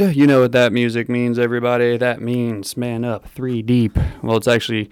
[0.00, 1.98] And you know what that music means, everybody.
[1.98, 3.98] That means man up, three deep.
[4.22, 4.88] Well, it's actually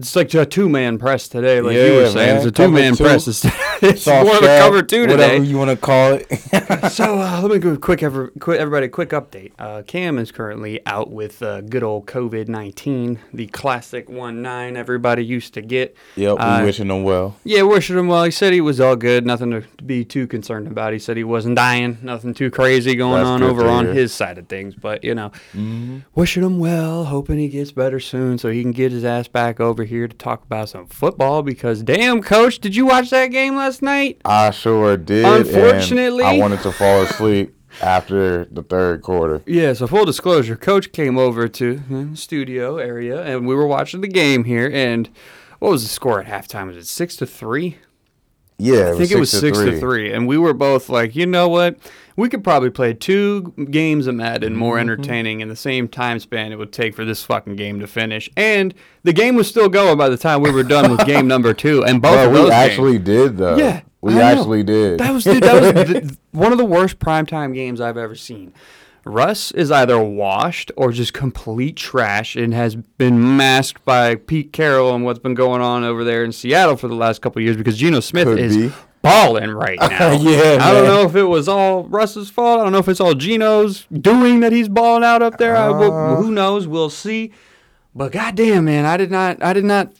[0.00, 2.14] it's like a two man press today, like you were saying.
[2.28, 2.36] man.
[2.38, 3.28] It's a two man press.
[3.28, 3.44] It's,
[3.82, 5.12] it's more of a cover two today.
[5.38, 6.26] Whatever you want to call it.
[6.92, 9.52] so uh, let me go quick, ever, quick, everybody, quick update.
[9.58, 14.76] Uh, Cam is currently out with uh, good old COVID nineteen, the classic one nine
[14.76, 15.96] everybody used to get.
[16.16, 17.36] yep, we Uh, wishing them well.
[17.44, 18.24] Yeah, wishing him well.
[18.24, 20.92] He said he was all good, nothing to be too concerned about.
[20.92, 24.38] He said he wasn't dying, nothing too crazy going That's on over on his side
[24.38, 24.74] of things.
[24.74, 25.98] But you know, Mm-hmm.
[26.14, 29.60] wishing him well, hoping he gets better soon so he can get his ass back
[29.60, 31.42] over here to talk about some football.
[31.42, 34.20] Because damn, coach, did you watch that game last night?
[34.24, 35.24] I sure did.
[35.26, 39.42] and Unfortunately- I wanted to fall asleep after the third quarter.
[39.46, 44.00] Yeah, so full disclosure, coach came over to the studio area and we were watching
[44.00, 45.08] the game here and
[45.60, 46.66] what was the score at halftime?
[46.68, 47.76] Was it six to three?
[48.58, 51.48] Yeah, I think it was six to three, and we were both like, you know
[51.48, 51.78] what?
[52.20, 54.80] We could probably play two games of Madden more Mm-hmm.
[54.90, 58.28] entertaining in the same time span it would take for this fucking game to finish.
[58.36, 61.54] And the game was still going by the time we were done with game number
[61.54, 63.04] two, and both Bro, of we actually games.
[63.06, 63.56] did though.
[63.56, 64.22] Yeah, we I know.
[64.40, 64.98] actually did.
[65.00, 68.52] That was dude, that was the, one of the worst primetime games I've ever seen.
[69.06, 74.94] Russ is either washed or just complete trash and has been masked by Pete Carroll
[74.94, 77.56] and what's been going on over there in Seattle for the last couple of years
[77.56, 78.72] because Geno Smith Could is be.
[79.02, 80.12] Balling right now.
[80.12, 80.84] Yeah, I don't man.
[80.84, 82.60] know if it was all Russ's fault.
[82.60, 85.56] I don't know if it's all Geno's doing that he's balling out up there.
[85.56, 86.16] I, well, Uh.
[86.16, 86.66] who knows?
[86.66, 87.32] We'll see.
[87.94, 89.42] But goddamn, man, I did not.
[89.42, 89.92] I did not.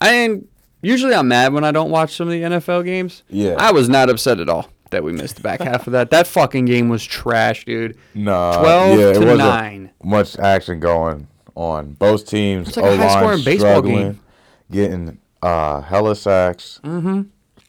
[0.00, 0.48] I didn't.
[0.82, 3.22] Usually, I'm mad when I don't watch some of the NFL games.
[3.28, 3.54] Yeah.
[3.58, 6.10] I was not upset at all that we missed the back half of that.
[6.10, 7.96] That fucking game was trash, dude.
[8.14, 9.90] Nah, 12 yeah, it to wasn't 9.
[10.04, 11.26] Much action going
[11.56, 11.92] on.
[11.94, 14.20] Both teams It's like a high-scoring baseball game.
[14.70, 16.78] getting uh hella sacks.
[16.84, 17.22] Mm-hmm.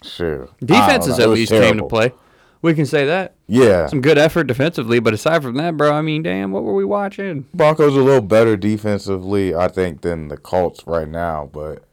[0.08, 0.50] Sure.
[0.63, 2.13] Defenses at least came to play.
[2.62, 3.35] We can say that.
[3.47, 3.88] Yeah.
[3.88, 6.85] Some good effort defensively, but aside from that, bro, I mean, damn, what were we
[6.85, 7.45] watching?
[7.53, 11.84] Broncos a little better defensively, I think, than the Colts right now, but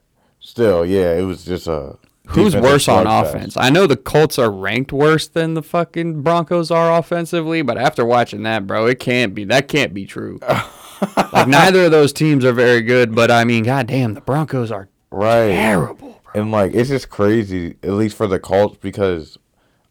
[0.41, 1.98] still, yeah, it was just a
[2.28, 3.54] Who's worse on offense?
[3.58, 8.02] I know the Colts are ranked worse than the fucking Broncos are offensively, but after
[8.04, 9.44] watching that, bro, it can't be.
[9.44, 10.41] That can't be true.
[11.32, 14.88] like neither of those teams are very good, but I mean, goddamn, the Broncos are
[15.10, 15.48] Right.
[15.48, 16.03] terrible.
[16.34, 19.38] And like it's just crazy, at least for the Colts, because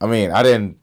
[0.02, 0.78] I mean, I didn't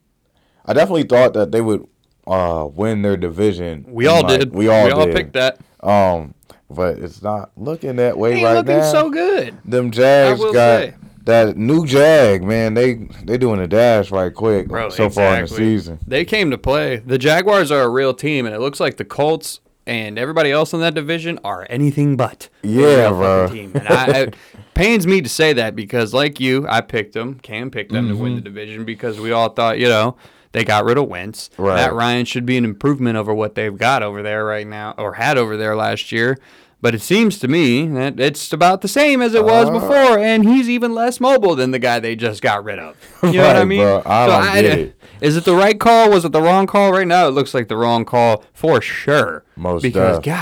[0.66, 1.86] I definitely thought that they would
[2.26, 3.84] uh win their division.
[3.88, 4.54] We And, all like, did.
[4.54, 5.14] We all we all did.
[5.16, 5.58] picked that.
[5.82, 6.34] Um
[6.70, 8.92] but it's not looking that way Ain't right looking now.
[8.92, 9.58] so good.
[9.64, 10.94] Them Jags I will got say.
[11.24, 12.74] that new Jag, man.
[12.74, 12.94] They
[13.24, 15.98] they doing a dash right quick Bro, so far in the season.
[16.06, 16.96] They came to play.
[16.98, 19.60] The Jaguars are a real team, and it looks like the Colts
[19.90, 22.48] and everybody else in that division are anything but.
[22.62, 23.48] Yeah, real bro.
[23.48, 23.72] Team.
[23.74, 24.34] And I, it
[24.74, 27.40] pains me to say that because, like you, I picked them.
[27.40, 28.36] Cam picked them to win Mm-hmm.
[28.36, 30.16] the division because we all thought, you know,
[30.52, 31.50] they got rid of Wentz.
[31.58, 31.74] Right.
[31.76, 35.14] Matt Ryan should be an improvement over what they've got over there right now, or
[35.14, 36.38] had over there last year.
[36.82, 39.72] But it seems to me that it's about the same as it was Uh.
[39.72, 42.96] before, and he's even less mobile than the guy they just got rid of.
[43.22, 43.80] You know what I mean?
[43.80, 44.02] bro.
[44.06, 44.96] I don't get it.
[45.20, 46.08] Is it the right call?
[46.10, 46.90] Was it the wrong call?
[46.92, 49.44] Right now, it looks like the wrong call for sure.
[49.56, 50.34] Most because def.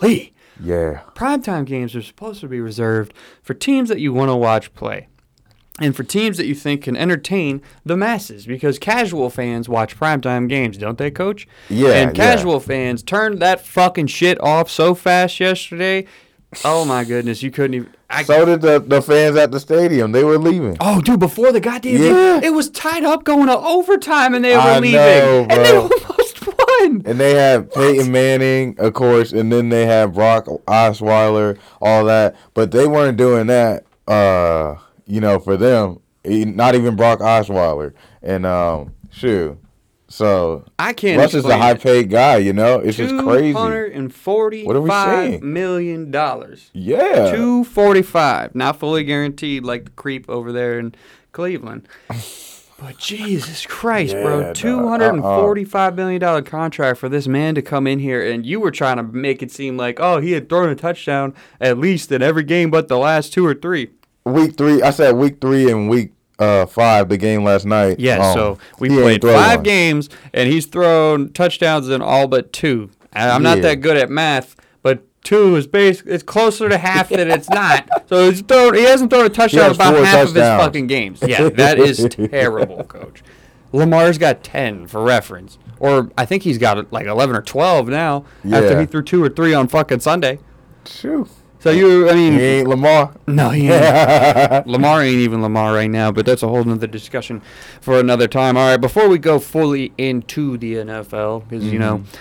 [0.00, 1.00] golly, Yeah.
[1.14, 5.06] primetime games are supposed to be reserved for teams that you want to watch play.
[5.80, 10.48] And for teams that you think can entertain the masses, because casual fans watch primetime
[10.48, 11.46] games, don't they, Coach?
[11.68, 12.24] Yeah, And yeah.
[12.24, 16.06] casual fans turned that fucking shit off so fast yesterday.
[16.64, 17.88] Oh my goodness, you couldn't even.
[18.10, 20.12] I, So did the, the fans at the stadium.
[20.12, 20.78] They were leaving.
[20.80, 21.20] Oh, dude!
[21.20, 22.08] Before the goddamn Yeah.
[22.40, 25.64] game, it was tied up going to overtime, and they were I leaving, know, and
[25.64, 27.02] they almost won.
[27.04, 32.34] And they had Peyton Manning, of course, and then they had Brock Osweiler, all that.
[32.54, 34.76] But they weren't doing that, uh,
[35.08, 36.00] you know, for them.
[36.24, 37.94] Not even Brock Osweiler.
[38.22, 39.58] And um, shoot.
[40.10, 41.18] So I can't.
[41.18, 42.76] Russ is a high paid guy, you know?
[42.76, 43.52] It's just crazy.
[43.52, 45.52] Two hundred and forty-five What are we saying?
[45.52, 46.70] million dollars.
[46.72, 47.30] Yeah.
[47.30, 50.94] Two forty-five, not fully guaranteed, like the creep over there in
[51.32, 51.88] Cleveland.
[52.80, 54.52] But Jesus Christ, Yeah, bro!
[54.52, 58.46] Two hundred and forty-five million dollar contract for this man to come in here, and
[58.46, 61.76] you were trying to make it seem like, oh, he had thrown a touchdown at
[61.76, 63.90] least in every game but the last two or three.
[64.32, 67.98] Week three, I said week three and week uh, five, the game last night.
[67.98, 69.62] Yeah, um, so we played five one.
[69.64, 72.90] games, and he's thrown touchdowns in all but two.
[73.12, 77.30] I'm not that good at math, but two is basically it's closer to half than
[77.30, 77.88] it's not.
[78.08, 78.74] So he's thrown.
[78.74, 81.22] He hasn't thrown a touchdown about half of his fucking games.
[81.26, 83.22] Yeah, that is terrible, coach.
[83.70, 88.24] Lamar's got ten for reference, or I think he's got like eleven or twelve now
[88.50, 90.38] after he threw two or three on fucking Sunday.
[90.86, 91.28] Shoot.
[91.60, 93.12] So you, I mean, He ain't Lamar.
[93.26, 94.66] no, he ain't.
[94.66, 97.42] Lamar ain't even Lamar right now, but that's a whole nother discussion
[97.80, 98.56] for another time.
[98.56, 102.16] All right, before we go fully into the NFL, because you know, mm-hmm.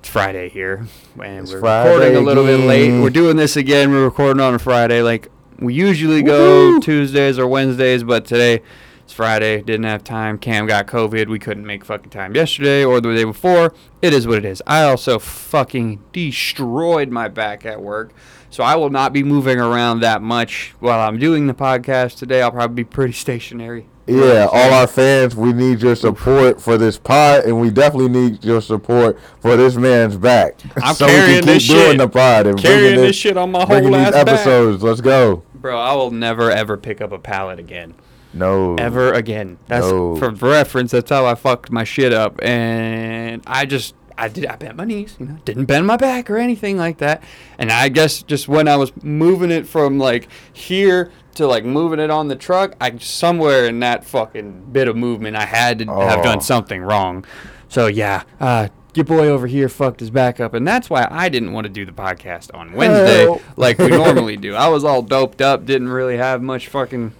[0.00, 0.84] It's Friday here,
[1.22, 3.00] and It's we're Friday recording a little bit late.
[3.00, 3.92] We're doing this again.
[3.92, 5.28] We're recording on a Friday, like
[5.60, 6.80] we usually go Woo!
[6.80, 8.62] Tuesdays or Wednesdays, but today
[9.04, 9.62] it's Friday.
[9.62, 10.38] Didn't have time.
[10.38, 11.28] Cam got COVID.
[11.28, 13.74] We couldn't make fucking time yesterday or the day before.
[14.00, 14.62] It is what it is.
[14.66, 18.12] I also fucking destroyed my back at work.
[18.50, 22.42] So I will not be moving around that much while I'm doing the podcast today.
[22.42, 23.86] I'll probably be pretty stationary.
[24.06, 28.44] Yeah, all our fans, we need your support for this pod, and we definitely need
[28.44, 30.58] your support for this man's back.
[30.82, 31.98] I'm so we carrying can this keep doing shit.
[31.98, 34.26] the pod and Carrying bringing this shit on my whole these ass back.
[34.28, 34.82] episodes.
[34.82, 35.44] Let's go.
[35.54, 37.94] Bro, I will never ever pick up a pallet again.
[38.34, 38.76] No.
[38.76, 39.58] Ever again.
[39.68, 40.16] That's No.
[40.16, 40.90] for reference.
[40.92, 44.84] That's how I fucked my shit up, and I just I did I bent my
[44.84, 47.22] knees, you know, didn't bend my back or anything like that.
[47.58, 51.98] And I guess just when I was moving it from like here to like moving
[51.98, 55.86] it on the truck, I somewhere in that fucking bit of movement, I had to
[55.86, 56.22] have Oh.
[56.22, 57.24] done something wrong.
[57.68, 61.30] So yeah, uh, your boy over here fucked his back up, and that's why I
[61.30, 64.54] didn't want to do the podcast on Wednesday like we normally do.
[64.54, 67.12] I was all doped up, didn't really have much fucking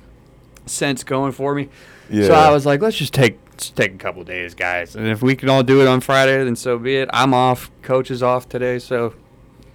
[0.67, 1.69] sense going for me.
[2.11, 2.27] Yeah.
[2.27, 5.23] So I was like, let's just take let's take a couple days, guys, and if
[5.23, 7.09] we can all do it on Friday, then so be it.
[7.13, 7.71] I'm off.
[7.83, 9.15] Coach is off today, so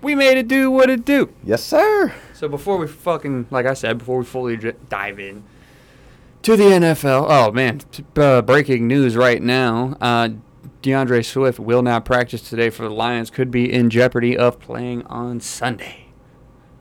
[0.01, 1.33] we made it do what it do.
[1.43, 2.13] yes, sir.
[2.33, 4.57] So before we fucking, like I said, before we fully
[4.89, 5.43] dive in
[6.43, 7.81] to the NFL, oh man,
[8.15, 9.97] uh, breaking news right now.
[9.99, 10.29] Uh,
[10.83, 13.29] DeAndre Swift will not practice today for the Lions.
[13.29, 16.06] Could be in jeopardy of playing on Sunday.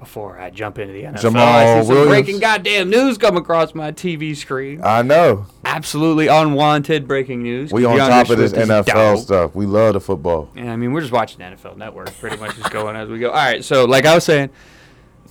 [0.06, 2.08] Before I jump into the NFL, I see some Williams.
[2.08, 4.80] breaking goddamn news come across my TV screen.
[4.84, 5.46] I know.
[5.64, 7.72] Absolutely unwanted breaking news.
[7.72, 9.18] We on DeAndre top of this Swift is NFL dope.
[9.18, 9.54] stuff.
[9.56, 10.48] We love the football.
[10.54, 13.30] Yeah, I mean, we're just watching NFL Network, pretty much just going as we go.
[13.30, 14.50] All right, so like I was saying,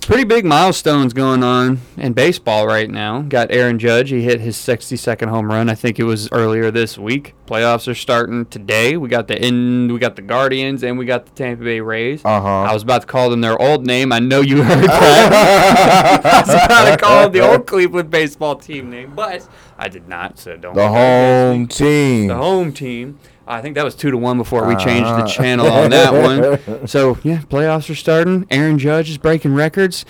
[0.01, 3.21] pretty big milestones going on in baseball right now.
[3.21, 5.69] Got Aaron Judge, he hit his 62nd home run.
[5.69, 7.33] I think it was earlier this week.
[7.45, 8.97] Playoffs are starting today.
[8.97, 12.23] We got the in, we got the Guardians, and we got the Tampa Bay Rays.
[12.23, 12.47] Uh-huh.
[12.47, 14.11] I was about to call them their old name.
[14.11, 16.23] I know you heard that.
[16.23, 20.07] I was about to call them the old Cleveland baseball team name, but I did
[20.07, 20.39] not.
[20.39, 20.75] So don't.
[20.75, 22.27] The hold that against me home team.
[22.27, 23.19] the home team.
[23.47, 25.27] I think that was two to one before we changed the Uh-huh.
[25.27, 26.87] channel on that one.
[26.87, 28.45] So yeah, playoffs are starting.
[28.49, 30.05] Aaron Judge is breaking records.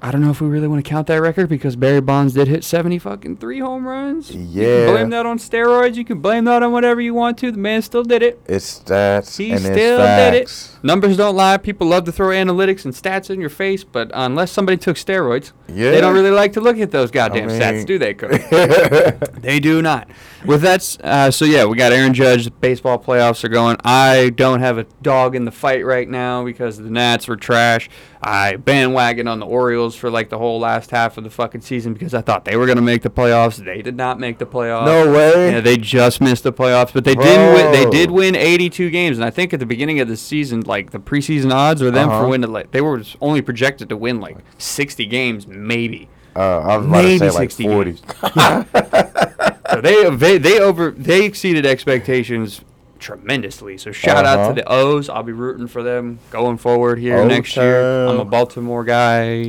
[0.00, 2.46] I don't know if we really want to count that record because Barry Bonds did
[2.46, 4.30] hit seventy fucking three home runs.
[4.32, 4.84] You Yeah.
[4.86, 5.96] can blame that on steroids.
[5.96, 7.50] You can blame that on whatever you want to.
[7.50, 8.40] The man still did it.
[8.46, 10.70] It's stats He and still did it.
[10.84, 11.56] Numbers don't lie.
[11.56, 15.50] People love to throw analytics and stats in your face, but unless somebody took steroids,
[15.66, 15.90] Yeah.
[15.90, 18.40] they don't really like to look at those goddamn mean- stats, do they, Coach?
[19.42, 20.08] They do not.
[20.44, 22.44] With that, uh, so yeah, we got Aaron Judge.
[22.44, 23.76] The baseball playoffs are going.
[23.84, 27.88] I don't have a dog in the fight right now because the Nats were trash.
[28.22, 31.92] I bandwagon on the Orioles for like the whole last half of the fucking season
[31.92, 33.56] because I thought they were gonna make the playoffs.
[33.56, 34.84] They did not make the playoffs.
[34.86, 35.52] No way.
[35.52, 37.72] Yeah, they just missed the playoffs, but they did win.
[37.72, 40.90] They did win 82 games, and I think at the beginning of the season, like
[40.90, 42.22] the preseason odds are them Uh-huh.
[42.22, 42.52] for winning.
[42.52, 46.08] Like they were only projected to win like 60 games, maybe.
[46.36, 47.96] Uh, I was about Maybe to say like 60 40.
[49.70, 52.62] So they they they over they exceeded expectations
[52.98, 53.78] tremendously.
[53.78, 54.48] So shout out Uh-huh.
[54.48, 55.08] to the O's.
[55.08, 58.06] I'll be rooting for them going forward here O next year.
[58.06, 58.24] I'm a.
[58.24, 59.44] Baltimore guy,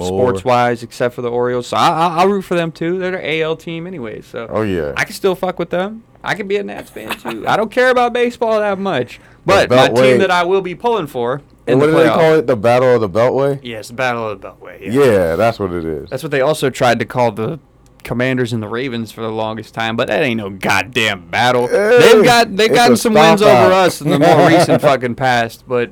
[0.00, 1.68] sports wise, except for the Orioles.
[1.68, 2.98] So I, I, I'll root for them too.
[2.98, 4.20] They're an AL team anyway.
[4.20, 4.92] So Oh, yeah.
[4.96, 6.02] I can still fuck with them.
[6.24, 7.46] I can be a Nats fan too.
[7.46, 11.06] I don't care about baseball that much, but my team that I will be pulling
[11.06, 11.36] for
[11.68, 12.46] in And what the do they call it?
[12.48, 13.60] The Battle of the Beltway?
[13.62, 14.92] Yes, Battle of the Beltway.
[14.92, 16.10] Yeah, that's what it is.
[16.10, 17.60] That's what they also tried to call the
[18.04, 21.66] Commanders and the Ravens for the longest time, but that ain't no goddamn battle.
[21.66, 25.14] Hey, they've got they've gotten some wins stomp over us in the more recent fucking
[25.16, 25.90] past, but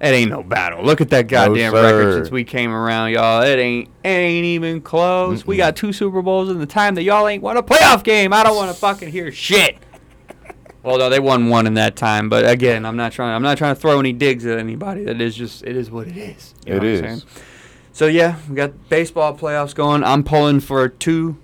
[0.00, 0.84] it ain't no battle.
[0.84, 3.42] Look at that goddamn record since we came around, y'all.
[3.42, 5.46] It ain't it ain't even close.
[5.46, 8.32] We got two Super Bowls in the time that y'all ain't won a playoff game.
[8.32, 9.78] I don't want to fucking hear shit.
[10.84, 13.34] Well, no, they won one in that time, but again, I'm not trying.
[13.34, 15.04] I'm not trying to throw any digs at anybody.
[15.04, 16.54] That is just it is what it is.
[16.66, 17.24] You It is.
[17.94, 20.02] So yeah, we got baseball playoffs going.
[20.02, 21.36] I'm pulling for two.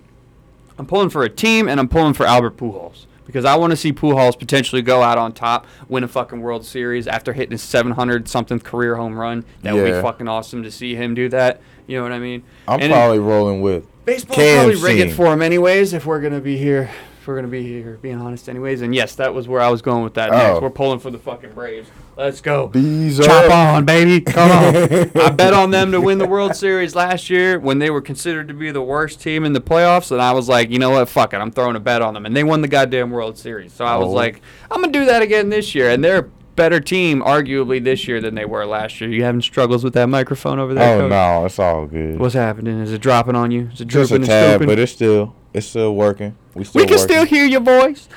[0.77, 3.77] I'm pulling for a team, and I'm pulling for Albert Pujols because I want to
[3.77, 7.61] see Pujols potentially go out on top, win a fucking World Series after hitting his
[7.61, 9.45] 700 something career home run.
[9.61, 11.61] That would be fucking awesome to see him do that.
[11.87, 12.43] You know what I mean?
[12.67, 13.85] I'm And probably rolling with.
[14.03, 15.93] baseball probably rig it for him anyways.
[15.93, 16.89] If we're gonna be here,
[17.21, 18.81] if we're gonna be here, being honest, anyways.
[18.81, 20.31] And yes, that was where I was going with that.
[20.31, 20.37] Oh.
[20.37, 21.87] Next, we're pulling for the fucking Braves.
[22.17, 22.67] Let's go.
[22.67, 23.51] Bees Chop up.
[23.51, 24.21] on, baby.
[24.21, 24.75] Come on.
[25.21, 28.47] I bet on them to win the World Series last year when they were considered
[28.47, 30.11] to be the worst team in the playoffs.
[30.11, 31.07] And I was like, you know what?
[31.09, 31.37] Fuck it.
[31.37, 32.25] I'm throwing a bet on them.
[32.25, 33.71] And they won the goddamn World Series.
[33.71, 34.11] So I was Oh.
[34.11, 35.89] like, I'm going to do that again this year.
[35.91, 39.09] And they're a better team, arguably, this year than they were last year.
[39.11, 40.95] You having struggles with that microphone over there?
[40.97, 41.09] Oh Coach?
[41.11, 42.19] no, it's all good.
[42.19, 42.79] What's happening?
[42.81, 43.69] Is it dropping on you?
[43.73, 44.67] Is it Just a and tad, stooping?
[44.67, 46.35] but it's still it's still working.
[46.53, 47.07] We still we can working.
[47.07, 48.07] still hear your voice.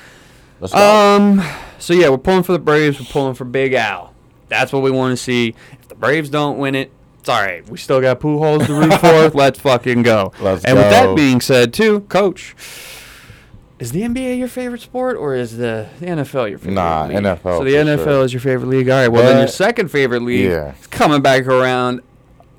[0.59, 0.79] Let's go.
[0.79, 1.43] Um,
[1.79, 2.99] So yeah, we're pulling for the Braves.
[2.99, 4.13] We're pulling for Big Al.
[4.47, 5.55] That's what we want to see.
[5.73, 7.67] If the Braves don't win it, it's all right.
[7.69, 9.29] We still got Pujols to root for.
[9.37, 10.31] Let's fucking go.
[10.39, 12.55] Let's and with that being said, too, Coach,
[13.79, 16.75] is the NBA your favorite sport or is the, the NFL your favorite?
[16.75, 17.17] Nah, league?
[17.17, 18.23] NFL So the NFL sure.
[18.25, 18.89] is your favorite league.
[18.89, 19.07] All right.
[19.09, 20.73] Well, then your second favorite league Yeah.
[20.79, 22.01] is coming back around.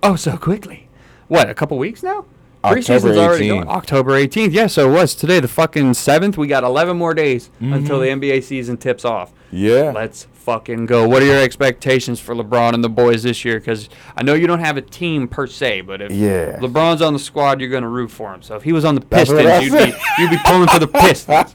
[0.03, 0.89] Oh, so quickly.
[1.29, 1.49] What?
[1.49, 2.27] A couple weeks now.
[2.67, 3.49] October Preseason's already 18th.
[3.49, 3.69] going.
[3.69, 4.53] October 18th.
[4.53, 6.37] Yeah, so it was today, the fucking 7th.
[6.37, 9.31] We got 11 more days until the NBA season tips off.
[9.31, 9.57] Mm-hmm.
[9.57, 9.93] Yeah.
[9.95, 11.09] Let's fucking go.
[11.09, 13.59] What are your expectations for LeBron and the boys this year?
[13.59, 16.59] Because I know you don't have a team per se, but if Yeah.
[16.61, 18.43] LeBron's on the squad, you're going to root for him.
[18.43, 21.53] So if he was on the Pistons, you'd be, you'd be pulling for the Pistons.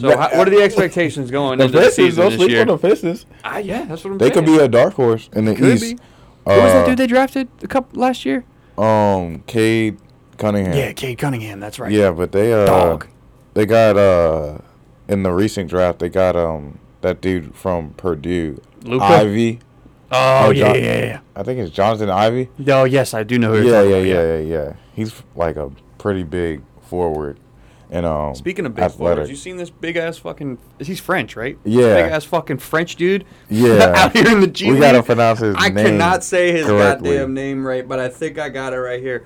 [0.00, 2.50] So how, what are the expectations going The into the Pistons, season don't this sleep
[2.50, 2.60] year?
[2.62, 3.26] on the Pistons.
[3.44, 4.18] Ah, yeah, that's what I'm saying.
[4.18, 4.46] They saying.
[4.46, 5.96] could be a dark horse in the Could East.
[5.96, 6.02] be.
[6.44, 8.44] Who was that Uh, dude they drafted a couple last year?
[8.78, 9.96] Um, Cade
[10.42, 10.76] Cunningham.
[10.76, 11.58] Yeah, Cade Cunningham.
[11.60, 11.90] That's right.
[11.90, 13.06] Yeah, but they uh Dog.
[13.54, 14.58] they got uh
[15.08, 19.04] in the recent draft they got um that dude from Purdue, Luka?
[19.04, 19.60] Ivey.
[20.14, 21.20] Oh, Oh, yeah, John- yeah, yeah.
[21.34, 22.50] I think it's Jonathan Ivey.
[22.68, 24.72] Oh, yes, I do know who you're Yeah, talking yeah, about, yeah, yeah, yeah.
[24.94, 27.38] He's like a pretty big forward,
[27.90, 28.34] and um.
[28.34, 29.14] Speaking of big athletic.
[29.16, 30.58] forwards, you seen this big ass fucking?
[30.80, 31.56] He's French, right?
[31.64, 32.02] Yeah.
[32.02, 33.24] Big ass fucking French dude.
[33.48, 33.92] Yeah.
[33.96, 35.86] out here in the G we gotta pronounce his I name.
[35.86, 37.10] cannot say his correctly.
[37.14, 39.24] goddamn name right, but I think I got it right here.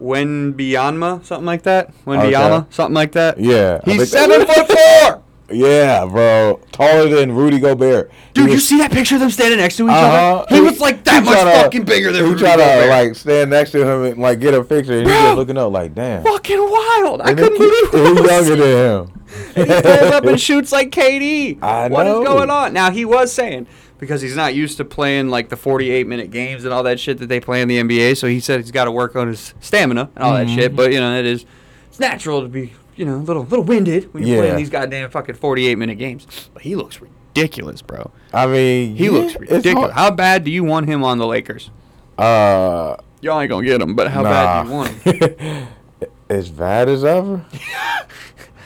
[0.00, 1.86] Wenbianma, something like that.
[1.88, 1.96] Okay.
[2.06, 3.38] Wenbianma, something like that.
[3.40, 5.22] Yeah, He's seven foot four.
[5.48, 8.10] Yeah, bro, taller than Rudy Gobert.
[8.34, 10.44] He Dude, you see that picture of them standing next to each Uh-huh.
[10.48, 10.54] other?
[10.54, 13.50] He was like that much tryna- fucking bigger than He Rudy tried to like stand
[13.50, 15.14] next to him and like get a picture, and Bro.
[15.14, 16.24] just looking up like, damn.
[16.24, 17.20] fucking wild.
[17.20, 19.22] I And couldn't he- believe and what he's younger than him.
[19.54, 21.62] and he pulls up and shoots like KD.
[21.62, 22.24] I What is know.
[22.24, 22.72] going on?
[22.72, 26.64] Now he was saying because he's not used to playing like the 48 minute games
[26.64, 28.16] and all that shit that they play in the NBA.
[28.16, 30.56] So he said he's got to work on his stamina and all that Mm-hmm.
[30.56, 30.76] shit.
[30.76, 31.44] But you know it is
[31.88, 34.42] it's natural to be you know a little little winded when you're Yeah.
[34.42, 36.26] playing these goddamn fucking 48 minute games.
[36.54, 38.10] But he looks ridiculous, bro.
[38.32, 39.92] I mean, He yeah, looks ridiculous.
[39.92, 41.70] How bad do you want him on the Lakers?
[42.18, 44.30] Uh, Y'all ain't gonna get him, but how nah.
[44.30, 45.68] bad do you want him?
[46.28, 47.44] as bad as ever.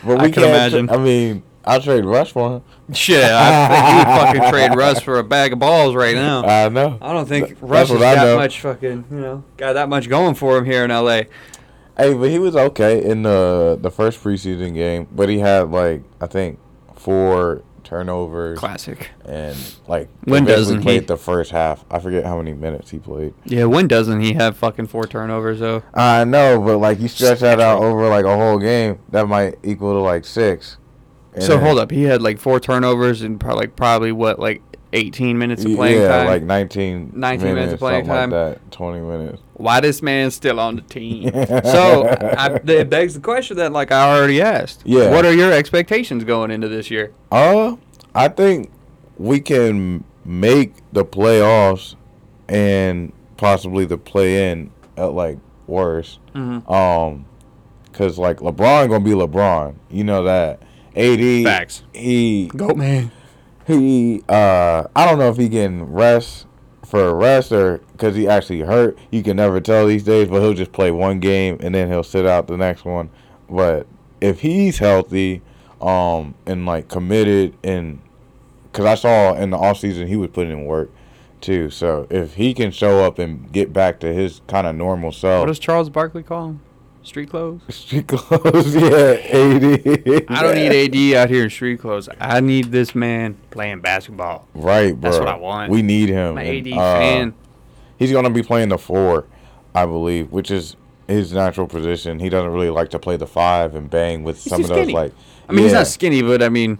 [0.02, 0.54] But I we can can't.
[0.54, 0.90] imagine.
[0.90, 2.62] I mean, I'll trade Russ for him.
[2.92, 6.42] Shit, I think you would fucking trade Russ for a bag of balls right now.
[6.44, 6.98] I know.
[7.00, 10.34] I don't think Th- Russ has got much fucking, you know, got that much going
[10.34, 11.22] for him here in LA.
[11.96, 16.02] Hey, but he was okay in the the first preseason game, but he had like
[16.20, 16.58] I think
[16.96, 19.10] four turnovers Classic.
[19.24, 19.56] and
[19.88, 20.82] like When doesn't he?
[20.84, 21.84] played the first half.
[21.90, 23.34] I forget how many minutes he played.
[23.44, 25.82] Yeah, when doesn't he have fucking four turnovers though?
[25.92, 29.58] I know, but like you stretch that out over like a whole game, that might
[29.62, 30.76] equal to like six.
[31.34, 34.62] And so hold up, he had like four turnovers and probably like probably what like
[34.92, 36.26] 18 minutes of playing yeah, time.
[36.26, 38.30] like 19, 19 minutes of playing time.
[38.30, 39.42] Like that, 20 minutes.
[39.54, 41.30] Why this man still on the team?
[41.64, 44.82] so I, it begs the question that like I already asked.
[44.84, 45.10] Yeah.
[45.10, 47.12] What are your expectations going into this year?
[47.30, 47.76] Uh,
[48.14, 48.70] I think
[49.16, 51.94] we can make the playoffs
[52.48, 56.18] and possibly the play in at like worse.
[56.34, 56.68] Mhm.
[56.70, 57.26] Um,
[57.92, 60.62] cause like LeBron gonna be LeBron, you know that.
[60.96, 61.82] AD, Facts.
[61.94, 63.10] He Goat man.
[63.66, 66.46] he uh, I don't know if he getting rest
[66.84, 68.98] for a rest or because he actually hurt.
[69.10, 72.02] You can never tell these days, but he'll just play one game and then he'll
[72.02, 73.10] sit out the next one.
[73.48, 73.86] But
[74.20, 75.42] if he's healthy,
[75.80, 78.00] um, and like committed and
[78.64, 80.90] because I saw in the off season he was putting in work
[81.40, 81.70] too.
[81.70, 85.40] So if he can show up and get back to his kind of normal self.
[85.40, 86.60] What does Charles Barkley call him?
[87.02, 87.60] Street clothes?
[87.70, 90.24] street clothes, yeah, AD.
[90.28, 92.08] I don't need AD out here in street clothes.
[92.20, 94.46] I need this man playing basketball.
[94.54, 95.10] Right, bro.
[95.10, 95.70] That's what I want.
[95.70, 96.34] We need him.
[96.34, 97.34] My And, AD uh, fan.
[97.98, 99.26] He's gonna be playing the four,
[99.74, 100.76] I believe, which is
[101.08, 102.18] his natural position.
[102.18, 104.76] He doesn't really like to play the five and bang with He's some of those
[104.78, 104.92] skinny.
[104.92, 105.12] like.
[105.48, 106.78] I mean, he's not skinny, but I mean,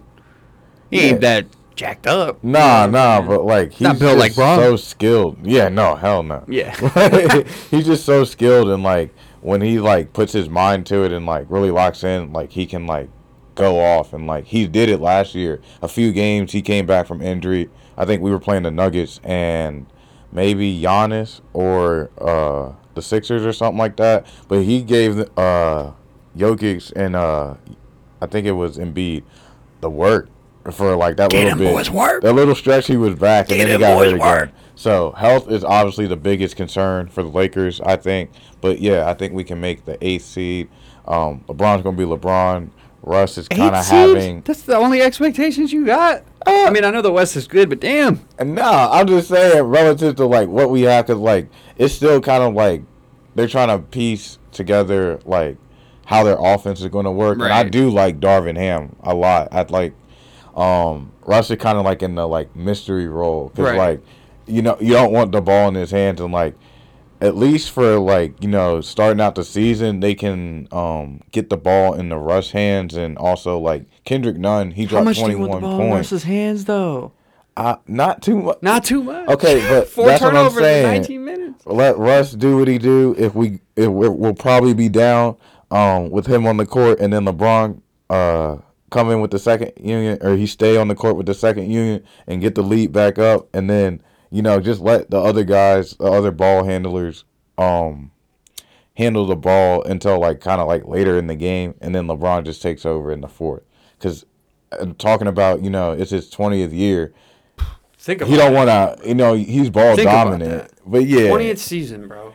[0.90, 2.44] he ain't that jacked up.
[2.44, 4.58] Nah, You know nah, I'm but like he's Not built just like Braun.
[4.58, 5.38] so skilled.
[5.46, 6.44] Yeah, no, hell no.
[6.46, 6.74] Yeah.
[7.70, 11.26] he's just so skilled and like when he like puts his mind to it and
[11.26, 13.08] like really locks in, like he can like
[13.54, 15.60] go off and like he did it last year.
[15.82, 17.68] A few games he came back from injury.
[17.96, 19.86] I think we were playing the Nuggets and
[20.32, 24.26] maybe Giannis or uh the Sixers or something like that.
[24.48, 25.92] But he gave uh
[26.36, 27.54] Jokic and uh
[28.22, 29.22] I think it was Embiid
[29.80, 30.28] the work
[30.70, 31.74] for like that Get little him, bit.
[31.74, 32.22] boys, work.
[32.22, 34.52] That little stretch he was back and Get then he got hurt again.
[34.80, 38.30] So health is obviously the biggest concern for the Lakers, I think.
[38.62, 40.70] But yeah, I think we can make the eighth seed.
[41.06, 42.70] Um, LeBron's gonna be LeBron.
[43.02, 44.40] Russ is kind of having.
[44.40, 46.22] That's the only expectations you got.
[46.46, 48.26] I mean, I know the West is good, but damn.
[48.38, 52.18] And no, I'm just saying relative to like what we have, cause like it's still
[52.22, 52.80] kind of like
[53.34, 55.58] they're trying to piece together like
[56.06, 57.34] how their offense is going to work.
[57.38, 59.48] And I do like Darvin Ham a lot.
[59.52, 59.92] I like
[60.56, 63.76] Um, Russ is kind of like in the like mystery role because Right.
[63.78, 64.00] like
[64.50, 66.54] you know you don't want the ball in his hands and like
[67.20, 71.56] at least for like you know starting out the season they can um get the
[71.56, 75.22] ball in the rush hands and also like Kendrick Nunn he How dropped much do
[75.22, 76.12] you twenty one ball in points.
[76.12, 77.12] Russ's hands, though?
[77.56, 78.58] Uh, not too much.
[78.62, 79.28] Not too much.
[79.28, 81.00] Okay, but Four that's what I'm turnovers in saying.
[81.02, 81.66] 19 minutes.
[81.66, 83.14] Let Russ do what he do.
[83.18, 85.36] If we, if we we'll probably be down
[85.70, 88.56] um, with him on the court, and then LeBron uh,
[88.90, 91.70] come in with the second union, or he stay on the court with the second
[91.70, 94.00] union and get the lead back up, and then
[94.30, 97.24] you know just let the other guys, the other ball handlers,
[97.58, 98.10] um,
[98.94, 102.44] handle the ball until like kind of like later in the game, and then LeBron
[102.44, 103.62] just takes over in the fourth.
[103.98, 104.24] Because
[104.98, 107.12] talking about you know it's his twentieth year,
[107.98, 111.58] Think about he don't want to you know he's ball Think dominant, but yeah, 20th
[111.58, 112.32] season, bro.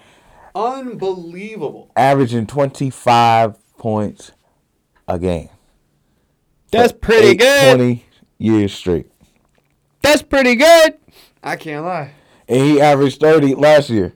[0.53, 1.91] Unbelievable.
[1.97, 4.31] averaging 25 points
[5.07, 5.49] a game.
[6.71, 7.75] That's pretty eight- good.
[7.77, 8.05] 20
[8.37, 9.11] years straight.
[10.01, 10.97] That's pretty good.
[11.45, 12.11] I can't lie.
[12.47, 14.13] And he averaged 30 last year.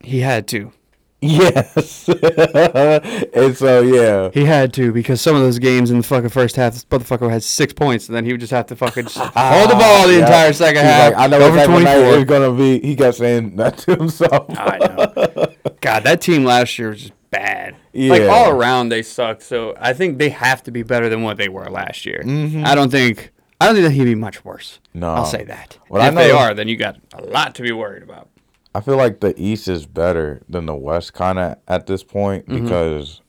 [0.00, 0.72] He had to.
[1.20, 2.08] Yes.
[3.34, 4.30] and so, yeah.
[4.34, 7.30] He had to because some of those games in the fucking first half, this motherfucker
[7.30, 10.14] had six points, and then he would just have to fucking hold the ball the
[10.14, 10.20] Yeah.
[10.26, 11.12] entire second He's half.
[11.12, 11.92] like, I know over of 24.
[12.16, 12.84] it's going to be.
[12.86, 14.46] He kept saying that to himself.
[14.50, 15.52] I know.
[15.80, 17.76] God, that team last year was just bad.
[17.94, 19.42] Like all around, they suck.
[19.42, 22.22] So I think they have to be better than what they were last year.
[22.24, 22.64] Mm-hmm.
[22.66, 23.30] I don't think.
[23.62, 24.80] I don't think that he'd be much worse.
[24.94, 25.12] No.
[25.14, 25.78] I'll say that.
[25.88, 28.28] Well, if I they know- are, then you got a lot to be worried about.
[28.74, 32.46] I feel like the East is better than the West kind of at this point
[32.46, 32.64] Mm-hmm.
[32.64, 33.20] because,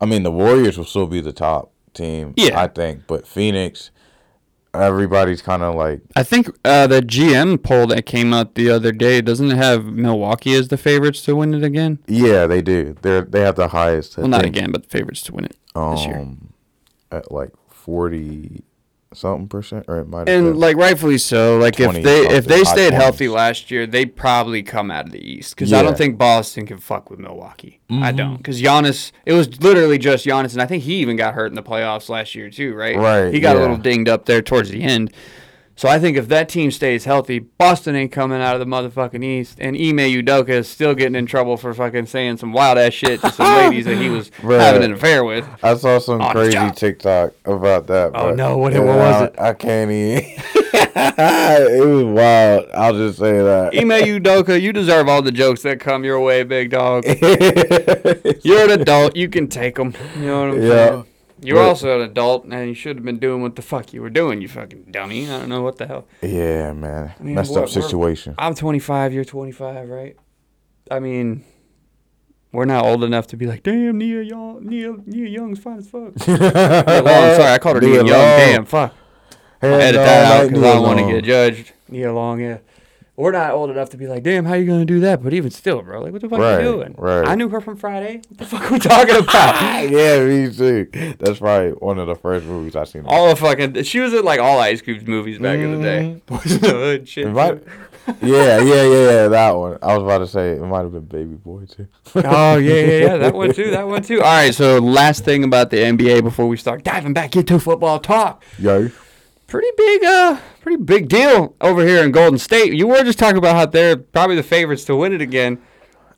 [0.00, 2.58] I mean, the Warriors will still be the top team, Yeah.
[2.60, 3.06] I think.
[3.06, 3.90] But Phoenix,
[4.72, 8.90] everybody's kind of like, I think uh, the GM poll that came out the other
[8.90, 11.98] day doesn't it have Milwaukee as the favorites to win it again.
[12.06, 12.96] yeah, they do.
[13.02, 14.18] They're they have the highest.
[14.18, 16.18] I Well, not think, again, but the favorites to win it this year.
[16.18, 16.52] Um,
[17.12, 18.64] at like forty
[19.16, 20.56] something percent, or it might And been.
[20.60, 21.58] like rightfully so.
[21.58, 25.12] Like if they if they high stayed healthy last year, they probably come out of
[25.12, 27.80] the East because I don't think Boston can fuck with Milwaukee.
[27.90, 28.16] I Mm-hmm.
[28.16, 29.12] don't because Giannis.
[29.26, 32.08] It was literally just Giannis, and I think he even got hurt in the playoffs
[32.08, 32.74] last year too.
[32.74, 32.96] Right.
[32.96, 35.12] Right, He got a little dinged up there towards the end.
[35.76, 39.24] So I think if that team stays healthy, Boston ain't coming out of the motherfucking
[39.24, 42.92] East, and Ime Udoka is still getting in trouble for fucking saying some wild ass
[42.92, 44.60] shit to some ladies that he was Bruh.
[44.60, 45.48] having an affair with.
[45.64, 46.56] I saw some crazy.
[46.76, 48.12] TikTok about that.
[48.14, 49.34] Oh, but- no, what- and what was I- it?
[49.40, 50.24] I can't even.
[50.96, 52.66] it was wild.
[52.72, 53.76] I'll just say that.
[53.76, 53.90] Ime
[54.22, 57.04] Udoka, you deserve all the jokes that come your way, big dog.
[58.44, 59.16] You're an adult.
[59.16, 59.92] You can take them.
[60.16, 60.68] You know what I'm Yeah.
[60.88, 61.04] saying?
[61.44, 64.00] You're But- also an adult, and you should have been doing what the fuck you
[64.02, 65.28] were doing, you fucking dummy.
[65.30, 66.06] I don't know what the hell.
[66.22, 67.12] yeah, man.
[67.20, 68.34] mean, Messed what- up situation.
[68.38, 69.12] I'm 25.
[69.12, 70.16] You're 25, right?
[70.90, 71.44] I mean,
[72.52, 75.88] we're not old enough to be like, damn, Nia Young, Nia, Nia Young's fine as
[75.88, 76.12] fuck.
[76.26, 78.20] Well, I'm sorry, I called her Nia, Nia Young.
[78.20, 78.38] Long.
[78.38, 78.94] Damn, fuck.
[79.60, 81.72] Hell edit no, that out because I don't want to get judged.
[81.88, 82.58] Nia Long, yeah.
[83.16, 85.22] We're not old enough to be like, damn, how you gonna do that?
[85.22, 86.94] But even still, bro, like, what the fuck Right, you doing?
[86.98, 87.28] right.
[87.28, 88.22] I knew her from Friday.
[88.28, 89.88] What the fuck are we talking about?
[89.88, 90.88] yeah, me too.
[91.20, 93.04] That's probably one of the first movies I seen.
[93.06, 96.20] all the fucking, she was in like all Ice Cube's movies back in the day.
[96.26, 96.34] Mm-hmm.
[96.34, 97.26] Boyz n the Hood, shit.
[97.28, 97.62] It might-
[98.20, 99.78] yeah, yeah, yeah, yeah, that one.
[99.80, 101.86] I was about to say it might have been Baby Boy too.
[102.16, 104.16] Oh yeah, yeah, yeah, that one too, that one too.
[104.18, 107.98] All right, so last thing about the NBA before we start diving back into football
[108.00, 108.44] talk.
[108.58, 108.90] Yo,
[109.54, 112.72] Pretty big, uh, pretty big deal over here in Golden State.
[112.72, 115.60] You were just talking about how they're probably the favorites to win it again.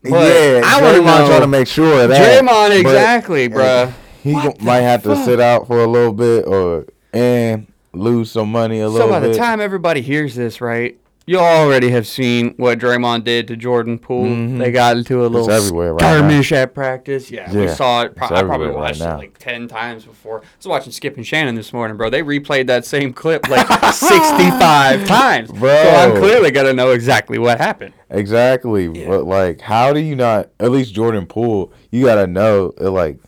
[0.02, 1.26] But yeah, I want to Draymond know.
[1.26, 2.42] trying to make sure of that.
[2.42, 3.92] Draymond, but exactly, bruh.
[4.22, 8.50] He What might have to sit out for a little bit, or and lose some
[8.50, 9.32] money a So little by bit.
[9.32, 10.96] the time everybody hears this, right,
[11.28, 14.58] you already have seen what Draymond did to Jordan Poole.
[14.58, 16.18] They got into a little everywhere right now.
[16.18, 17.30] skirmish at practice.
[17.30, 18.14] Yeah, we saw it.
[18.14, 20.40] Pro- I probably everywhere right watched it like ten times before.
[20.40, 22.10] I was watching Skip and Shannon this morning, bro.
[22.10, 25.50] They replayed that same clip like sixty-five times.
[25.50, 25.82] Bro.
[25.82, 27.92] So I'm clearly gonna know exactly what happened.
[28.10, 28.86] Exactly.
[28.88, 30.50] But like, how do you not?
[30.60, 32.72] At least Jordan Poole, you gotta know.
[32.80, 33.18] uh, Like,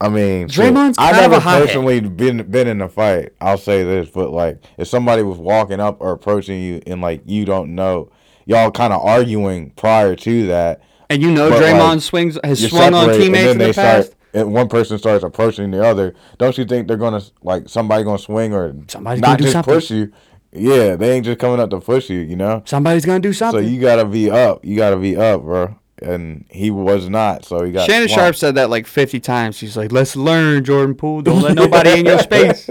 [0.00, 3.30] I mean, Draymond's I never personally been been in a fight.
[3.40, 7.22] I'll say this, but like, if somebody was walking up or approaching you and like
[7.26, 8.10] you don't know,
[8.46, 10.82] y'all kind of arguing prior to that.
[11.10, 14.08] And you know But, like, Draymond swings has swung on teammates in the past.
[14.08, 14.14] start.
[14.34, 16.14] And one person starts approaching the other.
[16.36, 19.74] Don't you think they're gonna like somebody gonna swing or Somebody's not just something.
[19.74, 20.12] push you?
[20.52, 22.20] Yeah, they ain't just coming up to push you.
[22.20, 22.62] You know.
[22.66, 23.64] Somebody's gonna do something.
[23.64, 24.64] So you gotta be up.
[24.64, 25.76] You gotta be up, bro.
[26.02, 27.44] And he was not.
[27.44, 28.20] So he got Shannon swamped.
[28.24, 29.58] Sharpe said that like 50 times.
[29.60, 31.22] He's like, let's learn, Jordan Poole.
[31.22, 32.68] Don't let nobody in your space.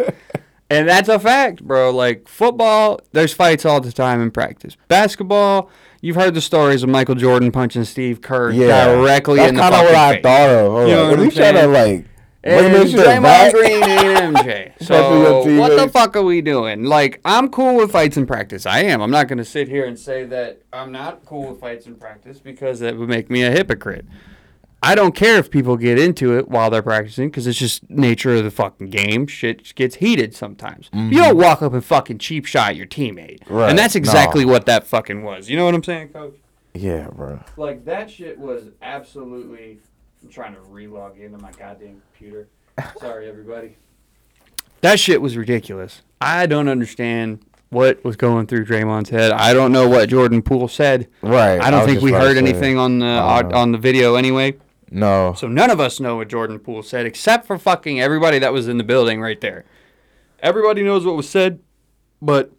[0.70, 1.92] And that's a fact, bro.
[1.92, 4.76] Like football, there's fights all the time in practice.
[4.90, 5.70] Basketball,
[6.02, 9.74] you've heard the stories of Michael Jordan punching Steve Kerr Yeah, directly in the kind
[9.74, 10.24] of what I face.
[10.24, 10.74] thought of.
[10.74, 12.06] Was You know what at I'm least try to like.
[12.48, 13.54] And shit Draymond back.
[13.54, 14.84] Green ain't MJ.
[14.84, 16.84] So what the fuck are we doing?
[16.86, 18.66] Like, I'm cool with fights in practice.
[18.66, 19.02] I am.
[19.02, 22.40] I'm not gonna sit here and say that I'm not cool with fights in practice
[22.40, 24.06] because that would make me a hypocrite.
[24.84, 28.36] I don't care if people get into it while they're practicing because it's just nature
[28.36, 29.26] of the fucking game.
[29.26, 30.90] Shit gets heated sometimes.
[30.94, 33.40] You don't walk up and fucking cheap shot your teammate.
[33.40, 33.54] Mm-hmm.
[33.56, 33.70] Right.
[33.72, 34.52] And that's exactly No.
[34.52, 35.50] what that fucking was.
[35.50, 36.36] You know what I'm saying, coach?
[36.76, 37.40] Yeah, bro.
[37.58, 39.80] Like that shit was absolutely.
[40.24, 42.48] I'm trying to relog into my goddamn computer.
[43.00, 43.78] Sorry, everybody.
[44.82, 46.02] That shit was ridiculous.
[46.22, 49.32] I don't understand what was going through Draymond's head.
[49.32, 51.08] I don't know what Jordan Poole said.
[51.22, 51.60] Right.
[51.60, 54.56] I don't was think we heard anything on the Uh, on the video anyway.
[54.90, 55.34] No.
[55.36, 58.68] So none of us know what Jordan Poole said, except for fucking everybody that was
[58.68, 59.66] in the building right there.
[60.40, 61.60] Everybody knows what was said,
[62.22, 62.52] but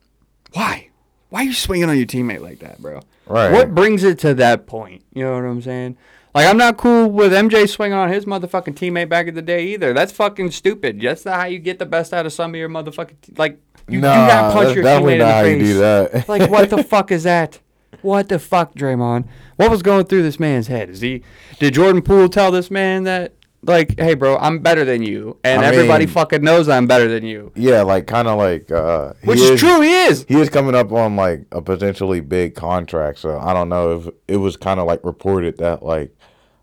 [0.52, 0.90] why?
[1.30, 3.00] Why are you swinging on your teammate like that, bro?
[3.26, 3.52] Right.
[3.52, 5.04] What brings it to that point?
[5.14, 5.96] You know what I'm saying?
[6.34, 9.66] Like, I'm not cool with MJ swinging on his motherfucking teammate back in the day
[9.68, 9.92] either.
[9.92, 11.00] That's fucking stupid.
[11.00, 13.20] That's not how you get the best out of some of your motherfucking.
[13.22, 15.72] Te- like, you nah, do not punch your definitely teammate in the face.
[15.72, 16.28] do that.
[16.28, 17.58] like, what the fuck is that?
[18.02, 19.26] What the fuck, Draymond?
[19.56, 20.90] What was going through this man's head?
[20.90, 21.22] Is he
[21.58, 25.62] did Jordan Poole tell this man that like, hey, bro, I'm better than you, and
[25.62, 29.14] I everybody mean- fucking knows I'm better than you, Yeah, like kind of like uh,
[29.24, 29.80] which is true.
[29.80, 30.24] He is.
[30.28, 34.08] He is coming up on like a potentially big contract, so I don't know if
[34.28, 36.14] it was kind of like reported that like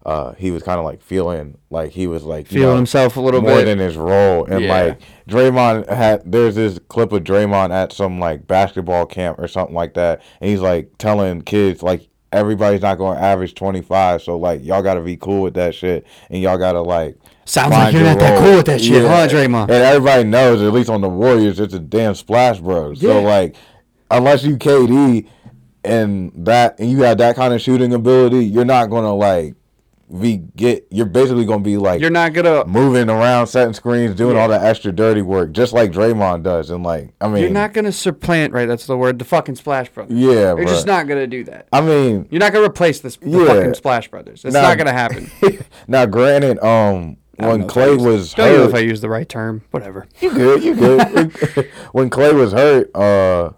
[0.05, 3.17] uh, he was kind of like feeling like he was like you Feeling know, himself
[3.17, 3.65] a little more bit.
[3.65, 4.73] than his role, and Yeah.
[4.87, 9.75] like Draymond had there's this clip of Draymond at some like basketball camp or something
[9.75, 14.37] like that, and he's like telling kids like everybody's not going to average 25, so
[14.37, 17.17] like y'all got to be cool with that shit, and y'all got to like.
[17.45, 19.63] Sounds like you're your not that cool with that shit, huh, Draymond?
[19.63, 23.01] And everybody knows, at least on the Warriors, it's a damn splash bros.
[23.01, 23.55] So like,
[24.11, 25.27] unless you KD
[25.83, 29.53] and that and you have that kind of shooting ability, you're not gonna like
[30.19, 30.85] be get.
[30.91, 32.65] You're basically gonna be like You're not gonna.
[32.65, 34.43] moving around, setting screens, doing Yeah.
[34.43, 36.69] all the extra dirty work, just like Draymond does.
[36.69, 38.67] And like, I mean, You're not gonna supplant, right?
[38.67, 39.17] That's the word.
[39.17, 40.15] The fucking Splash Brothers.
[40.15, 40.65] Yeah, You're bro.
[40.65, 41.67] just not gonna do that.
[41.73, 43.45] I mean, You're not gonna replace this, the Yeah.
[43.47, 44.45] fucking Splash Brothers.
[44.45, 44.61] It's Nah.
[44.61, 45.29] not gonna happen.
[45.87, 49.27] now granted, um, when Klay was don't even know if I hurt, used the right
[49.27, 49.63] term.
[49.71, 50.05] Whatever.
[50.21, 51.67] you good, you good.
[51.93, 53.49] when Klay was hurt, uh,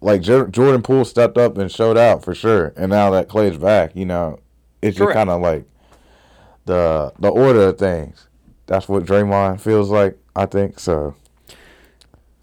[0.00, 2.72] like Jor- Jordan Poole stepped up and showed out for sure.
[2.76, 4.38] And now that Klay's back, you know,
[4.80, 5.64] it's just kind of like
[6.66, 8.26] the the order of things.
[8.66, 10.16] That's what Draymond feels like.
[10.36, 11.14] I think so.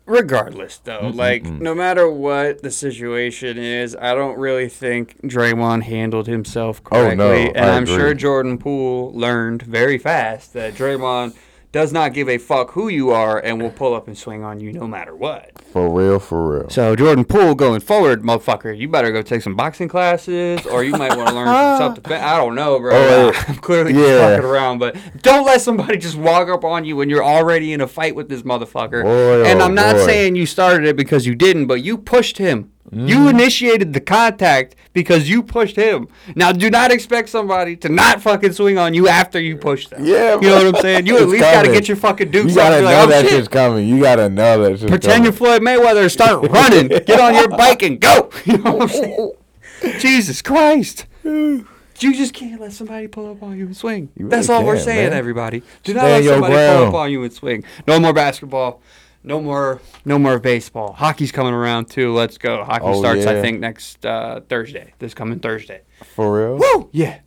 [0.06, 6.28] Regardless, though, like no matter what the situation is, I don't really think Draymond handled
[6.28, 7.96] himself Oh, correctly, no, and I I'm agree.
[7.96, 11.36] sure Jordan Poole learned very fast that Draymond
[11.72, 14.60] does not give a fuck who you are and will pull up and swing on
[14.60, 15.52] you no matter what.
[15.64, 16.70] For real, for real.
[16.70, 20.94] So Jordan Poole going forward, motherfucker, you better go take some boxing classes, or you
[20.94, 22.24] might want to learn some self defense.
[22.24, 22.92] I don't know, bro.
[22.94, 24.30] Oh, I'm clearly just yeah.
[24.30, 27.82] fucking around, but don't let somebody just walk up on you when you're already in
[27.82, 29.04] a fight with this motherfucker.
[29.04, 30.06] Boy, and oh, I'm not boy.
[30.06, 32.72] saying you started it because you didn't, but you pushed him.
[32.92, 33.08] Mm-hmm.
[33.08, 36.08] You initiated the contact because you pushed him.
[36.36, 40.06] Now, do not expect somebody to not fucking swing on you after you push them.
[40.06, 41.06] Yeah, you know what I'm saying.
[41.06, 43.24] You at least got to get your fucking dukes You gotta know like, oh, that
[43.24, 43.32] shit.
[43.32, 43.88] shit's coming.
[43.90, 45.34] You gotta know that shit's Pretend you're.
[45.34, 46.04] Floyd Mayweather.
[46.04, 46.88] And start running.
[46.88, 48.30] Get on your bike and go.
[48.46, 49.32] You know what I'm saying?
[50.00, 51.06] Jesus Christ.
[52.00, 54.10] You just can't let somebody pull up on you and swing.
[54.16, 55.18] You That's really all we're saying, man.
[55.18, 55.64] everybody.
[55.84, 57.64] Do not Stand let somebody pull up on you and swing.
[57.88, 58.84] No more basketball.
[59.28, 59.82] No more.
[60.06, 60.94] No more baseball.
[60.94, 62.14] Hockey's coming around too.
[62.14, 62.64] Let's go.
[62.64, 64.94] Hockey Oh, starts, I think, next uh, Thursday.
[65.00, 65.82] This coming Thursday.
[66.16, 66.58] For real.
[66.58, 66.90] Woo!
[66.94, 67.20] Yeah.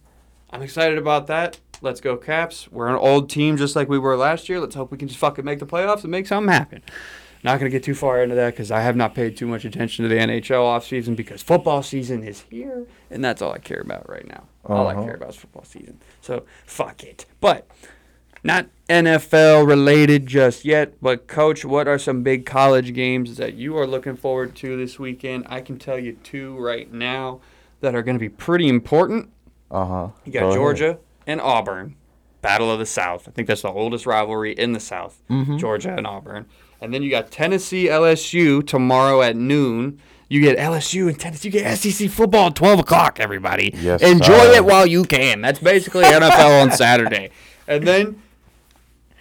[0.50, 1.60] I'm excited about that.
[1.82, 2.70] Let's go, Caps.
[2.72, 4.60] We're an old team just like we were last year.
[4.60, 6.82] Let's hope we can just fucking make the playoffs and make something happen.
[7.42, 9.64] Not going to get too far into that because I have not paid too much
[9.64, 13.80] attention to the NHL offseason because football season is here, and that's all I care
[13.80, 14.44] about right now.
[14.66, 15.04] All I Uh-huh.
[15.04, 16.00] care about is football season.
[16.20, 17.24] So, fuck it.
[17.40, 17.66] But
[18.42, 23.76] not NFL related just yet, but coach, what are some big college games that you
[23.78, 25.46] are looking forward to this weekend?
[25.48, 27.40] I can tell you two right now
[27.80, 29.30] that are going to be pretty important.
[29.70, 30.08] Uh huh.
[30.24, 31.94] You got Georgia and Auburn,
[32.42, 33.28] Battle of the South.
[33.28, 35.58] I think that's the oldest rivalry in the South, Mm-hmm.
[35.58, 36.46] Georgia and Auburn.
[36.80, 40.00] And then you got Tennessee LSU tomorrow at noon.
[40.30, 41.48] You get LSU and Tennessee.
[41.48, 43.72] You get SEC football at 12 o'clock, everybody.
[43.76, 44.52] Yes, Enjoy sir.
[44.56, 45.40] it while you can.
[45.42, 47.30] That's basically NFL on Saturday.
[47.68, 48.22] And then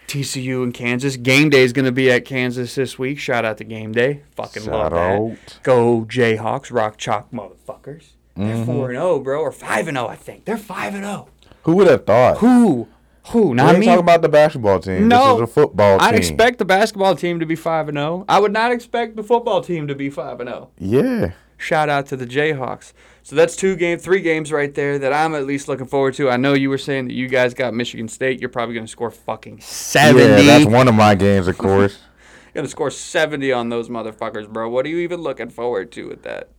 [0.09, 1.15] TCU and Kansas.
[1.17, 3.19] Game day is going to be at Kansas this week.
[3.19, 4.23] Shout out to Game Day.
[4.35, 4.97] Fucking love Shout that.
[5.21, 5.59] out.
[5.63, 8.05] Go Jayhawks, rock chalk motherfuckers.
[8.35, 8.65] They're Mm-hmm.
[8.65, 10.45] 4 and 0, bro, or 5 and 0, I think.
[10.45, 11.27] They're 5 and 0.
[11.63, 12.37] Who would have thought?
[12.37, 12.87] Who?
[13.31, 13.49] Who?
[13.49, 13.85] we Not ain't me.
[13.85, 15.07] talking about the basketball team.
[15.09, 16.07] no, This is a football team.
[16.07, 18.25] I'd expect the basketball team to be 5 and 0.
[18.29, 20.69] I would not expect the football team to be 5 and 0.
[20.79, 21.31] Yeah.
[21.59, 22.93] Shout out to the Jayhawks.
[23.21, 26.29] So that's two game, three games right there that I'm at least looking forward to.
[26.29, 28.39] I know you were saying that you guys got Michigan State.
[28.39, 30.23] You're probably going to score fucking 70.
[30.23, 31.99] Yeah, that's one of my games, of course.
[32.53, 34.69] going to score 70 on those motherfuckers, bro.
[34.69, 36.49] What are you even looking forward to with that?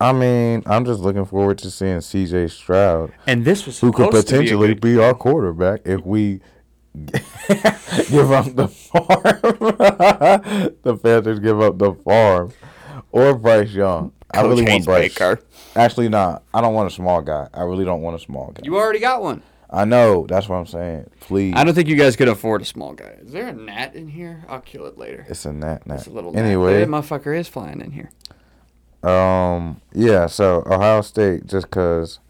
[0.00, 2.48] I mean, I'm just looking forward to seeing C.J.
[2.48, 6.40] Stroud, And this was who could be potentially good- be, our quarterback if we
[6.96, 9.06] give up the farm.
[10.82, 12.52] the Panthers give up the farm,
[13.16, 14.12] or Bryce Young.
[14.30, 15.14] I Coach really want Bryce.
[15.14, 15.40] Baker.
[15.74, 16.42] Actually, not.
[16.52, 17.48] I don't want a small guy.
[17.54, 18.62] I really don't want a small guy.
[18.64, 19.42] You already got one.
[19.70, 20.26] I know.
[20.28, 21.10] That's what I'm saying.
[21.20, 21.54] Please.
[21.56, 23.16] I don't think you guys could afford a small guy.
[23.20, 24.44] Is there a gnat in here?
[24.48, 25.26] I'll kill it later.
[25.28, 25.86] It's a gnat.
[25.86, 25.98] gnat.
[25.98, 26.44] It's a little gnat.
[26.44, 28.10] Anyway, that motherfucker is flying in here.
[29.02, 30.26] um, yeah.
[30.26, 32.20] So Ohio State, just cause,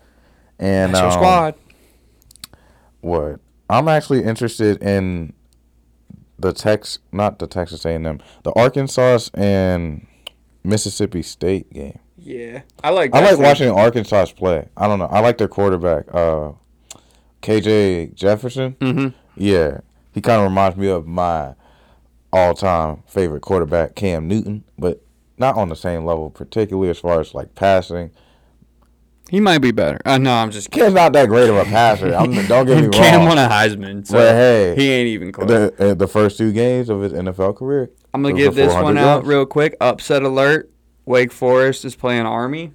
[0.59, 1.55] and That's your um, squad.
[3.01, 3.41] What?
[3.69, 5.33] I'm actually interested in
[6.39, 10.07] the Tex, not the Texas A&M, the Arkansas and
[10.67, 11.99] Mississippi State game.
[12.19, 13.15] Yeah, I like.
[13.15, 14.69] I like watching Arkansas play.
[14.77, 15.07] I don't know.
[15.07, 16.53] I like their quarterback, uh,
[17.43, 18.77] KJ Jefferson.
[18.81, 19.15] Mhm.
[19.37, 19.79] Yeah,
[20.13, 21.55] he kind of reminds me of my
[22.33, 25.03] all-time favorite quarterback, Cam Newton, but
[25.39, 28.11] not on the same level, particularly as far as like passing.
[29.31, 29.99] He might be better.
[30.05, 30.85] Uh, no, I'm just kidding.
[30.87, 32.15] Cam's not that great of a passer.
[32.15, 32.93] I'm, don't get me wrong.
[32.93, 35.49] Cam won a Heisman, so But hey, he ain't even close.
[35.49, 37.91] the uh, the first two games of his NFL career.
[38.17, 39.77] I'm gonna give this one out real quick.
[39.79, 40.71] Upset alert.
[41.05, 42.73] Wake Forest is playing Army.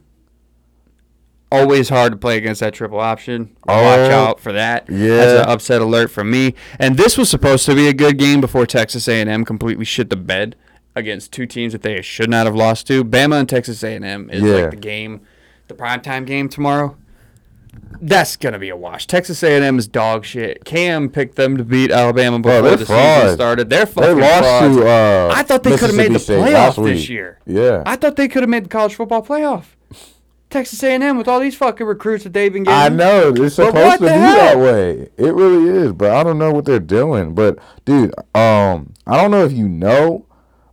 [1.51, 3.57] Always hard to play against that triple option.
[3.67, 4.85] Watch Oh, out for that.
[4.87, 6.53] Yeah, That's an upset alert from me.
[6.79, 10.15] And this was supposed to be a good game before Texas A&M completely shit the
[10.15, 10.55] bed
[10.95, 13.03] against two teams that they should not have lost to.
[13.03, 14.53] Bama and Texas A&M is Yeah.
[14.53, 15.21] like the game,
[15.67, 16.95] the primetime game tomorrow.
[18.03, 19.05] That's gonna be a wash.
[19.05, 20.65] Texas A&M is dog shit.
[20.65, 23.69] Cam picked them to beat Alabama before the season started.
[23.69, 24.75] They're fucking They lost frauds.
[24.77, 24.87] to.
[24.87, 27.39] Uh, I thought they could have made the State playoff this year.
[27.45, 29.65] Yeah, I thought they could have made the college football playoff.
[30.49, 32.77] Texas A&M with all these fucking recruits that they've been getting.
[32.77, 34.35] I know it's supposed to be hell?
[34.35, 35.07] that way.
[35.17, 37.33] It really is, but I don't know what they're doing.
[37.33, 40.25] But dude, um, I don't know if you know,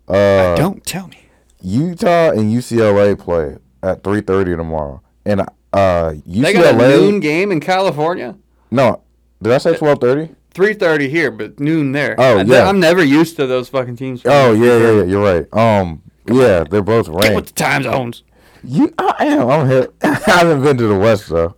[0.08, 1.28] uh, Don't tell me.
[1.60, 6.42] Utah and UCLA play at three thirty tomorrow, and uh, UCLA.
[6.42, 8.36] They got a noon game in California.
[8.70, 9.02] No,
[9.42, 10.34] did I say twelve thirty?
[10.52, 12.14] Three thirty here, but noon there.
[12.18, 12.68] Oh, I- yeah.
[12.68, 14.22] I'm never used to those fucking teams.
[14.24, 15.04] Oh yeah, yeah, yeah.
[15.04, 15.46] You're right.
[15.54, 18.22] Um, yeah, they're both Get with the time zones.
[18.64, 19.48] You, I am.
[19.48, 19.94] I'm hip.
[20.02, 21.54] I haven't been to the West though.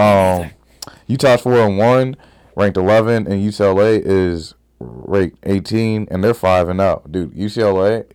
[0.00, 0.50] Um,
[1.06, 2.16] Utah's four and one,
[2.56, 7.10] ranked eleven, and UCLA is ranked eighteen, and they're five and up.
[7.10, 8.06] Dude, UCLA.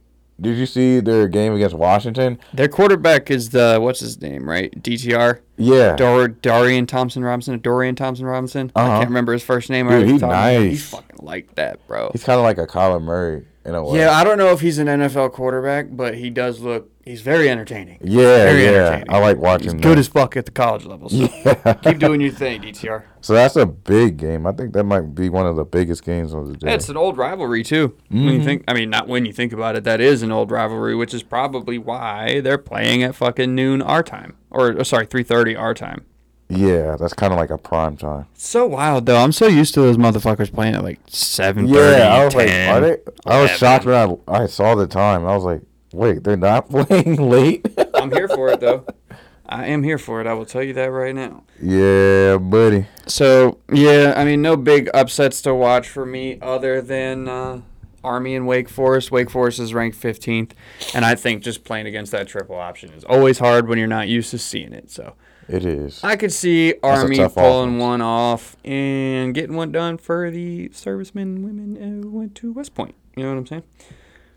[0.41, 2.39] Did you see their game against Washington?
[2.53, 4.71] Their quarterback is the what's his name, right?
[4.81, 5.39] DTR.
[5.57, 5.95] Yeah.
[5.95, 7.59] Dor- Dorian Thompson Robinson.
[7.59, 8.71] Dorian Thompson Robinson.
[8.75, 8.97] I Uh-huh.
[8.99, 9.87] can't remember his first name.
[9.89, 10.61] Dude, he's top of my head.
[10.61, 10.69] nice.
[10.71, 12.09] He's fucking like that, bro.
[12.13, 13.99] He's kind of like a Kyler Murray in a way.
[13.99, 16.89] Yeah, I don't know if he's an NFL quarterback, but he does look.
[17.05, 17.97] He's very entertaining.
[18.03, 18.69] Yeah, Very yeah.
[18.69, 19.05] entertaining.
[19.09, 19.63] I like watching.
[19.63, 19.81] He's them.
[19.81, 21.09] good as fuck at the college level.
[21.09, 21.73] So Yeah.
[21.75, 23.03] keep doing your thing, DTR.
[23.21, 24.47] So that's a big game.
[24.47, 26.73] I think that might be one of the biggest games of the day.
[26.73, 27.97] It's an old rivalry too.
[28.09, 28.29] When Mm-hmm.
[28.29, 30.95] you think, I mean, not when you think about it, that is an old rivalry,
[30.95, 35.53] which is probably why they're playing at fucking noon our time, or sorry, three thirty
[35.55, 36.05] our time.
[36.49, 38.25] Yeah, that's kind of like a prime time.
[38.33, 39.17] So wild though.
[39.17, 41.99] I'm so used to those motherfuckers playing at like seven thirty.
[41.99, 42.97] Yeah, I was like, are they?
[43.25, 45.25] I was shocked when I, I saw the time.
[45.25, 45.61] I was like,
[45.93, 47.65] wait, they're not playing late.
[47.93, 48.85] I'm here for it though.
[49.51, 50.27] I am here for it.
[50.27, 51.43] I will tell you that right now.
[51.61, 52.85] yeah, buddy.
[53.07, 57.61] So yeah, I mean, no big upsets to watch for me other than uh,
[58.03, 59.11] Army and Wake Forest.
[59.11, 60.51] Wake Forest is ranked 15th,
[60.93, 64.07] and I think just playing against that triple option is always hard when you're not
[64.07, 64.91] used to seeing it.
[64.91, 65.13] So
[65.49, 66.03] It is.
[66.03, 67.81] I could see a Army pulling offense.
[67.81, 72.53] one off and getting one done for the servicemen and women uh, who went to
[72.53, 72.93] West Point.
[73.15, 73.63] You know what I'm saying?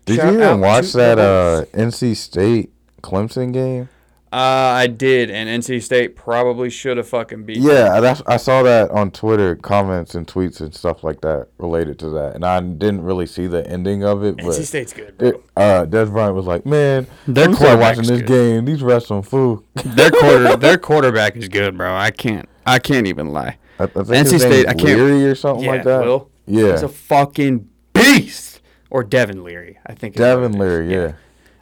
[0.05, 2.71] Did Shout you even watch that uh, NC State
[3.03, 3.89] Clemson game?
[4.33, 7.61] Uh, I did, and NC State probably should have fucking beat.
[7.61, 7.69] them.
[7.69, 11.99] Yeah, that's, I saw that on Twitter comments and tweets and stuff like that related
[11.99, 14.37] to that, and I didn't really see the ending of it.
[14.37, 15.27] But NC State's good, bro.
[15.29, 18.25] it, uh, Dez Bryant was like, "Man, Their I'm start watching this good.
[18.25, 18.65] game.
[18.65, 21.95] These refs some fool." their quarter, their quarterback is good, bro.
[21.95, 23.59] I can't, I can't even lie.
[23.77, 26.05] I, I think NC his State, name's I can't- Leary or something yeah, like that.
[26.05, 26.31] Will.
[26.47, 28.61] Yeah, He's a fucking beast.
[28.89, 30.15] Or Devin Leary, I think.
[30.15, 30.59] Devin it is.
[30.59, 30.91] Leary.
[30.91, 31.11] Yeah.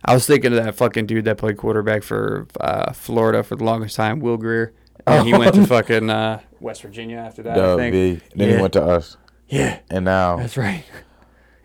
[0.04, 3.64] I was thinking of that fucking dude that played quarterback for uh, Florida for the
[3.64, 4.74] longest time, Will Grier.
[5.08, 7.58] And he went to fucking uh, West Virginia after that.
[7.60, 7.94] I think.
[7.94, 8.22] B.
[8.36, 8.56] Then Yeah.
[8.56, 9.18] he went to us,
[9.50, 10.84] Yeah, and now that's right.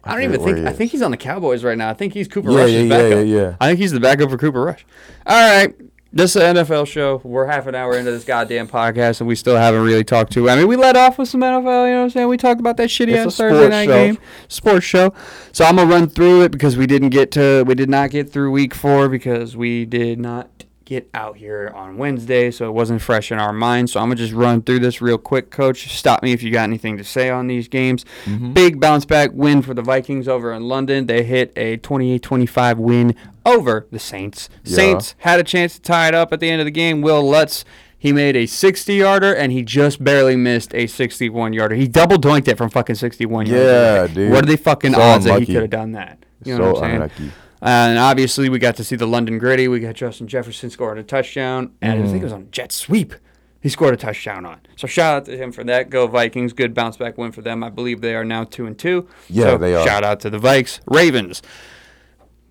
[0.04, 0.66] I don't even think.
[0.66, 1.90] I think he's on the Cowboys right now.
[1.90, 3.10] I think he's Cooper Yeah, Rush's yeah, yeah, backup.
[3.10, 3.56] yeah, yeah.
[3.60, 4.86] I think he's the backup for Cooper Rush.
[5.26, 5.74] All right.
[6.16, 7.20] This is an NFL show.
[7.24, 10.48] We're half an hour into this goddamn podcast, and we still haven't really talked to.
[10.48, 11.58] I mean, we let off with some NFL.
[11.58, 12.28] You know what I'm saying?
[12.28, 13.92] We talked about that shitty ass Thursday night show.
[13.92, 15.12] game, sports show.
[15.52, 17.64] So I'm gonna run through it because we didn't get to.
[17.64, 20.55] We did not get through week four because we did not
[20.86, 23.92] get out here on Wednesday, so it wasn't fresh in our minds.
[23.92, 25.92] So I'm gonna just run through this real quick, Coach.
[25.94, 28.06] Stop me if you got anything to say on these games.
[28.24, 28.52] Mm-hmm.
[28.54, 31.06] Big bounce back win for the Vikings over in London.
[31.06, 34.48] They hit a 28-25 win over the Saints.
[34.64, 34.76] Yeah.
[34.76, 37.02] Saints had a chance to tie it up at the end of the game.
[37.02, 37.64] Wil Lutz.
[37.98, 41.74] He made a 60 yarder and he just barely missed a 61 yarder.
[41.74, 43.60] He double doinked it from fucking 61 yards.
[43.60, 44.30] Yeah, dude.
[44.30, 46.18] What are the fucking So odds that he could have done that?
[46.44, 46.94] You know so what I'm saying?
[46.94, 47.32] unlucky.
[47.62, 49.68] And obviously, we got to see the London Gritty.
[49.68, 52.10] We got Justin Jefferson scoring a touchdown, and I Mm.
[52.10, 53.14] think it was on a jet sweep.
[53.60, 54.58] He scored a touchdown on.
[54.76, 55.90] So shout out to him for that.
[55.90, 56.52] Go Vikings!
[56.52, 57.64] Good bounce back win for them.
[57.64, 59.08] I believe they are now two and two.
[59.28, 59.84] Yeah, so they are.
[59.86, 60.80] Shout out to the Vikes.
[60.86, 61.42] Ravens.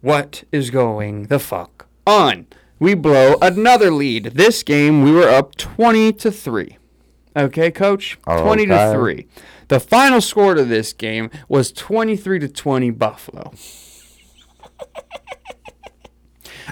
[0.01, 2.47] What is going the fuck on?
[2.79, 4.25] We blow another lead.
[4.35, 6.77] This game we were up twenty to three.
[7.37, 8.17] Okay, coach?
[8.27, 9.27] Oh, 20 to 3.
[9.67, 13.51] The final score to this game was 23 to 20 Buffalo.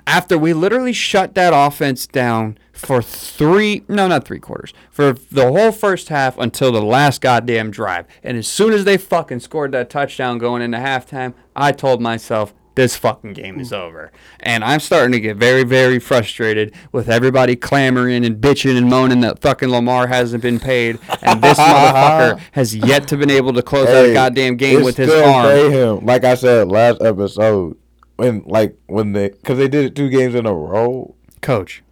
[0.08, 5.52] After we literally shut that offense down for three, no, not three quarters, for the
[5.52, 8.06] whole first half until the last goddamn drive.
[8.24, 12.54] And as soon as they fucking scored that touchdown going into halftime, I told myself,
[12.76, 13.76] this fucking game is hmm.
[13.76, 14.12] over.
[14.39, 19.22] And I'm starting to get very, very frustrated with everybody clamoring and bitching and moaning
[19.22, 20.98] that fucking Lamar hasn't been paid.
[21.22, 24.98] And this motherfucker has yet to been able to close out a goddamn game with
[24.98, 25.46] his arm.
[25.46, 26.06] pay him.
[26.06, 27.78] Like I said last episode,
[28.24, 31.16] when like when they because they did it two games in a row.
[31.42, 31.84] Coach,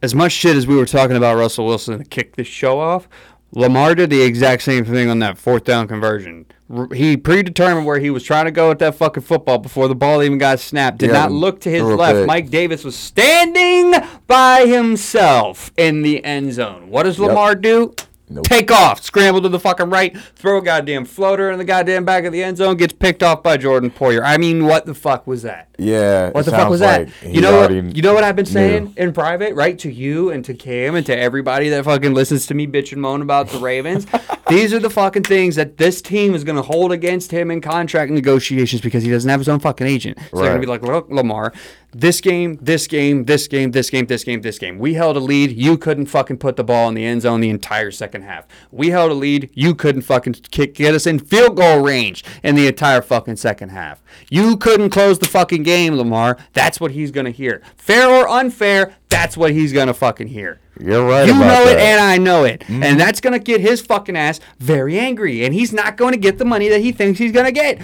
[0.00, 3.06] as much shit as we were talking about Russell Wilson to kick this show off,
[3.52, 6.46] Lamar did the exact same thing on that fourth down conversion.
[6.94, 10.22] He predetermined where he was trying to go with that fucking football before the ball
[10.22, 10.96] even got snapped.
[10.98, 12.14] Did Yeah, not look to his left.
[12.20, 12.26] pick.
[12.26, 13.92] Mike Davis was standing
[14.26, 16.88] by himself in the end zone.
[16.88, 17.94] What does Lamar do?
[18.34, 18.44] Nope.
[18.44, 22.24] Take off, scramble to the fucking right, throw a goddamn floater in the goddamn back
[22.24, 24.22] of the end zone, gets picked off by Jordan Poyer.
[24.24, 25.68] I mean, what the fuck was that?
[25.82, 26.30] Yeah.
[26.30, 27.06] What the fuck was that?
[27.06, 27.70] like You know what?
[27.72, 28.52] You know what I've been knew.
[28.52, 29.78] saying in private, right?
[29.80, 33.00] To you and to Cam and to everybody that fucking listens to me bitch and
[33.00, 34.06] moan about the Ravens.
[34.48, 38.10] These are the fucking things that this team is gonna hold against him in contract
[38.10, 40.18] negotiations because he doesn't have his own fucking agent.
[40.30, 41.52] So they're gonna be like, look, Lamar,
[41.94, 44.78] this game, this game, this game, this game, this game, this game.
[44.78, 45.52] We held a lead.
[45.52, 48.46] You couldn't fucking put the ball in the end zone the entire second half.
[48.70, 49.50] We held a lead.
[49.54, 53.70] You couldn't fucking kick, get us in field goal range in the entire fucking second
[53.70, 54.02] half.
[54.30, 56.38] You couldn't close the fucking game, Lamar.
[56.52, 57.62] That's what he's gonna hear.
[57.76, 60.60] Fair or unfair, that's what he's gonna fucking hear.
[60.80, 62.60] You're right You know it and I know it.
[62.60, 62.82] Mm-hmm.
[62.82, 65.44] And that's going to get his fucking ass very angry.
[65.44, 67.80] And he's not going to get the money that he thinks he's going to get.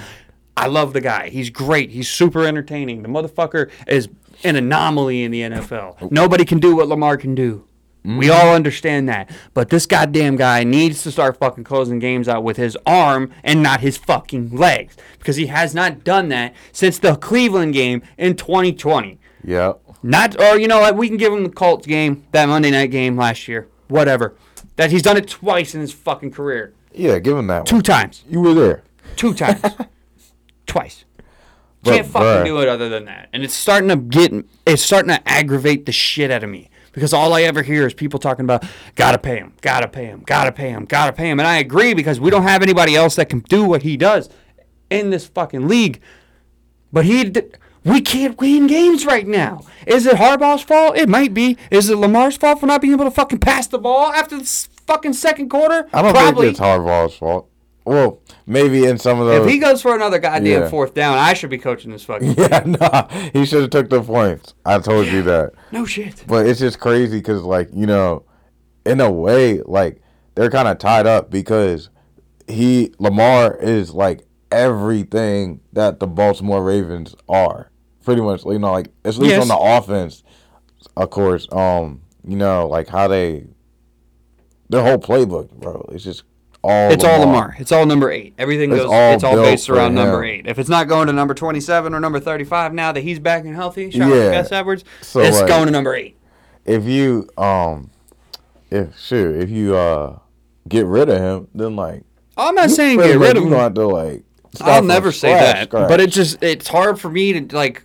[0.57, 1.29] I love the guy.
[1.29, 1.91] He's great.
[1.91, 3.03] He's super entertaining.
[3.03, 4.09] The motherfucker is
[4.43, 5.97] an anomaly in the NFL.
[6.01, 6.09] Oh.
[6.11, 7.65] Nobody can do what Lamar can do.
[8.05, 8.31] We mm-hmm.
[8.33, 9.31] all understand that.
[9.55, 13.63] But this goddamn guy needs to start fucking closing games out with his arm and
[13.63, 14.97] not his fucking legs.
[15.19, 19.19] Because he has not done that since the Cleveland game in 2020.
[19.45, 19.75] Yeah.
[20.03, 20.97] Not, or you know what?
[20.97, 23.69] We can give him the Colts game, that Monday night game last year.
[23.89, 24.35] Whatever.
[24.77, 26.73] That he's done it twice in his fucking career.
[26.93, 27.19] Yeah.
[27.19, 27.83] Give him that Two one.
[27.85, 28.25] times.
[28.29, 28.85] You were there.
[29.17, 29.61] Two times.
[30.67, 31.05] twice.
[31.83, 32.45] But, Can't fucking bruh.
[32.45, 33.29] do it other than that.
[33.33, 34.33] And it's starting to get,
[34.67, 36.71] it's starting to aggravate the shit out of me.
[36.99, 38.65] Because all I ever hear is people talking about,
[38.97, 41.39] gotta pay him, gotta pay him, gotta pay him, gotta pay him.
[41.39, 44.29] And I agree because we don't have anybody else that can do what he does
[44.91, 46.01] in this fucking league.
[46.93, 47.33] But he,
[47.85, 49.63] we can't win games right now.
[49.87, 50.97] Is it Harbaugh's fault?
[50.97, 51.57] It might be.
[51.71, 54.45] Is it Lamar's fault for not being able to fucking pass the ball after the
[54.87, 55.89] fucking second quarter?
[55.93, 56.47] I don't Probably.
[56.47, 57.49] think it's Harbaugh's fault.
[57.89, 59.47] Well, maybe in some of those.
[59.47, 60.69] If he goes for another goddamn Yeah.
[60.69, 62.35] fourth down, I should be coaching this fucking.
[62.39, 64.55] yeah, nah, he should have took the points.
[64.67, 65.53] I told you that.
[65.73, 66.23] No shit.
[66.27, 68.25] But it's just crazy because, like, you know,
[68.85, 70.03] in a way, like
[70.35, 71.89] they're kind of tied up because
[72.47, 77.71] he Lamar is like everything that the Baltimore Ravens are,
[78.05, 78.45] pretty much.
[78.45, 79.43] You know, like at least Yes.
[79.43, 80.23] on the offense,
[80.97, 81.47] of course.
[81.53, 83.47] Um, you know, like how they
[84.69, 85.89] their whole playbook, bro.
[85.93, 86.25] It's just
[86.69, 86.91] all.
[86.93, 87.57] It's all Lamar.
[87.59, 88.35] It's all number eight.
[88.39, 88.91] Everything It's goes.
[88.91, 90.47] all it's all based around number eight.
[90.47, 93.55] If it's not going to number twenty-seven or number thirty-five now that he's back and
[93.55, 94.25] healthy, shout out Yeah.
[94.25, 94.85] to Gus Edwards.
[95.03, 96.17] So, it's like- going to number eight.
[96.65, 97.91] If you um,
[98.71, 100.19] if sure, if you uh
[100.69, 102.03] get rid of him, then like
[102.37, 103.51] I'm not saying get rid of you him.
[103.53, 104.23] don't have to like.
[104.61, 105.89] I'll never say that, scratch.
[105.89, 107.83] but it just it's hard for me to like.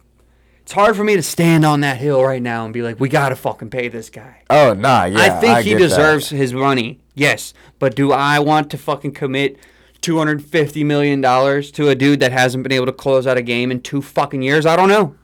[0.64, 3.09] It's hard for me to stand on that hill right now and be like, we
[3.09, 4.41] gotta fucking pay this guy.
[4.49, 5.20] Oh nah, yeah.
[5.20, 5.89] I think he get that.
[5.89, 6.99] deserves his money.
[7.16, 9.57] Yes, but do I want to fucking commit
[10.01, 13.38] two hundred fifty million dollars to a dude that hasn't been able to close out
[13.38, 14.66] a game in two fucking years?
[14.66, 15.16] I don't know.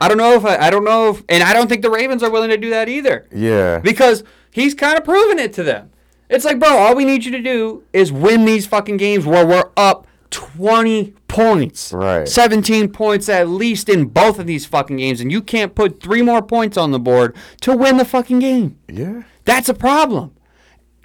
[0.00, 2.22] I don't know if I, I don't know if, and I don't think the Ravens
[2.22, 3.80] are willing to do that either Yeah.
[3.80, 5.90] because he's kind of proven it to them.
[6.30, 9.46] It's like, bro, all we need you to do is win these fucking games where
[9.46, 11.92] we're up 20 points.
[11.92, 12.28] Right.
[12.28, 16.22] 17 points at least in both of these fucking games, and you can't put three
[16.22, 18.78] more points on the board to win the fucking game.
[18.88, 19.22] Yeah.
[19.44, 20.32] That's a problem.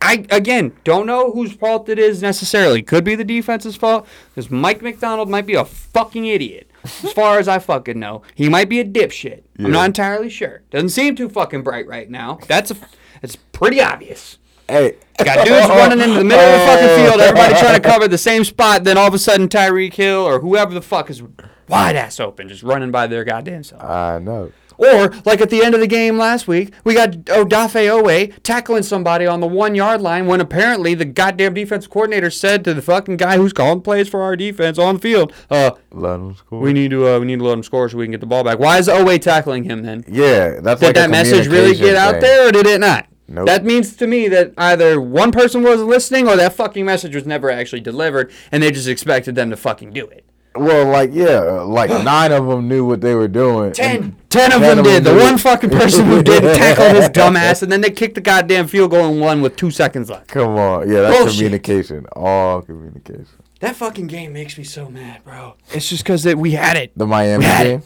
[0.01, 2.83] I again don't know whose fault it is necessarily.
[2.83, 4.05] Could be the defense's fault
[4.35, 6.69] because Mike Macdonald might be a fucking idiot.
[6.83, 9.43] As far as I fucking know, he might be a dipshit.
[9.57, 10.63] I'm not entirely sure.
[10.71, 12.39] Doesn't seem too fucking bright right now.
[12.47, 12.75] That's a,
[13.21, 14.39] it's pretty obvious.
[14.67, 14.97] Hey.
[15.23, 18.17] Got dudes running into the middle of the fucking field, everybody trying to cover the
[18.17, 18.83] same spot.
[18.83, 21.21] Then all of a sudden, Tyreek Hill or whoever the fuck is
[21.69, 23.83] wide ass open, just running by their goddamn self.
[23.83, 24.51] I know.
[24.75, 28.81] Or, like at the end of the game last week, we got Odafe Oweh tackling
[28.81, 32.81] somebody on the one yard line when apparently the goddamn defensive coordinator said to the
[32.81, 36.59] fucking guy who's calling plays for our defense on the field, uh, Let them score.
[36.59, 38.25] we need to uh, we need to let him score so we can get the
[38.25, 38.57] ball back.
[38.57, 40.03] Why is Oweh tackling him then?
[40.07, 42.21] yeah, that's Did like that message really get communication out thing.
[42.21, 43.05] there or did it not?
[43.27, 43.47] Nope.
[43.47, 47.25] That means to me that either one person wasn't listening or that fucking message was
[47.25, 50.25] never actually delivered and they just expected them to fucking do it.
[50.55, 53.71] Well, like yeah, like nine of them knew what they were doing.
[53.71, 54.15] Ten.
[54.29, 55.03] Ten of ten them did.
[55.03, 58.67] The one fucking person who didn't tackle his dumbass, and then they kicked the goddamn
[58.67, 60.27] field goal and won with two seconds left.
[60.27, 61.37] Come on, yeah, that's Bullshit.
[61.37, 62.05] communication.
[62.15, 63.25] All communication.
[63.61, 65.55] That fucking game makes me so mad, bro.
[65.71, 66.91] It's just because we had it.
[66.95, 67.69] The Miami had it.
[67.69, 67.83] game.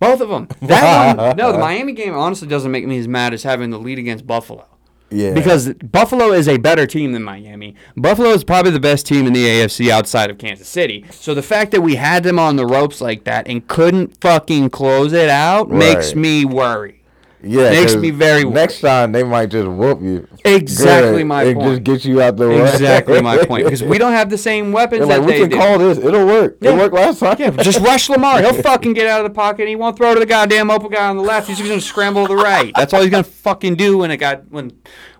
[0.00, 0.48] Both of them.
[0.62, 3.78] That one, no, the Miami game honestly doesn't make me as mad as having the
[3.78, 4.66] lead against Buffalo.
[5.12, 5.34] Yeah.
[5.34, 7.74] Because Buffalo is a better team than Miami.
[7.96, 11.04] Buffalo is probably the best team in the AFC outside of Kansas City.
[11.10, 14.70] So the fact that we had them on the ropes like that and couldn't fucking
[14.70, 17.01] close it out makes me worry.
[17.42, 20.28] Yeah, makes me very Next time they might just whoop you.
[20.44, 21.70] Exactly Good, my and point.
[21.70, 22.62] Just get you out the way.
[22.62, 23.64] Exactly my point.
[23.64, 25.98] Because we don't have the same weapons They're that like we they can call this.
[25.98, 26.58] It'll work.
[26.60, 26.72] Yeah.
[26.72, 27.36] It worked last time.
[27.38, 28.40] Yeah, just rush Lamar.
[28.40, 29.68] He'll fucking get out of the pocket.
[29.68, 31.48] He won't throw to the goddamn open guy on the left.
[31.48, 32.72] He's just gonna scramble to the right.
[32.76, 34.72] That's all he's gonna fucking do when it got when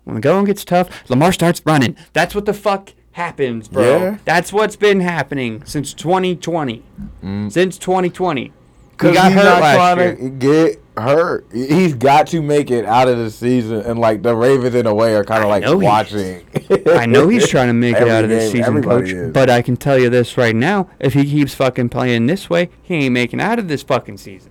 [0.05, 1.09] when the going gets tough.
[1.11, 1.97] Lamar starts running.
[2.12, 3.99] That's what the fuck happens, bro.
[3.99, 4.18] Yeah.
[4.25, 6.83] That's what's been happening since 2020.
[7.23, 7.53] Mm.
[7.53, 8.53] Since 2020.
[9.01, 10.29] He got hurt last year.
[10.31, 11.47] get hurt.
[11.53, 14.95] He's got to make it out of the season, and like the Ravens in a
[14.95, 16.45] way are kind of like watching.
[16.88, 19.09] I know he's trying to make it out of this game, season, coach.
[19.09, 19.32] is.
[19.32, 22.70] But I can tell you this right now: if he keeps fucking playing this way,
[22.82, 24.51] he ain't making out of this fucking season.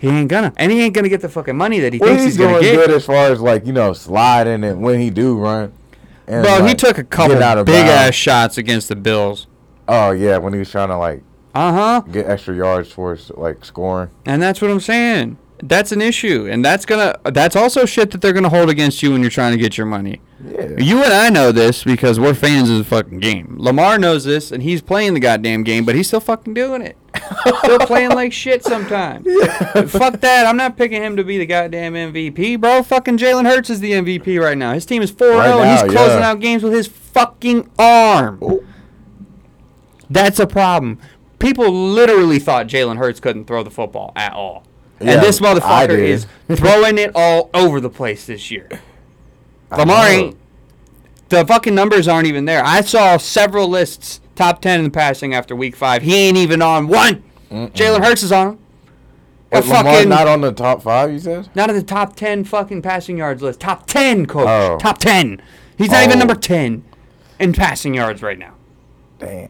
[0.00, 2.22] he ain't gonna, and he ain't gonna get the fucking money that he Well, thinks
[2.24, 2.86] he's he's gonna doing get.
[2.86, 5.72] good as far as like you know sliding and when he do run.
[6.26, 7.90] And, Bro, he took a couple out of big bounds.
[7.90, 9.46] ass shots against the Bills.
[9.88, 11.22] Oh yeah, when he was trying to like
[11.54, 12.00] Uh huh.
[12.10, 14.10] get extra yards towards like scoring.
[14.24, 15.38] And that's what I'm saying.
[15.62, 17.18] That's an issue, and that's gonna.
[17.24, 19.86] That's also shit that they're gonna hold against you when you're trying to get your
[19.86, 20.20] money.
[20.42, 20.76] Yeah.
[20.78, 23.56] You and I know this because we're fans of the fucking game.
[23.58, 26.96] Lamar knows this, and he's playing the goddamn game, but he's still fucking doing it.
[27.58, 29.26] still playing like shit sometimes.
[29.90, 30.46] Fuck that.
[30.46, 32.82] I'm not picking him to be the goddamn MVP, bro.
[32.82, 34.72] Fucking Jalen Hurts is the MVP right now.
[34.72, 36.30] His team is 4 0, Right and he's closing yeah.
[36.30, 38.40] out games with his fucking arm.
[40.08, 40.98] That's a problem.
[41.38, 44.64] People literally thought Jalen Hurts couldn't throw the football at all.
[45.00, 48.68] Yeah, and this motherfucker is throwing it all over the place this year.
[49.70, 50.36] Lamar ain't.
[51.30, 52.62] The fucking numbers aren't even there.
[52.64, 56.02] I saw several lists, top 10 in the passing after week five.
[56.02, 57.22] He ain't even on one.
[57.50, 58.58] Jalen Hurts is on him.
[59.52, 61.10] Wait, fucking, not on the top five.
[61.12, 61.48] You said?
[61.56, 63.60] not in the top 10 fucking passing yards list.
[63.60, 64.46] Top 10, coach.
[64.46, 64.78] Oh.
[64.78, 65.40] Top 10.
[65.78, 66.18] He's not even Oh.
[66.20, 66.84] number 10
[67.38, 68.54] in passing yards right now.
[69.18, 69.48] Damn.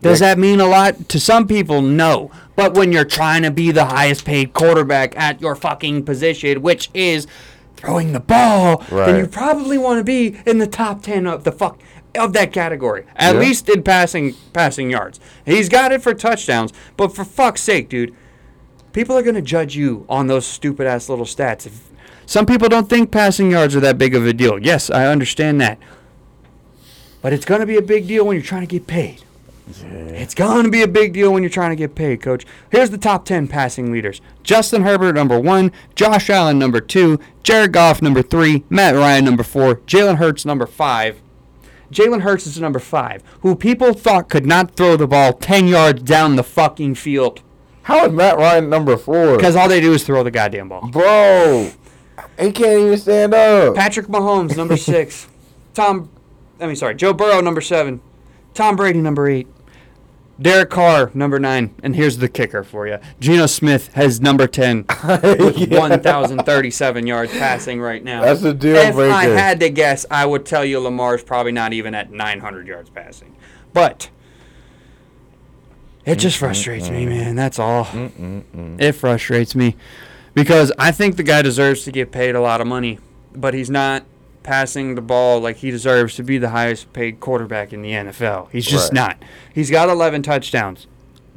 [0.00, 1.08] Does that mean a lot?
[1.08, 2.30] To some people, no.
[2.54, 6.88] But when you're trying to be the highest paid quarterback at your fucking position, which
[6.94, 7.26] is
[7.76, 9.18] throwing the ball, then Right.
[9.18, 11.78] you probably want to be in the top 10 of the fuck
[12.16, 13.04] of that category.
[13.16, 13.40] At Yeah.
[13.40, 15.20] least in passing passing yards.
[15.44, 18.12] He's got it for touchdowns, but for fuck's sake, dude,
[18.92, 21.66] people are going to judge you on those stupid ass little stats.
[21.66, 21.72] If
[22.26, 24.58] some people don't think passing yards are that big of a deal.
[24.60, 25.78] Yes, I understand that.
[27.22, 29.22] But it's going to be a big deal when you're trying to get paid.
[29.70, 32.46] It's going to be a big deal when you're trying to get paid, coach.
[32.70, 37.72] Here's the top 10 passing leaders Justin Herbert, number one, Josh Allen, number two, Jared
[37.72, 41.20] Goff, number three, Matt Ryan, number four, Jalen Hurts, number five.
[41.92, 46.02] Jalen Hurts is number five, who people thought could not throw the ball 10 yards
[46.02, 47.40] down the fucking field
[47.84, 49.36] How is Matt Ryan number four?
[49.36, 50.88] because all they do is throw the goddamn ball.
[50.88, 51.70] Bro,
[52.38, 53.74] he can't even stand up.
[53.74, 55.28] Patrick Mahomes, number six.
[55.74, 56.10] Tom,
[56.60, 58.00] I mean, sorry, Joe Burrow, number seven.
[58.52, 59.46] Tom Brady, number eight.
[60.40, 61.74] Derek Carr, number nine.
[61.82, 65.78] And here's the kicker for you Geno Smith has number 10 with Yeah.
[65.80, 68.22] 1,037 yards passing right now.
[68.22, 71.72] That's a deal if I had to guess, I would tell you Lamar's probably not
[71.72, 73.34] even at 900 yards passing.
[73.72, 74.10] But
[76.04, 77.34] it just frustrates me, man.
[77.36, 77.86] That's all.
[78.78, 79.76] It frustrates me
[80.34, 82.98] because I think the guy deserves to get paid a lot of money,
[83.34, 84.04] but he's not
[84.52, 88.48] passing the ball like he deserves to be the highest paid quarterback in the NFL.
[88.50, 88.94] He's just Right.
[89.18, 89.22] not.
[89.52, 90.86] He's got 11 touchdowns.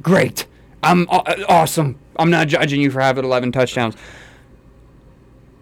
[0.00, 0.46] Great.
[0.82, 1.96] I'm aw- awesome.
[2.18, 3.96] I'm not judging you for having 11 touchdowns.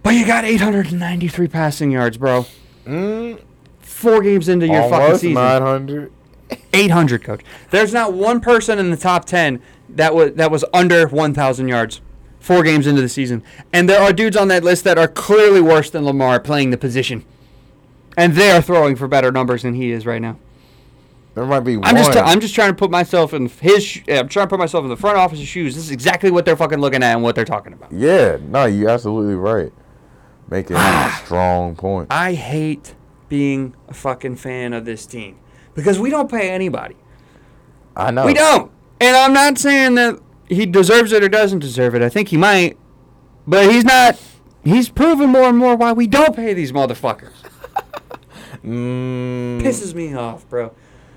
[0.05, 2.47] But you got 893 passing yards, bro.
[2.87, 3.41] Mm,
[3.81, 5.35] Four games into your fucking almost season.
[5.35, 6.13] 900.
[6.73, 7.41] 800, coach.
[7.71, 12.01] There's not one person in the top 10 that was that was under 1,000 yards.
[12.39, 15.61] Four games into the season, and there are dudes on that list that are clearly
[15.61, 17.23] worse than Lamar playing the position,
[18.21, 20.37] and they are throwing for better numbers than he is right now.
[21.35, 21.95] There might be I'm one.
[21.97, 23.85] just I'm just trying to put myself in his.
[23.85, 25.75] sh- I'm trying to put myself in the front office's shoes.
[25.75, 27.93] This is exactly what they're fucking looking at and what they're talking about.
[27.93, 29.73] yeah, no, you're absolutely right.
[30.51, 32.09] Making a strong point.
[32.11, 32.95] I hate
[33.29, 35.39] being a fucking fan of this team
[35.75, 36.97] because we don't pay anybody.
[37.97, 38.27] I know.
[38.27, 38.73] We don't.
[39.01, 40.19] And I'm not saying that
[40.49, 42.03] he deserves it or doesn't deserve it.
[42.03, 42.77] I think he might.
[43.47, 44.21] But he's not.
[44.65, 47.33] He's proven more and more why we don't pay these motherfuckers.
[48.65, 50.65] Mm, Pisses me off, bro.
[50.67, 50.73] All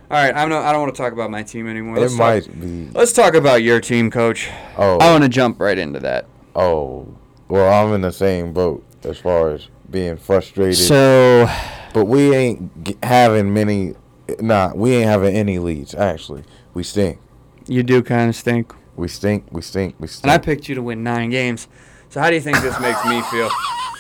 [0.10, 1.98] right, I'm not, I don't want to talk about my team anymore.
[1.98, 2.90] it Let's might Talk, be.
[2.94, 4.50] let's talk about your team, coach.
[4.78, 6.26] Oh, I want to jump right into that.
[6.56, 7.08] oh.
[7.50, 10.76] Well, I'm in the same boat as far as being frustrated.
[10.78, 11.48] So,
[11.94, 13.94] but we ain't g- having many.
[14.40, 15.94] Nah, we ain't having any leads.
[15.94, 17.20] Actually, we stink.
[17.68, 18.74] you do kind of stink.
[18.96, 19.46] We stink.
[19.52, 19.96] We stink.
[20.00, 20.24] We stink.
[20.24, 21.68] And I picked you to win nine games.
[22.10, 23.52] So, how do you think this makes me feel?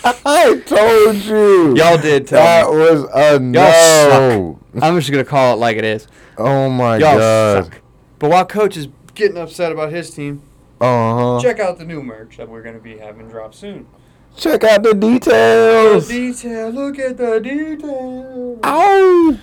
[0.25, 1.75] I told you.
[1.75, 2.77] Y'all did tell that me.
[2.77, 4.59] was a no.
[4.73, 4.83] suck.
[4.83, 6.07] I'm just going to call it like it is.
[6.37, 7.63] Oh my Y'all god.
[7.65, 7.81] suck.
[8.19, 10.41] But while coach is getting upset about his team,
[10.81, 11.39] Uh huh.
[11.41, 13.87] check out the new merch that we're going to be having drop soon.
[14.35, 16.07] Check out the details.
[16.07, 16.41] The details.
[16.41, 18.59] detail, look at the details.
[18.63, 19.37] Ow.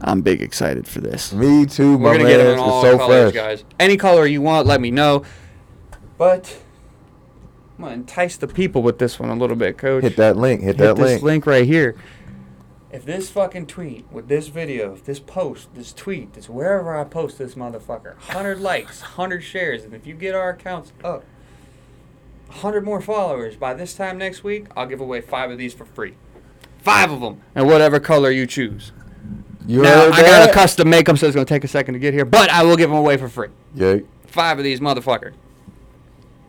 [0.00, 1.32] I'm big excited for this.
[1.32, 2.32] Me too, We're my gonna man.
[2.32, 3.34] get them in it's so colors, fresh.
[3.60, 3.64] guys.
[3.78, 5.22] Any color you want, let me know.
[6.18, 6.61] But
[7.82, 10.04] I'm gonna entice the people with this one a little bit, Coach.
[10.04, 10.60] Hit that link.
[10.60, 11.22] Hit, Hit that this link.
[11.22, 11.96] link right here.
[12.92, 17.02] If this fucking tweet with this video, if this post, this tweet, this wherever I
[17.02, 21.24] post this motherfucker, 100 likes, 100 shares, and if you get our accounts up,
[22.46, 25.84] 100 more followers by this time next week, I'll give away five of these for
[25.84, 26.14] free.
[26.82, 28.92] Five of them, and whatever color you choose.
[29.66, 32.14] You now, I gotta custom make them, so it's gonna take a second to get
[32.14, 33.48] here, but I will give them away for free.
[33.74, 33.96] Yeah.
[34.28, 35.34] Five of these motherfuckers.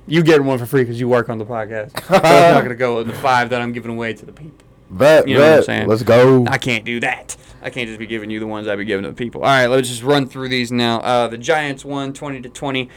[0.06, 1.92] You get one for free because you work on the podcast.
[2.08, 4.58] so it's not gonna go with the five that I'm giving away to the people.
[4.90, 5.88] Bet, You know what I'm saying?
[5.88, 6.46] Let's go.
[6.48, 7.36] I can't do that.
[7.64, 9.42] I can't just be giving you the ones I be giving to the people.
[9.42, 11.00] All right, let's just run through these now.
[11.00, 12.90] Uh, the Giants won 20 to 20.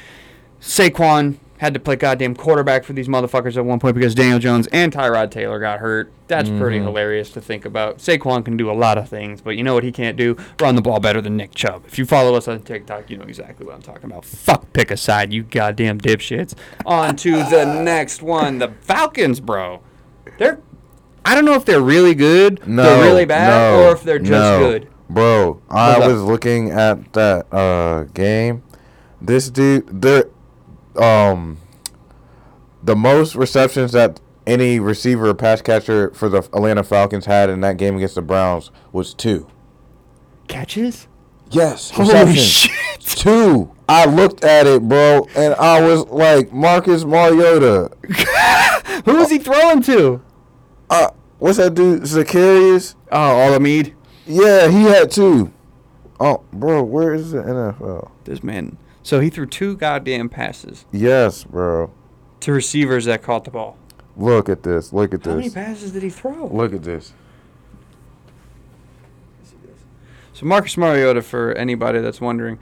[0.61, 4.67] Saquon had to play goddamn quarterback for these motherfuckers at one point because Daniel Jones
[4.73, 6.13] and Tyrod Taylor got hurt.
[6.29, 7.99] That's pretty hilarious to think about.
[7.99, 10.37] Saquon can do a lot of things, but you know what he can't do?
[10.61, 11.85] Run the ball better than Nick Chubb.
[11.87, 14.25] If you follow us on TikTok, you know exactly what I'm talking about.
[14.25, 16.55] Fuck pick a side, you goddamn dipshits.
[16.85, 18.59] On to the next one.
[18.59, 19.83] The Falcons, bro.
[20.39, 20.59] They're
[21.25, 24.19] I don't know if they're really good, No, they're really bad, no, or if they're
[24.19, 24.59] just no.
[24.61, 24.89] good.
[25.11, 28.63] Bro, I was looking at that uh game.
[29.21, 30.29] This dude, the
[30.99, 31.59] um,
[32.83, 37.61] the most receptions that any receiver or pass catcher for the Atlanta Falcons had in
[37.63, 39.49] that game against the Browns was two.
[40.49, 41.09] Catches?
[41.51, 42.43] Yes, Holy receptions.
[42.43, 43.01] shit.
[43.01, 43.73] Two.
[43.89, 47.91] I looked at it, bro, and I was like, Marcus Mariota.
[49.05, 50.21] Who was he throwing to?
[50.91, 52.03] Uh, what's that dude?
[52.03, 52.97] Zaccheaus?
[53.13, 53.95] Oh, Olamide.
[54.27, 55.53] Yeah, he had two.
[56.19, 58.11] Oh, bro, where is the NFL?
[58.25, 58.77] This man.
[59.07, 61.93] So he threw two goddamn passes Yes, bro.
[62.41, 63.79] to receivers that caught the ball.
[64.17, 64.93] Look at this.
[64.93, 65.31] Look at this.
[65.31, 65.55] How many this.
[65.55, 66.49] passes did he throw?
[66.49, 67.13] Look at this.
[70.33, 72.59] So Marcus Mariota, for anybody that's wondering,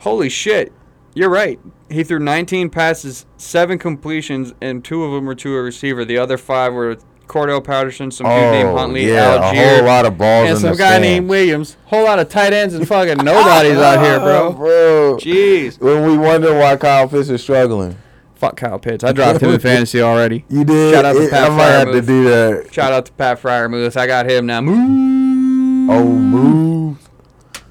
[0.00, 0.70] holy shit,
[1.14, 1.58] you're right.
[1.88, 6.04] He threw 19 passes, seven completions, and two of them were to a receiver.
[6.04, 6.98] The other five were
[7.30, 10.50] Cordarrelle Patterson, some dude named oh, Huntley, Oh, yeah, Allgeier, a whole lot of balls
[10.50, 11.02] and some guy stand.
[11.02, 11.76] named Williams.
[11.86, 14.52] Whole lot of tight ends and fucking nobodies out here, bro.
[14.54, 15.16] bro.
[15.20, 15.78] Jeez.
[15.80, 17.96] When we wonder why Kyle Pitts is struggling,
[18.34, 19.04] Fuck Kyle Pitts.
[19.04, 20.44] I dropped him in fantasy already.
[20.48, 20.94] you did.
[20.94, 22.72] Shout out to it- Pat I might have to do that.
[22.74, 23.96] Shout out to Pat Freiermuth.
[23.96, 24.60] I got him now.
[24.62, 25.92] Moo.
[25.92, 27.09] Oh, move.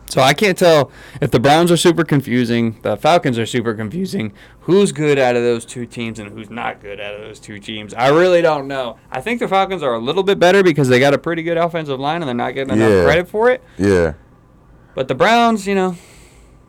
[0.09, 0.91] So I can't tell
[1.21, 4.33] if the Browns are super confusing, the Falcons are super confusing.
[4.61, 7.59] Who's good out of those two teams and who's not good out of those two
[7.59, 7.93] teams?
[7.93, 8.97] I really don't know.
[9.11, 11.57] I think the Falcons are a little bit better because they got a pretty good
[11.57, 13.03] offensive line and they're not getting enough Yeah.
[13.03, 13.63] credit for it.
[13.77, 14.13] Yeah.
[14.95, 15.95] But the Browns, you know,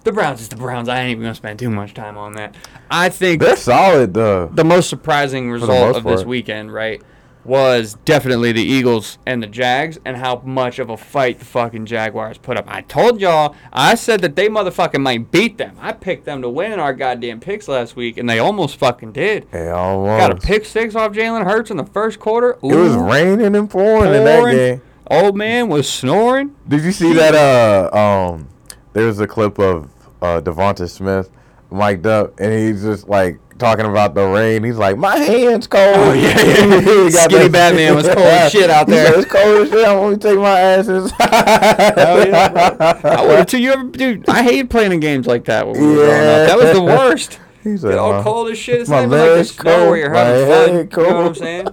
[0.04, 0.88] the Browns is the Browns.
[0.88, 2.54] I ain't even gonna spend too much time on that.
[2.90, 4.50] I think They're solid, though.
[4.52, 7.02] the most surprising result most of this weekend, right,
[7.44, 11.86] was definitely the Eagles and the Jags and how much of a fight the fucking
[11.86, 12.64] Jaguars put up.
[12.68, 15.76] I told y'all, I said that they motherfucking might beat them.
[15.80, 19.12] I picked them to win in our goddamn picks last week, and they almost fucking
[19.12, 19.46] did.
[19.50, 20.20] Hey, almost.
[20.20, 22.58] Got a pick six off Jalen Hurts in the first quarter.
[22.62, 24.82] It was raining and pouring in that game.
[25.10, 26.54] Old man was snoring.
[26.68, 27.34] Did you see that?
[27.34, 28.48] Uh, um,
[28.92, 29.90] there was a clip of
[30.22, 31.30] uh DeVonta Smith
[31.70, 34.64] mic'd up, and he's just like talking about the rain.
[34.64, 36.54] He's like, "My hands cold." Oh, yeah, yeah.
[37.10, 39.16] Skinny that- Batman was cold as shit out there.
[39.18, 39.84] it's cold as shit.
[39.86, 41.10] I want to take my asses.
[41.20, 43.10] Hell yeah, bro.
[43.10, 43.58] I would too.
[43.58, 44.28] You ever, dude?
[44.28, 46.32] I hated playing in games like that when we were growing Yeah.
[46.42, 46.48] up.
[46.48, 47.40] That was the worst.
[47.62, 48.80] He said, Get all cold as shit.
[48.80, 50.74] It's my not even like the snow where you're cold, having my fun.
[50.76, 51.68] head You know what I'm saying?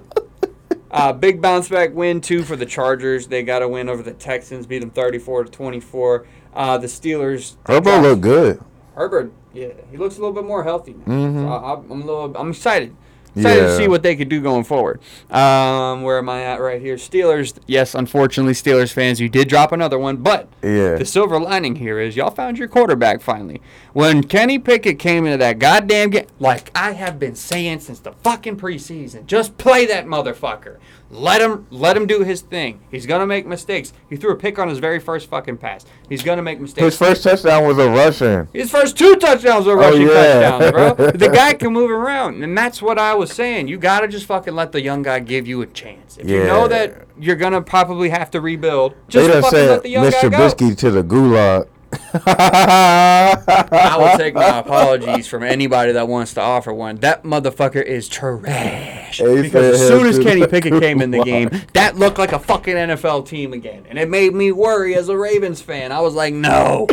[0.91, 3.27] Uh, big bounce back win too for the Chargers.
[3.27, 6.25] They got a win over the Texans, beat them 34 to 24.
[6.53, 7.55] Uh, the Steelers.
[7.65, 8.61] Herbo looked good.
[8.95, 11.13] Herbert, yeah, he looks a little bit more healthy now.
[11.13, 11.43] Mhm.
[11.43, 12.95] So I, I'm a little, I'm excited.
[13.35, 14.99] Excited to see what they could do going forward.
[15.29, 16.95] Um, where am I at right here?
[16.95, 17.53] Steelers.
[17.67, 20.95] Yes, unfortunately, Steelers fans, you did drop another one, but Yeah.
[20.95, 23.61] the silver lining here is y'all found your quarterback finally.
[23.93, 28.13] When Kenny Pickett came into that goddamn game, like I have been saying since the
[28.23, 30.77] fucking preseason, just play that motherfucker.
[31.09, 32.81] Let him let him do his thing.
[32.91, 33.93] He's gonna make mistakes.
[34.09, 35.85] He threw a pick on his very first fucking pass.
[36.09, 36.83] He's gonna make mistakes.
[36.83, 38.47] His first touchdown was a rushing.
[38.51, 40.49] His first two touchdowns were oh, rushing Oh, yeah.
[40.49, 41.11] touchdowns, bro.
[41.11, 43.69] The guy can move around, and that's what I was saying.
[43.69, 46.17] You gotta just fucking let the young guy give you a chance.
[46.17, 49.83] If you know that you're gonna probably have to rebuild, They just done fucking let
[49.83, 50.23] the young Mr.
[50.23, 50.37] guy go.
[50.49, 51.67] Trubisky to the gulag.
[52.26, 56.97] I will take my apologies from anybody that wants to offer one.
[56.97, 59.18] That motherfucker is trash.
[59.20, 62.39] He Because as soon as Kenny Pickett came in the game, that looked like a
[62.39, 63.86] fucking NFL team again.
[63.89, 65.91] And it made me worry as a Ravens fan.
[65.91, 66.88] I was like, no,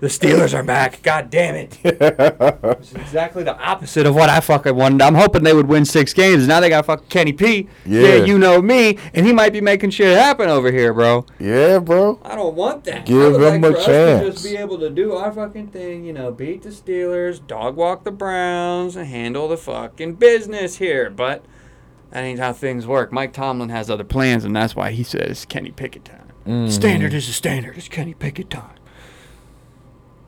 [0.00, 1.02] the Steelers are back.
[1.02, 1.78] God damn it.
[2.78, 5.02] It's exactly the opposite of what I fucking wanted.
[5.02, 6.46] I'm hoping they would win six games.
[6.46, 7.68] Now they got fucking Kenny P.
[7.84, 8.24] Yeah.
[8.24, 11.26] you know me, and he might be making shit happen over here, bro.
[11.38, 12.20] yeah, bro.
[12.22, 13.04] I don't want that.
[13.06, 14.42] Give him like a chance.
[14.68, 18.10] To able to do our fucking thing, you know, beat the Steelers, dog walk the
[18.10, 21.08] Browns, and handle the fucking business here.
[21.08, 21.42] But
[22.10, 23.10] that ain't how things work.
[23.10, 26.28] Mike Tomlin has other plans, and that's why he says Kenny Pickett time.
[26.46, 26.68] Mm-hmm.
[26.68, 27.78] Standard is a standard.
[27.78, 28.76] It's Kenny Pickett time.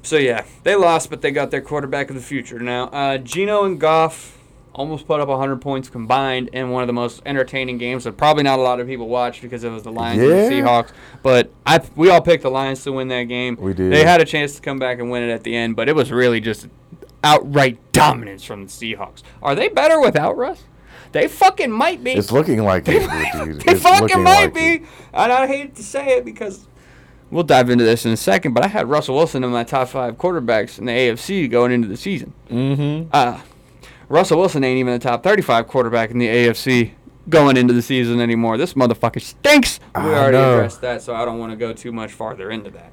[0.02, 2.84] So yeah, they lost, but they got their quarterback of the future now.
[2.86, 4.38] Uh, Geno and Goff
[4.72, 8.42] almost put up 100 points combined in one of the most entertaining games that probably
[8.42, 10.90] not a lot of people watched because it was the Lions and the Seahawks.
[11.22, 13.56] But I we all picked the Lions to win that game.
[13.60, 13.92] We did.
[13.92, 15.96] They had a chance to come back and win it at the end, but it
[15.96, 16.68] was really just
[17.22, 19.22] outright dominance from the Seahawks.
[19.42, 20.64] Are they better without Russ?
[21.12, 22.12] They fucking might be.
[22.12, 23.00] It's looking like it,
[23.32, 23.62] dude.
[23.64, 24.74] They fucking might like be.
[24.74, 24.82] it.
[25.12, 26.68] And I hate to say it because
[27.30, 29.88] we'll dive into this in a second, but I had Russell Wilson in my top
[29.88, 32.32] five quarterbacks in the AFC going into the season.
[32.48, 33.08] Mm-hmm.
[33.12, 33.40] Uh,
[34.10, 36.90] Russell Wilson ain't even the top 35 quarterback in the AFC
[37.28, 38.58] going into the season anymore.
[38.58, 39.78] This motherfucker stinks.
[39.94, 40.54] We I already know.
[40.54, 42.90] addressed that, so I don't want to go too much farther into that.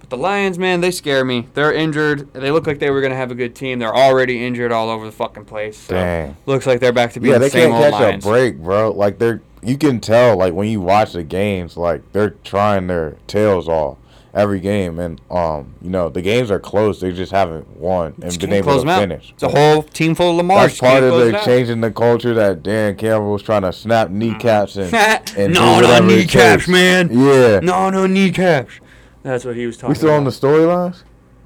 [0.00, 1.46] But the Lions, man, they scare me.
[1.52, 2.32] They're injured.
[2.32, 3.78] They look like they were going to have a good team.
[3.78, 5.76] They're already injured all over the fucking place.
[5.76, 6.36] So Dang.
[6.46, 8.92] Looks like they're back to being Yeah, the they can't catch a break, bro.
[8.92, 13.16] Like they're, you can tell, like when you watch the games, like they're trying their
[13.26, 13.98] tails off
[14.36, 17.00] every game, and um, you know the games are close.
[17.00, 19.32] They just haven't won and Just been able to finish.
[19.32, 20.68] It's a whole team full of Lamar.
[20.68, 24.76] That's part of the changing the culture that Dan Campbell was trying to snap kneecaps
[24.76, 24.94] and,
[25.36, 27.08] and no, no whatever it kneecaps, man.
[27.10, 27.60] Yeah.
[27.60, 28.74] No, no kneecaps.
[29.22, 30.18] That's what he was talking we still about.
[30.18, 31.02] on the storylines?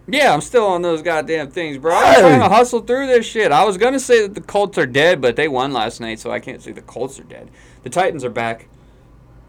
[0.07, 1.95] Yeah, I'm still on those goddamn things, bro.
[1.95, 2.21] I'm Hey!
[2.21, 3.53] trying to hustle through this shit.
[3.53, 6.33] I was gonna say that the Colts are dead, but they won last night, so
[6.33, 7.49] I can't say the Colts are dead.
[7.85, 8.67] The Titans are back.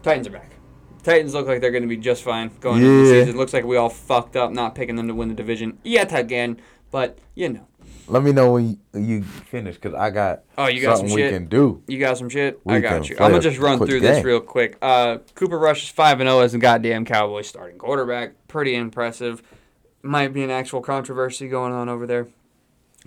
[0.04, 0.51] Titans are back.
[1.02, 3.24] Titans look like they're gonna be just fine going into the Yeah.
[3.24, 3.36] season.
[3.36, 6.58] Looks like we all fucked up not picking them to win the division yet again,
[6.90, 7.66] but you know.
[8.08, 11.14] Let me know when you, you finish, cause I got Oh, you got some something
[11.16, 11.32] we shit?
[11.32, 11.82] can do.
[11.86, 12.60] You got some shit?
[12.64, 13.16] We I got you.
[13.18, 14.76] I'm gonna just run through this real quick.
[14.82, 18.32] Uh, Cooper Rush is five and zero as a goddamn Cowboys starting quarterback.
[18.48, 19.42] Pretty impressive.
[20.02, 22.26] Might be an actual controversy going on over there.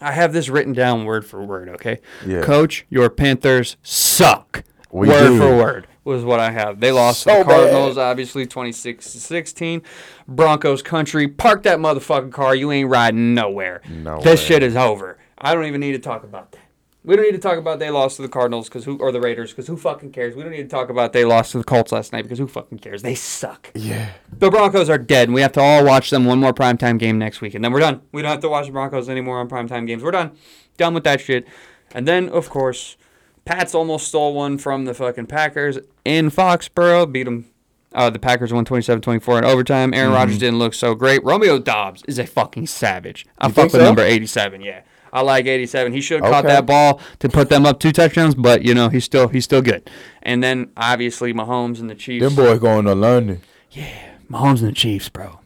[0.01, 1.69] I have this written down word for word.
[1.69, 2.41] Okay, Yeah.
[2.41, 4.63] Coach, your Panthers suck.
[4.91, 5.37] We word do.
[5.39, 6.79] for word was what I have.
[6.79, 7.53] They lost to So the bad.
[7.53, 9.81] Cardinals, obviously 26 to 16.
[10.27, 12.55] Broncos country, park that motherfucking car.
[12.55, 13.81] You ain't riding nowhere.
[13.89, 14.45] No this way.
[14.45, 15.17] shit is over.
[15.37, 16.61] I don't even need to talk about that.
[17.03, 19.21] We don't need to talk about they lost to the Cardinals because who or the
[19.21, 20.35] Raiders because who fucking cares?
[20.35, 22.47] We don't need to talk about they lost to the Colts last night because who
[22.47, 23.03] fucking cares?
[23.03, 23.69] They suck.
[23.75, 24.09] Yeah.
[24.39, 27.19] The Broncos are dead, and we have to all watch them one more primetime game
[27.19, 28.01] next week, and then we're done.
[28.11, 30.01] We don't have to watch the Broncos anymore on primetime games.
[30.01, 30.31] We're done.
[30.77, 31.47] Done with that shit.
[31.93, 32.97] And then, of course,
[33.45, 37.11] Pats almost stole one from the fucking Packers in Foxborough.
[37.11, 37.45] Beat them.
[37.93, 39.93] Uh, the Packers won 27-24 in overtime.
[39.93, 40.15] Aaron Mm-hmm.
[40.15, 41.23] Rodgers didn't look so great.
[41.23, 43.25] Romeo Doubs is a fucking savage.
[43.37, 43.83] I You fuck with so?
[43.83, 44.81] number 87, yeah.
[45.13, 45.93] I like 87.
[45.93, 48.89] He should have caught that ball to put them up two touchdowns, but you know
[48.89, 49.89] he's still he's still good.
[50.21, 52.21] And then obviously Mahomes and the Chiefs.
[52.25, 53.41] Them boys going to London.
[53.71, 55.39] Yeah, Mahomes and the Chiefs, bro.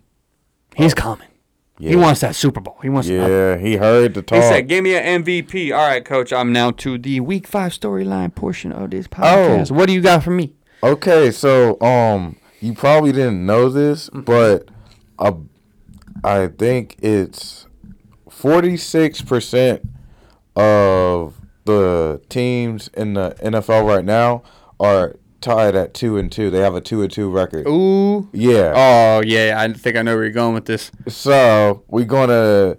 [0.75, 1.27] He's coming.
[1.81, 1.91] Yeah.
[1.91, 2.77] He wants that Super Bowl.
[2.81, 3.07] He wants.
[3.07, 4.35] Yeah, he heard the talk.
[4.35, 6.33] He said, "Give me an MVP." All right, coach.
[6.33, 9.71] I'm now to the Week Five storyline portion of this podcast.
[9.71, 9.75] Oh.
[9.75, 10.53] What do you got for me?
[10.83, 14.21] Okay, so um, you probably didn't know this, Mm-hmm.
[14.21, 14.67] but
[15.19, 15.33] uh,
[16.23, 17.65] I think it's
[18.29, 19.81] forty six percent
[20.57, 24.43] of the teams in the NFL right now
[24.79, 26.49] are tied at two and two.
[26.49, 27.67] They have a two and two record.
[27.67, 28.29] Ooh.
[28.33, 28.73] Yeah.
[28.75, 30.91] Oh yeah, I think I know where you're going with this.
[31.07, 32.77] So we're gonna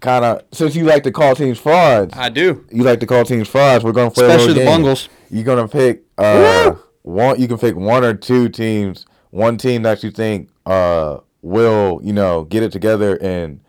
[0.00, 3.24] kind of since you like to call teams frauds, I do, you like to call
[3.24, 3.84] teams frauds.
[3.84, 4.68] We're gonna play especially the game.
[4.68, 5.08] Bungles.
[5.30, 7.40] You're gonna pick uh one.
[7.40, 9.06] You can pick one or two teams.
[9.30, 13.60] One team that you think uh will you know get it together and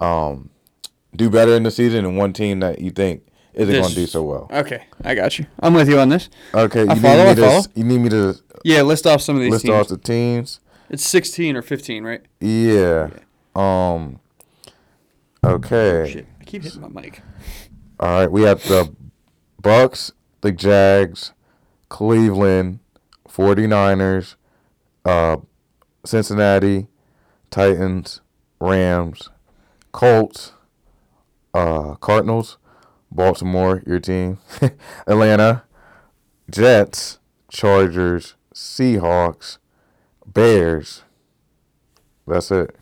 [0.00, 0.50] um
[1.14, 3.22] do better in the season, and one team that you think
[3.54, 4.48] isn't This- gonna do so well.
[4.52, 5.46] Okay, I got you.
[5.60, 6.28] I'm with you on this.
[6.54, 7.62] Okay, you I need follow, me I to follow.
[7.74, 9.74] you need me to Yeah, list off some of these list teams.
[9.74, 10.60] off the teams.
[10.90, 12.22] It's 16 or 15, right?
[12.40, 13.08] Yeah.
[13.54, 14.20] Um.
[15.44, 16.10] Okay.
[16.12, 17.20] Shit, I keep hitting my mic.
[17.98, 18.94] All right, we have the
[19.60, 21.32] Bucks, the Jags,
[21.88, 22.78] Cleveland,
[23.28, 24.34] 49ers,
[25.04, 25.36] uh,
[26.04, 26.88] Cincinnati,
[27.50, 28.20] Titans,
[28.60, 29.30] Rams,
[29.92, 30.52] Colts,
[31.54, 32.58] uh, Cardinals,
[33.14, 34.38] Baltimore, your team,
[35.06, 35.64] Atlanta,
[36.50, 37.18] Jets,
[37.50, 39.58] Chargers, Seahawks,
[40.26, 41.02] Bears.
[42.26, 42.74] That's it.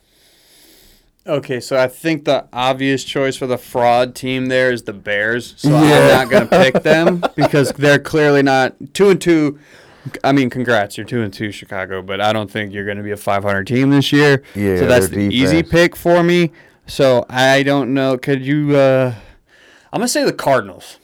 [1.26, 5.54] Okay, so I think the obvious choice for the fraud team there is the Bears.
[5.58, 5.76] So Yeah.
[5.78, 9.58] I'm not going to pick them because they're clearly not two and two.
[10.24, 13.02] I mean, congrats, you're two and two, Chicago, but I don't think you're going to
[13.02, 14.42] be a 500 team this year.
[14.54, 16.52] Yeah, so that's the easy pick for me.
[16.86, 18.16] So I don't know.
[18.16, 18.76] Could you?
[18.76, 19.14] uh
[19.92, 20.98] I'm going to say the Cardinals.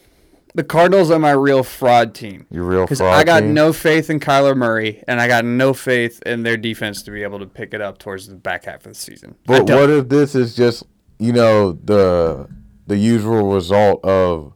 [0.54, 2.46] The Cardinals are my real fraud team.
[2.50, 3.52] Your real Because I got team?
[3.52, 7.22] no faith in Kyler Murray, and I got no faith in their defense to be
[7.22, 9.34] able to pick it up towards the back half of the season.
[9.44, 10.84] But what if this is just
[11.18, 12.48] you know the
[12.86, 14.54] the usual result of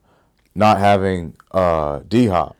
[0.54, 2.56] not having uh D Hop?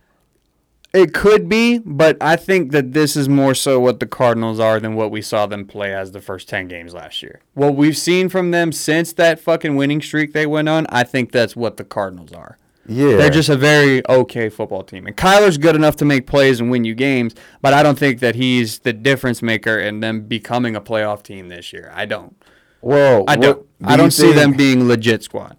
[0.93, 4.81] It could be, but I think that this is more so what the Cardinals are
[4.81, 7.41] than what we saw them play as the first 10 games last year.
[7.55, 11.31] What we've seen from them since that fucking winning streak they went on, I think
[11.31, 12.59] that's what the Cardinals are.
[12.87, 15.07] Yeah, They're just a very okay football team.
[15.07, 18.19] And Kyler's good enough to make plays and win you games, but I don't think
[18.19, 21.93] that he's the difference maker in them becoming a playoff team this year.
[21.95, 22.35] I don't.
[22.81, 23.25] well.
[23.29, 23.61] I don't.
[23.61, 25.57] do I don't see them being legit squad.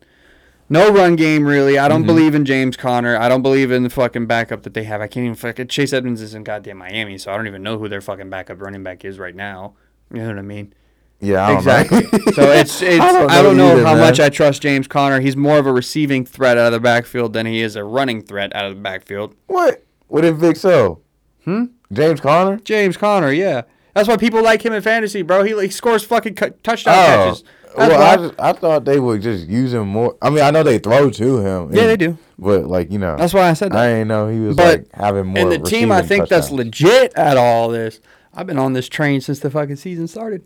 [0.71, 1.77] No run game really.
[1.77, 1.89] I Mm-hmm.
[1.89, 3.17] don't believe in James Conner.
[3.17, 5.01] I don't believe in the fucking backup that they have.
[5.01, 7.77] I can't even fucking Chase Edmonds is in goddamn Miami, so I don't even know
[7.77, 9.73] who their fucking backup running back is right now.
[10.13, 10.73] You know what I mean?
[11.19, 11.99] Yeah, I don't exactly.
[12.01, 12.31] Know.
[12.33, 13.99] so it's it's I don't don't know know, either, how man.
[14.01, 15.19] much I trust James Conner.
[15.19, 18.21] He's more of a receiving threat out of the backfield than he is a running
[18.23, 19.35] threat out of the backfield.
[19.47, 19.83] what?
[20.07, 21.01] What did Vic so?
[21.45, 21.65] Hmm.
[21.93, 22.57] James Conner.
[22.57, 23.61] James Conner, yeah.
[23.93, 25.43] That's why people like him in fantasy, bro.
[25.43, 27.43] He like scores fucking cu- touchdown Oh, catches.
[27.77, 30.15] Well, I, just, I thought they would just use him more.
[30.21, 31.73] I mean, I know they throw to him.
[31.73, 32.17] Yeah, and- they do.
[32.39, 33.77] But like you know, That's why I said that.
[33.79, 35.37] I didn't know he was But- like having more.
[35.43, 37.99] and the team I think that's legit at all this.
[38.33, 40.45] I've been on this train since the fucking season started.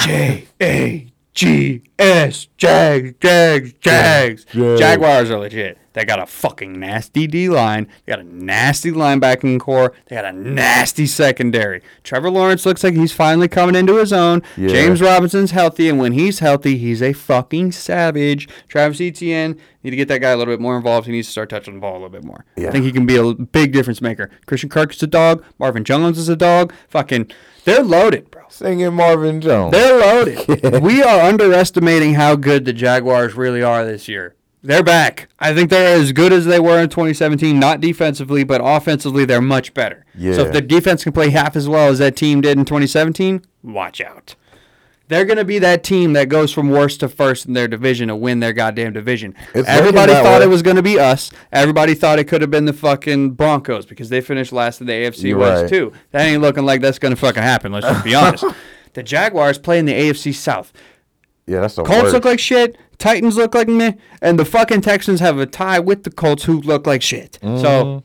[0.00, 4.44] J A G S Jags Jags Jags.
[4.44, 4.80] Jags.
[4.80, 5.78] Jaguars are legit.
[5.94, 7.88] They got a fucking nasty D line.
[8.04, 9.92] They got a nasty linebacking core.
[10.06, 11.82] They got a nasty secondary.
[12.02, 14.42] Trevor Lawrence looks like he's finally coming into his own.
[14.56, 14.68] Yeah.
[14.68, 18.48] James Robinson's healthy, and when he's healthy, he's a fucking savage.
[18.68, 21.06] Travis Etienne need to get that guy a little bit more involved.
[21.06, 22.44] He needs to start touching the ball a little bit more.
[22.56, 22.68] Yeah.
[22.68, 24.30] I think he can be a big difference maker.
[24.46, 25.44] Christian Kirk is a dog.
[25.60, 26.72] Marvin Jones is a dog.
[26.88, 27.30] Fucking,
[27.64, 28.42] they're loaded, bro.
[28.48, 29.70] singing Marvin Jones.
[29.72, 30.82] They're loaded.
[30.82, 34.34] we are underestimating how good the Jaguars really are this year.
[34.66, 35.28] They're back.
[35.38, 39.42] I think they're as good as they were in 2017, not defensively, but offensively, they're
[39.42, 40.06] much better.
[40.14, 40.32] Yeah.
[40.32, 43.44] So if the defense can play half as well as that team did in 2017,
[43.62, 44.36] watch out.
[45.08, 48.08] They're going to be that team that goes from worst to first in their division
[48.08, 49.34] to win their goddamn division.
[49.54, 50.46] It's Everybody thought way.
[50.46, 51.30] it was going to be us.
[51.52, 54.94] Everybody thought it could have been the fucking Broncos because they finished last in the
[54.94, 55.68] AFC You're West right.
[55.70, 55.92] too.
[56.12, 57.70] That ain't looking like that's going to fucking happen.
[57.70, 58.46] Let's just be honest.
[58.94, 60.72] The Jaguars play in the AFC South.
[61.46, 62.14] Yeah, that's the Colts worst.
[62.14, 62.76] look like shit.
[62.98, 63.92] Titans look like meh,
[64.22, 67.38] and the fucking Texans have a tie with the Colts who look like shit.
[67.42, 67.60] Mm-hmm.
[67.60, 68.02] So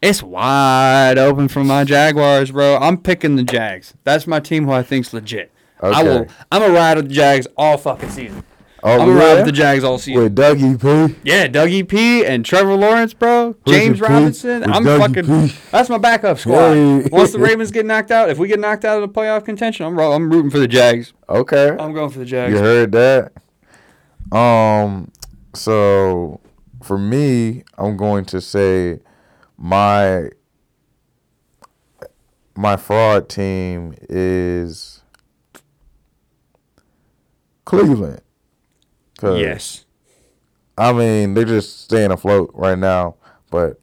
[0.00, 2.76] it's wide open for my Jaguars, bro.
[2.76, 3.94] I'm picking the Jags.
[4.04, 5.50] That's my team who I think's legit.
[5.82, 6.26] I will.
[6.50, 8.42] I'm a ride with the Jags all fucking season.
[8.82, 9.34] Oh, I'm a ride yeah?
[9.36, 10.22] with the Jags all season.
[10.22, 11.16] with Dougie P.
[11.24, 13.56] Yeah, Dougie P and Trevor Lawrence, bro.
[13.66, 14.00] James?
[14.00, 14.64] Robinson.
[14.64, 15.48] I'm Dougie fucking.
[15.48, 15.56] P?
[15.70, 16.74] That's my backup squad.
[16.74, 17.08] Hey.
[17.10, 19.86] Once the Ravens get knocked out, if we get knocked out of the playoff contention,
[19.86, 21.12] I'm I'm rooting for the Jags.
[21.28, 22.52] Okay, I'm going for the Jags.
[22.52, 23.32] you heard that.
[24.36, 25.12] Um,
[25.54, 26.40] so
[26.82, 29.00] for me, I'm going to say
[29.56, 30.30] my
[32.56, 35.02] my fraud team is
[37.64, 38.22] Cleveland.
[39.18, 39.84] 'Cause, Yes.
[40.78, 43.16] I mean, they're just staying afloat right now,
[43.50, 43.80] but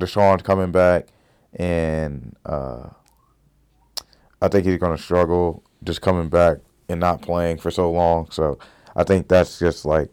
[0.00, 1.08] Deshaun's coming back,
[1.54, 2.88] and uh,
[4.40, 6.58] I think he's going to struggle just coming back
[6.88, 8.30] and not playing for so long.
[8.30, 8.58] So
[8.96, 10.10] I think that's just like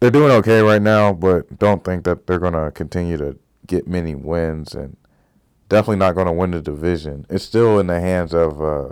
[0.00, 4.14] they're doing okay right now, but don't think that they're gonna continue to get many
[4.14, 4.96] wins and
[5.68, 7.26] definitely not gonna win the division.
[7.30, 8.88] It's still in the hands of uh,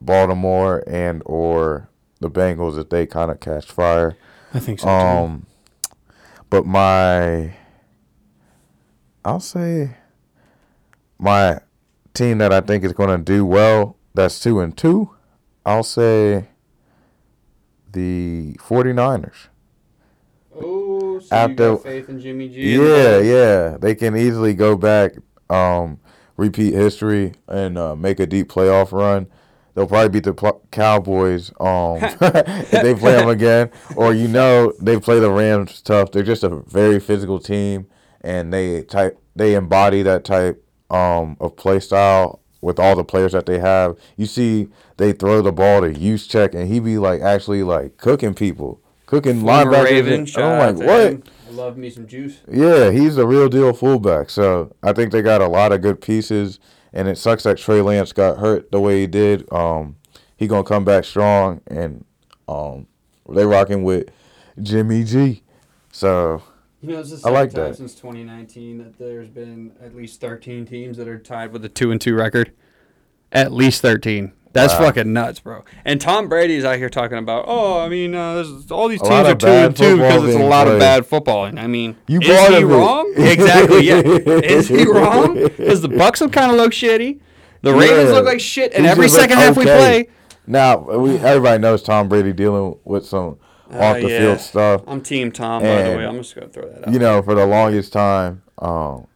[0.00, 1.89] Baltimore and or
[2.20, 4.16] the Bengals if they kind of catch fire.
[4.54, 4.88] I think so.
[4.88, 5.46] Um,
[6.50, 7.54] but my,
[9.24, 9.96] I'll say,
[11.18, 11.60] my
[12.14, 13.96] team that I think is going to do well.
[14.14, 15.10] That's two and two.
[15.64, 16.48] I'll say
[17.92, 19.48] the 49ers.
[20.56, 22.76] oh, so after- you got faith in Jimmy G?
[22.76, 23.76] Yeah, yeah.
[23.80, 25.12] They can easily go back,
[25.48, 26.00] um,
[26.36, 29.28] repeat history, and uh, make a deep playoff run.
[29.74, 33.70] They'll probably beat the pl- Cowboys um, if they play them again.
[33.96, 36.10] Or you know they play the Rams tough.
[36.12, 37.86] They're just a very physical team,
[38.20, 43.32] and they type they embody that type um, of play style with all the players
[43.32, 43.96] that they have.
[44.16, 48.34] You see, they throw the ball to Juszczyk, and he be like actually like cooking
[48.34, 49.84] people, cooking Former linebackers.
[49.84, 51.12] Raven, and- I'm like, what?
[51.12, 51.22] him.
[51.48, 52.38] I love me some juice.
[52.48, 54.30] Yeah, he's a real deal fullback.
[54.30, 56.60] So I think they got a lot of good pieces,
[56.92, 59.50] and it sucks that Trey Lance got hurt the way he did.
[59.52, 59.96] Um,
[60.36, 62.04] he gonna come back strong, and
[62.48, 62.86] um,
[63.28, 64.08] they rocking with
[64.60, 65.42] Jimmy G.
[65.92, 66.42] So
[66.80, 67.76] You know, it's the I like time that.
[67.76, 71.90] since 2019 that there's been at least 13 teams that are tied with a two
[71.90, 72.52] and two record.
[73.32, 74.32] At least 13.
[74.52, 74.86] That's Wow.
[74.86, 75.62] fucking nuts, bro.
[75.84, 79.12] And Tom Brady's out here talking about, oh, I mean, uh, there's, all these teams
[79.28, 81.44] are two and two because it's a lot of bad football.
[81.44, 82.64] And I mean, You is he it.
[82.66, 83.12] wrong?
[83.16, 83.82] exactly.
[83.86, 84.00] Yeah.
[84.00, 85.34] Is he wrong?
[85.34, 87.20] Because the Bucks have kind of look shitty.
[87.62, 88.14] The Ravens Yeah.
[88.16, 90.08] look like shit, and He every second half we play,
[90.46, 93.36] now we everybody knows Tom Brady dealing with some
[93.72, 94.18] off the Uh, yeah.
[94.18, 94.82] field stuff.
[94.88, 96.04] I'm Team Tom, by the way.
[96.06, 96.92] I'm just gonna throw that out.
[96.92, 99.06] You know, for the longest time, um,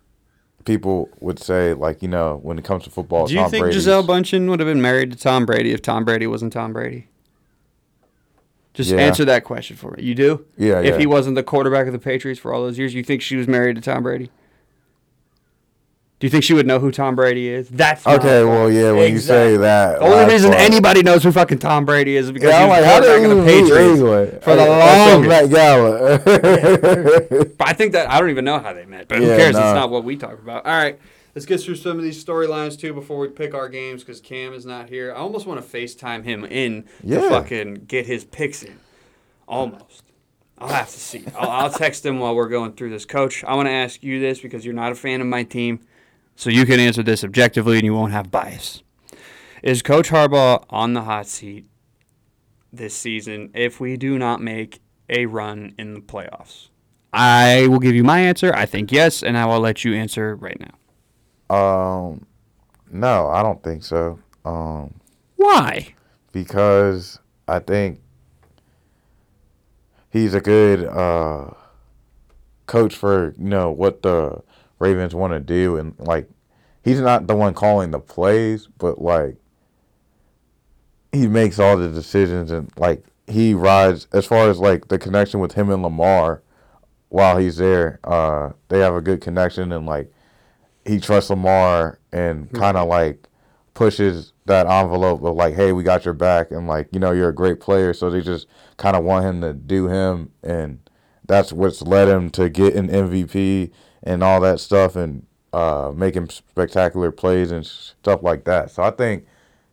[0.65, 3.62] people would say like you know when it comes to football, Do you Tom think
[3.65, 6.73] Brady's- Gisele Bündchen would have been married to Tom Brady if Tom Brady wasn't Tom
[6.73, 7.09] Brady?
[8.73, 8.99] Just Yeah.
[8.99, 10.03] answer that question for me.
[10.03, 10.45] You do?
[10.59, 10.99] Yeah, If yeah.
[10.99, 13.47] he wasn't the quarterback of the Patriots for all those years, you think she was
[13.47, 14.31] married to Tom Brady?
[16.25, 17.68] Do you think she would know who Tom Brady is?
[17.68, 21.31] That's Okay, well, yeah, when you say that, The only reason part- anybody knows who
[21.31, 23.37] fucking Tom Brady is is because Yeah, I'm he was like, how quarterback did of
[23.37, 24.66] the Patriots for the
[25.20, 25.53] longest.
[25.53, 27.45] Gala.
[27.59, 29.07] But I think that I don't even know how they met.
[29.07, 29.53] But who cares?
[29.53, 29.68] nah.
[29.68, 30.64] It's not what we talk about.
[30.64, 30.99] All right,
[31.35, 34.55] let's get through some of these storylines too before we pick our games because Cam
[34.55, 35.12] is not here.
[35.12, 38.79] I almost want to FaceTime him in to fucking get his picks in.
[39.47, 40.05] Almost.
[40.57, 41.27] I'll have to see.
[41.39, 43.05] I'll, I'll text him while we're going through this.
[43.05, 45.81] Coach, I want to ask you this because you're not a fan of my team,
[46.37, 48.82] so you can answer this objectively and you won't have bias.
[49.62, 51.66] Is Coach Harbaugh on the hot seat
[52.72, 56.68] this season if we do not make a run in the playoffs?
[57.12, 58.53] I will give you my answer.
[58.55, 61.57] I think yes, and I will let you answer right now.
[61.57, 62.26] um,
[62.91, 64.18] no, I don't think so.
[64.45, 64.95] Um,
[65.37, 65.95] Why?
[66.32, 68.01] because I think
[70.11, 71.51] he's a good uh
[72.66, 74.43] coach for you know what the
[74.85, 76.28] Ravens want to do, and like
[76.82, 79.37] he's not the one calling the plays, but like
[81.12, 85.41] he makes all the decisions and like he rides as far as like the connection
[85.41, 86.43] with him and Lamar
[87.09, 88.01] while he's there.
[88.05, 90.12] Uh, they have a good connection and like
[90.85, 93.26] he trusts Lamar and kind of like
[93.72, 97.30] pushes that envelope of like, hey, we got your back, and like you know you're
[97.30, 100.78] a great player, so they just kind of want him to do him, and
[101.26, 103.70] that's what's led him to get an MVP
[104.05, 108.70] and all that stuff, and uh, making spectacular plays and stuff like that.
[108.70, 109.26] So I think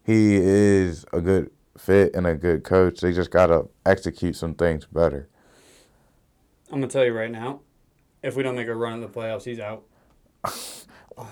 [0.04, 3.02] he is a good fit and a good coach.
[3.02, 5.28] They just gotta execute some things better.
[6.72, 7.60] I'm gonna tell you right now,
[8.24, 9.84] if we don't make a run in the playoffs, he's out.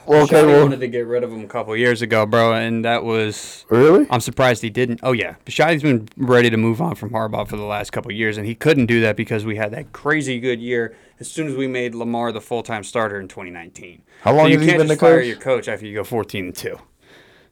[0.05, 2.83] Well, okay, well, wanted to get rid of him a couple years ago, bro, and
[2.85, 3.65] that was.
[3.69, 4.05] really?
[4.09, 4.99] I'm surprised he didn't.
[5.03, 8.37] Oh yeah, Bisciotti's been ready to move on from Harbaugh for the last couple years,
[8.37, 11.55] and he couldn't do that because we had that crazy good year as soon as
[11.55, 14.01] we made Lamar the full time starter in 2019.
[14.21, 15.27] How long so you has he can't been just the fire coach?
[15.27, 16.79] your coach after you go 14 and two.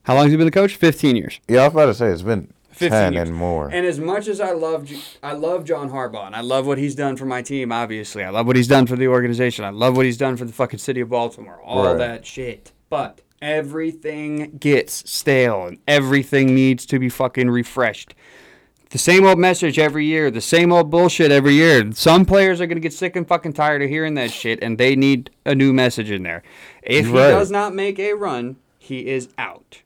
[0.03, 0.75] How long has he been the coach?
[0.75, 1.39] 15 years.
[1.47, 3.27] Yeah, I was about to say it's been 15 ten years.
[3.29, 3.69] and more.
[3.69, 6.77] And as much as I love, J- I love John Harbaugh, and I love what
[6.77, 7.71] he's done for my team.
[7.71, 9.65] Obviously, I love what he's done for the organization.
[9.65, 11.59] I love what he's done for the fucking city of Baltimore.
[11.63, 11.97] All Right.
[11.97, 12.71] that shit.
[12.89, 18.15] But everything gets stale, and everything needs to be fucking refreshed.
[18.89, 21.91] The same old message every year, the same old bullshit every year.
[21.93, 24.95] Some players are gonna get sick and fucking tired of hearing that shit, and they
[24.95, 26.43] need a new message in there.
[26.81, 29.81] If You're he does not make a run, he is out.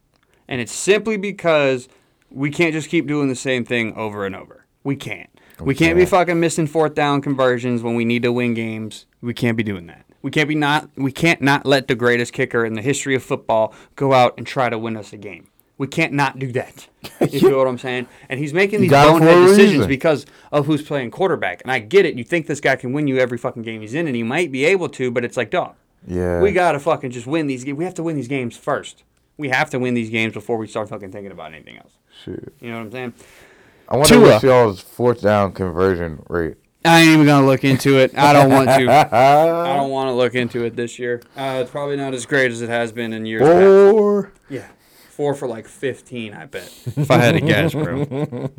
[0.48, 1.88] And it's simply because
[2.30, 4.66] we can't just keep doing the same thing over and over.
[4.84, 5.30] We can't.
[5.60, 9.06] We, can't be fucking missing fourth down conversions when we need to win games.
[9.22, 10.06] We can't be doing that.
[10.24, 13.24] We can't be not we can't not let the greatest kicker in the history of
[13.24, 15.48] football go out and try to win us a game.
[15.82, 16.88] We can't not do that.
[17.32, 18.06] You feel what I'm saying?
[18.30, 19.88] And he's making these got it for bonehead decisions reason.
[19.90, 21.62] because of who's playing quarterback.
[21.64, 22.16] And I get it.
[22.16, 24.52] You think this guy can win you every fucking game he's in, and he might
[24.52, 25.74] be able to, but it's like, dog,
[26.06, 26.40] Yeah.
[26.40, 27.66] we gotta fucking just win these.
[27.66, 29.04] We have to win these games first.
[29.38, 31.94] We have to win these games before we start fucking thinking about anything else.
[32.24, 32.54] Shit.
[32.60, 33.14] You know what I'm saying?
[33.90, 34.22] I wonder Tua.
[34.30, 36.58] what's y'all's fourth down conversion rate.
[36.86, 38.16] I ain't even gonna look into it.
[38.18, 38.92] I don't want to.
[39.16, 41.22] I don't want to look into it this year.
[41.36, 44.34] Uh, it's probably not as great as it has been in years past.
[44.50, 44.68] Yeah,
[45.22, 46.72] four for like fifteen, I bet.
[46.98, 48.50] If I had to guess, bro.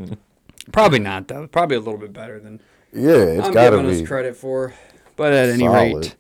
[0.71, 1.49] Probably not though.
[1.49, 2.61] Probably a little bit better than
[2.93, 4.01] Yeah, it's I'm gotta giving be.
[4.03, 4.73] us credit for.
[5.17, 5.95] But at any Solid.
[6.05, 6.17] rate,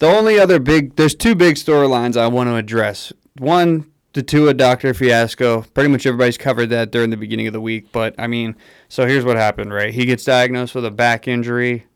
[0.00, 3.12] the only other big there's two big storylines I want to address.
[3.38, 5.62] One, the two, Tua Doctor fiasco.
[5.72, 7.92] Pretty much everybody's covered that during the beginning of the week.
[7.92, 8.56] But I mean,
[8.88, 9.94] so here's what happened, right?
[9.94, 11.86] He gets diagnosed with a back injury.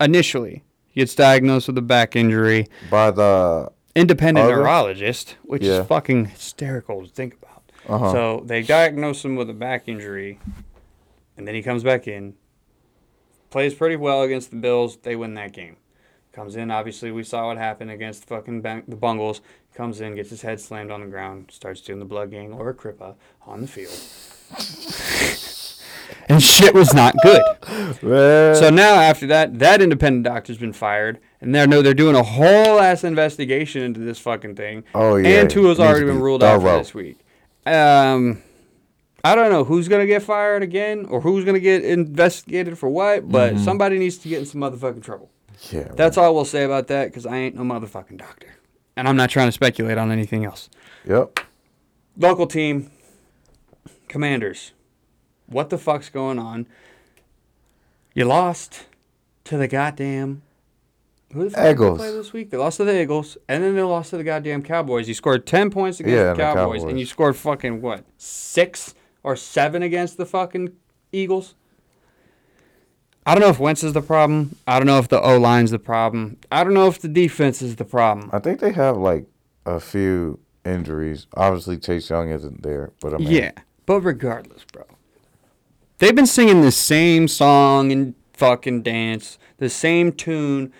[0.00, 2.66] Initially, he gets diagnosed with a back injury.
[2.90, 4.56] By the Independent Other?
[4.56, 5.80] neurologist, which Yeah.
[5.80, 7.62] is fucking hysterical to think about.
[7.88, 8.12] uh-huh.
[8.12, 10.38] So they diagnose him with a back injury,
[11.36, 12.34] and then he comes back in,
[13.50, 14.96] plays pretty well against the Bills.
[14.98, 15.76] They win that game.
[16.32, 19.40] Comes in, obviously, we saw what happened against the fucking Bang- the Bungles.
[19.74, 22.68] Comes in, gets his head slammed on the ground, starts doing the blood gang or
[22.68, 23.14] a Crippa
[23.46, 23.98] on the field.
[26.28, 27.42] and shit was not good.
[28.00, 32.22] So now after that, that independent doctor's been fired, and they're no, they're doing a
[32.22, 34.84] whole ass investigation into this fucking thing.
[34.94, 35.40] Oh, yeah.
[35.40, 37.18] and Tua's already been ruled out for this week.
[37.66, 38.42] Um,
[39.24, 43.28] I don't know who's gonna get fired again or who's gonna get investigated for what,
[43.30, 43.64] but Mm-hmm.
[43.64, 45.30] somebody needs to get in some motherfucking trouble.
[45.70, 48.54] yeah, That's all we'll say about that because I ain't no motherfucking doctor,
[48.96, 50.70] and I'm not trying to speculate on anything else.
[51.06, 51.40] Yep.
[52.16, 52.90] Local team,
[54.08, 54.72] Commanders.
[55.46, 56.66] What the fuck's going on?
[58.14, 58.86] You lost
[59.44, 60.42] to the goddamn.
[61.32, 61.98] Who the fuck did they Eagles.
[61.98, 62.50] play this week?
[62.50, 65.08] They lost to the Eagles, and then they lost to the goddamn Cowboys.
[65.08, 68.94] You scored ten points against Yeah, the the Cowboys, and you scored fucking what six
[69.22, 70.72] or seven against the fucking
[71.12, 71.54] Eagles.
[73.26, 74.56] I don't know if Wentz is the problem.
[74.66, 76.38] I don't know if the O line's the problem.
[76.50, 78.30] I don't know if the defense is the problem.
[78.32, 79.26] I think they have like
[79.66, 81.26] a few injuries.
[81.36, 83.50] Obviously, Chase Young isn't there, but I mean, Yeah,
[83.84, 84.84] but regardless, bro.
[85.98, 90.72] They've been singing the same song and fucking dance, the same tune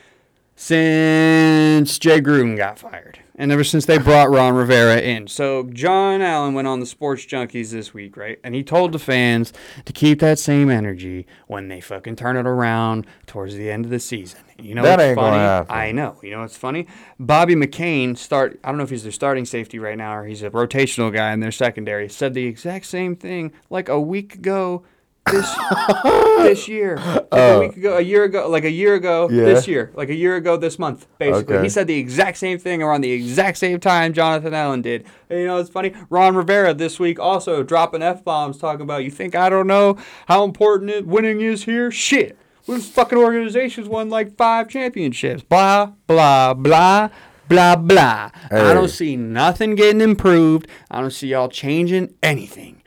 [0.61, 3.21] since Jay Gruden got fired.
[3.37, 5.29] And ever since they brought Ron Rivera in.
[5.29, 8.41] So John Allen went on the Sports Junkies this week, right?
[8.43, 9.53] And he told the fans
[9.85, 13.93] to keep that same energy when they fucking turn it around towards the end of
[13.93, 14.41] the season.
[14.59, 15.67] You know That what's funny?
[15.71, 16.19] I know.
[16.25, 16.89] You know what's funny?
[17.21, 18.59] Bobby McCain start.
[18.65, 21.33] I don't know if he's their starting safety right now or he's a rotational guy
[21.33, 22.09] in their secondary.
[22.09, 24.83] Said the exact same thing like a week ago.
[25.31, 25.55] This
[26.39, 27.61] this year, like a oh.
[27.61, 29.29] week ago, a year ago, like a year ago.
[29.31, 29.45] Yeah.
[29.45, 31.57] this year, like a year ago, this month, basically.
[31.57, 31.65] Okay.
[31.65, 35.07] He said the exact same thing around the exact same time Jonathan Allen did.
[35.31, 35.93] And you know, it's funny.
[36.11, 39.97] Ron Rivera this week also dropping f bombs, talking about you think I don't know
[40.27, 41.91] how important it, winning is here.
[41.91, 45.43] Shit, this fucking organization's won like five championships.
[45.43, 47.11] Blah blah blah.
[47.49, 48.31] Blah blah.
[48.51, 50.69] I don't see nothing getting improved.
[50.91, 52.83] I don't see y'all changing anything.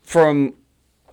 [0.00, 0.54] From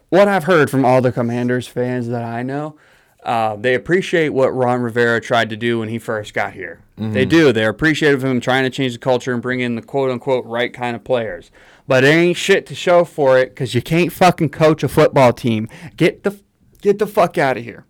[0.10, 2.78] what I've heard from all the Commanders fans that I know,
[3.24, 6.82] uh, they appreciate what Ron Rivera tried to do when he first got here.
[6.98, 7.52] They do.
[7.52, 10.46] They're appreciative of him trying to change the culture and bring in the quote unquote
[10.46, 11.52] right kind of players.
[11.88, 15.34] But it ain't shit to show for it because you can't fucking coach a football
[15.34, 15.68] team.
[15.96, 16.40] Get the
[16.82, 17.86] get the fuck out of here.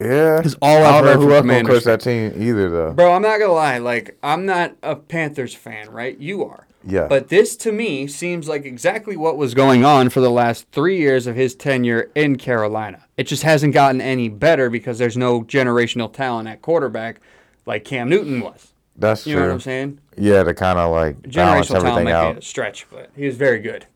[0.00, 2.92] Yeah, because all I've I don't heard who else Commanders coach that team either, though.
[2.92, 3.78] Bro, I'm not gonna lie.
[3.78, 6.18] Like, I'm not a Panthers fan, right?
[6.18, 6.66] You are.
[6.82, 7.06] Yeah.
[7.08, 10.96] But this to me seems like exactly what was going on for the last three
[10.98, 13.04] years of his tenure in Carolina.
[13.18, 17.20] It just hasn't gotten any better because there's no generational talent at quarterback
[17.66, 18.72] like Cam Newton was.
[18.96, 19.42] That's You true.
[19.42, 20.00] know what I'm saying?
[20.16, 22.32] Yeah, to kind of like balance Generational talent everything might out.
[22.34, 23.86] be a stretch, but he was very good.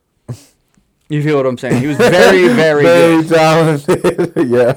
[1.10, 1.80] You feel what I'm saying?
[1.80, 3.28] He was very, very good.
[3.28, 4.32] Talented.
[4.48, 4.72] yeah.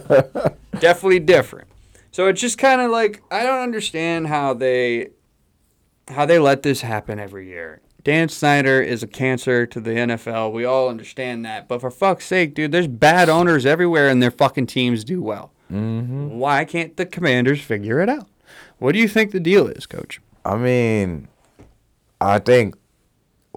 [0.80, 1.68] definitely different.
[2.12, 5.10] So it's just kind of like I don't understand how they
[6.10, 7.82] how they let this happen every year.
[8.08, 10.54] Dan Snyder is a cancer to the NFL.
[10.54, 11.68] We all understand that.
[11.68, 15.52] But for fuck's sake, dude, there's bad owners everywhere and their fucking teams do well.
[15.70, 16.30] Mm-hmm.
[16.30, 18.30] Why can't the commanders figure it out?
[18.80, 20.22] What do you think the deal is, coach?
[20.46, 21.28] I mean,
[22.22, 22.76] I think,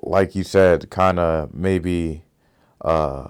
[0.03, 2.25] like you said, kind of maybe
[2.81, 3.29] uh,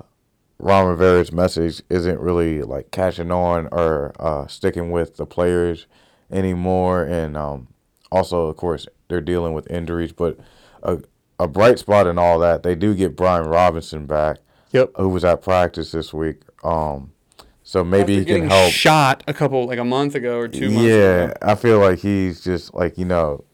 [0.58, 5.86] Ron Rivera's message isn't really like catching on or uh, sticking with the players
[6.30, 7.04] anymore.
[7.04, 7.68] And um,
[8.10, 10.12] also, of course, they're dealing with injuries.
[10.12, 10.38] But
[10.82, 10.98] a,
[11.38, 14.38] a bright spot in all that, they do get Brian Robinson back,
[14.72, 14.92] Yep.
[14.96, 16.42] who was at practice this week.
[16.62, 17.12] Um,
[17.62, 18.72] so maybe After he can help.
[18.72, 21.34] shot a couple like a month ago or two months Yeah, ago.
[21.42, 23.44] I feel like he's just like you know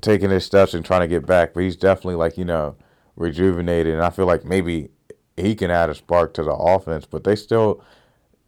[0.00, 2.76] taking his steps and trying to get back, but he's definitely like you know
[3.16, 4.90] rejuvenated, and I feel like maybe
[5.36, 7.06] he can add a spark to the offense.
[7.06, 7.82] But they still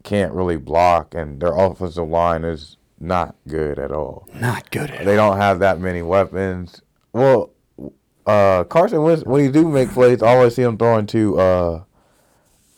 [0.03, 4.28] can't really block, and their offensive line is not good at all.
[4.34, 6.82] Not good at They don't have that many weapons.
[7.12, 7.51] Well,
[8.29, 11.83] uh, Carson Wentz, when he do make plays, I always see him throwing to uh,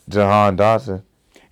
[0.09, 1.03] Jahan Dotson.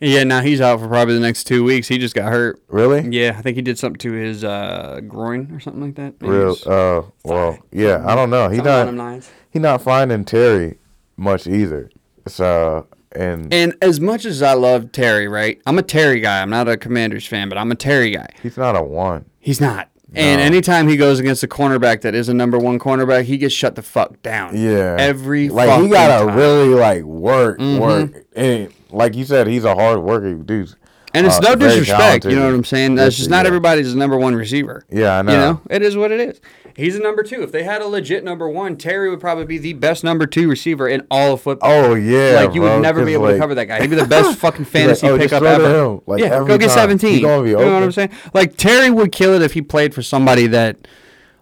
[0.00, 1.88] Yeah, now he's out for probably the next two weeks.
[1.88, 2.62] He just got hurt.
[2.68, 3.08] Really?
[3.08, 6.20] Yeah, I think he did something to his uh, groin or something like that.
[6.20, 6.56] Maybe Real?
[6.64, 8.04] Uh, well, yeah.
[8.06, 8.48] I don't know.
[8.48, 9.28] He something not them lines.
[9.50, 10.78] he not finding Terry
[11.16, 11.90] much either.
[12.28, 15.60] So and And as much as I love Terry, right?
[15.66, 16.42] I'm a Terry guy.
[16.42, 18.28] I'm not a Commanders fan, but I'm a Terry guy.
[18.40, 19.24] he's not a one.
[19.40, 19.90] He's not.
[20.14, 23.54] And anytime he goes against a cornerback that is a number one cornerback, he gets
[23.54, 24.56] shut the fuck down.
[24.56, 24.96] Yeah.
[24.98, 26.28] Every like he gotta time.
[26.28, 26.38] Mm-hmm.
[26.38, 30.74] really like work work and like you said he's a hard worker dude.
[31.18, 32.54] And it's uh, no disrespect, you know what.
[32.54, 32.94] I'm saying?
[32.94, 34.84] That's just not everybody's number one receiver.
[34.88, 35.32] Yeah, I know.
[35.32, 36.40] You know, it is what it is.
[36.76, 37.42] He's a number two.
[37.42, 40.48] If they had a legit number one, Terry would probably be the best number two
[40.48, 41.68] receiver in all of football.
[41.68, 43.80] Oh yeah, like you bro, would never be able like, to cover that guy.
[43.80, 45.98] He'd be the best fucking fantasy oh, pickup ever.
[46.06, 46.76] like, yeah, go get time.
[46.78, 47.18] seventeen.
[47.18, 47.82] You know what.
[47.82, 48.12] I'm saying?
[48.32, 50.86] Like Terry would kill it if he played for somebody that,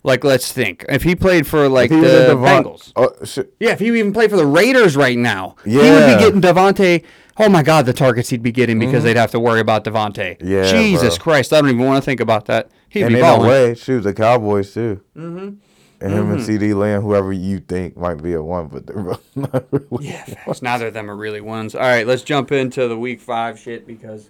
[0.03, 2.93] like, let's think, if he played for like the Devon- Bengals.
[2.97, 3.53] Oh, shit.
[3.61, 7.05] Yeah, if he even played for the Raiders right now, he would be getting Davante.
[7.39, 10.39] Oh my God, the targets he'd be getting because they'd have to worry about Davante.
[10.39, 10.49] Mm-hmm.
[10.49, 11.23] Yeah, Jesus bro.
[11.23, 12.71] Christ, I don't even want to think about that.
[12.89, 15.01] He'd And be in a way, shoot, the Cowboys too.
[15.17, 15.57] Mm-hmm.
[15.99, 19.25] And him and CeeDee Lamb, whoever you think might be a one, but they're both
[19.37, 20.07] not really.
[20.09, 20.61] Yeah, facts.
[20.63, 21.75] Neither of them are really ones.
[21.75, 24.29] All right, let's jump into the week five shit because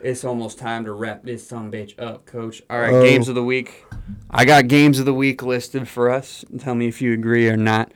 [0.00, 2.62] it's almost time to wrap this some bitch up, coach.
[2.70, 3.02] All right, Oh.
[3.02, 3.84] games of the week.
[4.30, 6.44] I got games of the week listed for us.
[6.58, 7.92] Tell me if you agree or not.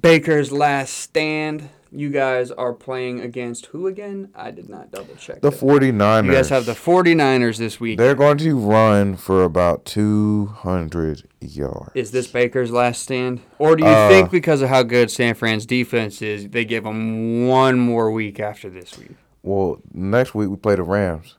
[0.00, 1.68] Baker's last stand.
[1.94, 4.30] You guys are playing against who again?
[4.34, 5.42] I did not double check.
[5.42, 5.60] The that.
[5.60, 6.24] 49ers.
[6.24, 7.98] You guys have the 49ers this week.
[7.98, 11.90] They're going to run for about 200 yards.
[11.94, 13.42] Is this Baker's last stand?
[13.58, 16.84] Or do you Uh, think because of how good San Fran's defense is, they give
[16.84, 19.10] them one more week after this week?
[19.42, 21.36] Well, next week we play the Rams.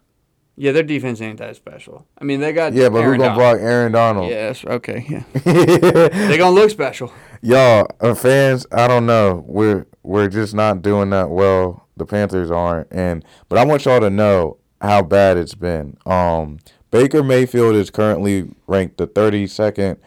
[0.56, 2.06] Yeah, their defense ain't that special.
[2.18, 3.40] I mean, they got Yeah, but Aaron who's Donald.
[3.40, 4.30] block Aaron Donald?
[4.30, 5.24] Yes, okay, yeah.
[5.44, 7.12] They're gonna look special.
[7.42, 9.44] Y'all, uh, fans, I don't know.
[9.48, 11.88] We're we're just not doing that well.
[11.98, 15.98] The Panthers aren't, and but I want y'all to know how bad it's been.
[16.06, 16.60] Um,
[16.92, 19.98] Baker Mayfield is currently ranked the 32nd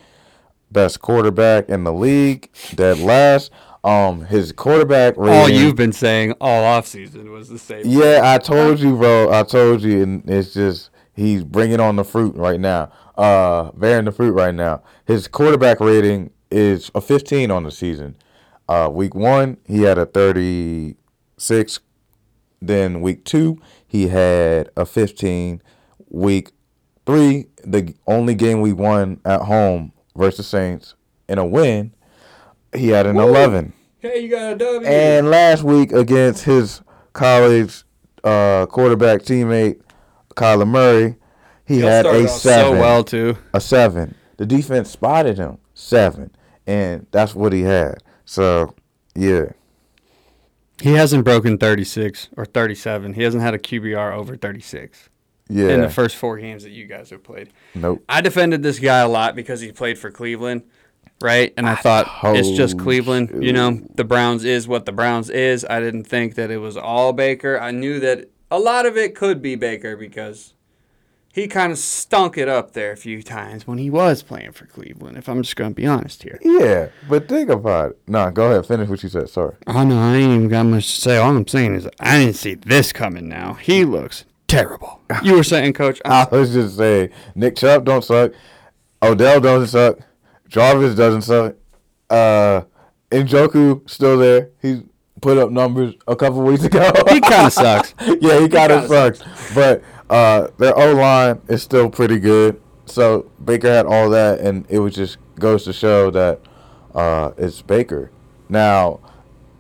[0.71, 3.51] best quarterback in the league, dead last.
[3.87, 5.41] Um, his quarterback rating.
[5.41, 7.82] All you've been saying all offseason was the same.
[7.84, 9.32] Yeah, I told you, bro.
[9.32, 12.91] I told you, and it's just he's bringing on the fruit right now.
[13.16, 14.82] Uh, bearing the fruit right now.
[15.05, 18.16] His quarterback rating is a 15 on the season.
[18.68, 21.80] Uh, week one, he had a 36.
[22.61, 25.62] Then week two, he had a 15.
[26.09, 26.51] Week
[27.07, 30.95] three, the only game we won at home versus Saints
[31.28, 31.95] in a win,
[32.74, 33.72] he had an 11.
[34.13, 34.87] Hey, you got a W.
[34.89, 36.81] And last week against his
[37.13, 37.83] college
[38.23, 39.81] uh, quarterback teammate
[40.35, 41.17] Kyler Murray,
[41.65, 42.75] he Y'all had a seven.
[42.75, 43.37] so well too.
[43.53, 44.15] A seven.
[44.37, 46.31] The defense spotted him seven,
[46.67, 48.03] and that's what he had.
[48.25, 48.75] So
[49.15, 49.47] yeah,
[50.81, 53.15] He hasn't broken 36 or 37.
[53.15, 55.09] He hasn't had a QBR over 36
[55.49, 55.69] yeah.
[55.71, 57.49] in the first four games that you guys have played.
[57.75, 58.03] nope.
[58.09, 60.65] I defended this guy a lot because he played for Cleveland,
[61.21, 61.53] right?
[61.57, 63.43] And I, thought it's just Cleveland.
[63.43, 65.64] You know, the Browns is what the Browns is.
[65.69, 67.59] I didn't think that it was all Baker.
[67.61, 70.55] I knew that a lot of it could be Baker because
[71.37, 74.64] he kind of stunk it up there a few times when he was playing for
[74.64, 76.38] Cleveland, if I'm just going to be honest here.
[76.43, 77.99] Yeah, but think about it.
[78.07, 78.64] Nah, go ahead.
[78.64, 79.29] Finish what you said.
[79.29, 79.55] Sorry.
[79.67, 81.18] Oh, no, I ain't even got much to say.
[81.18, 83.55] All I'm saying is I didn't see this coming now.
[83.55, 85.03] He looks terrible.
[85.22, 88.33] You were saying, Coach, I'm I was just saying, Nick Chubb don't suck.
[89.03, 89.99] Odell doesn't suck.
[90.49, 91.55] Jarvis doesn't suck.
[92.09, 92.63] Uh,
[93.11, 94.51] Njoku still there.
[94.61, 94.83] He
[95.21, 96.91] put up numbers a couple weeks ago.
[97.09, 97.95] he kind of sucks.
[98.21, 99.55] yeah, he kind kinda of sucks.
[99.55, 102.61] But uh, their O line is still pretty good.
[102.87, 106.41] So Baker had all that, and it was just goes to show that
[106.95, 108.11] uh, it's Baker.
[108.49, 109.01] Now,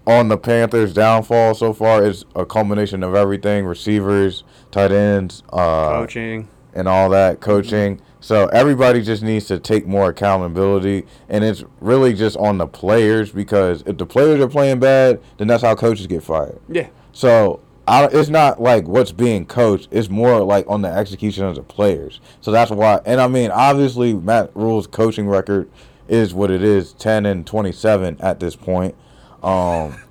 [0.06, 5.88] on the Panthers' downfall so far is a culmination of everything: receivers, tight ends, uh,
[5.90, 6.48] Coaching.
[6.74, 8.00] and all that coaching.
[8.26, 13.30] So everybody just needs to take more accountability, and it's really just on the players
[13.30, 16.58] because if the players are playing bad, then that's how coaches get fired.
[16.68, 16.88] Yeah.
[17.12, 21.54] So I, it's not like what's being coached; it's more like on the execution of
[21.54, 22.20] the players.
[22.40, 25.70] So that's why, and I mean, obviously, Matt Rhule's coaching record
[26.08, 28.96] is what it is, ten and twenty-seven at this point.
[29.40, 30.02] Um,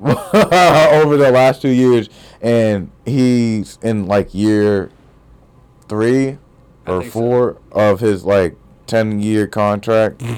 [0.00, 2.08] over the last two years,
[2.40, 4.90] and he's in like year
[5.88, 6.38] three
[6.90, 7.18] or think so.
[7.20, 8.56] four of his like
[8.86, 10.22] ten year contract.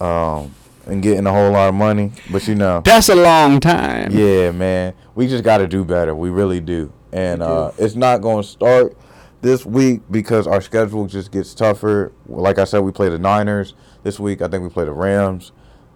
[0.00, 0.54] Um,
[0.86, 2.12] and getting a whole lot of money.
[2.30, 4.12] But you know, That's a long time.
[4.12, 6.14] yeah, man, we just got to do better.
[6.14, 6.92] We really do.
[7.12, 7.52] And We do.
[7.52, 8.96] uh, it's not going to start
[9.42, 12.12] this week because our schedule just gets tougher.
[12.26, 14.40] Like I said, we play the Niners this week.
[14.40, 15.52] I think we play the Rams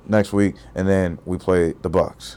[0.06, 2.36] next week, and then we play the Bucks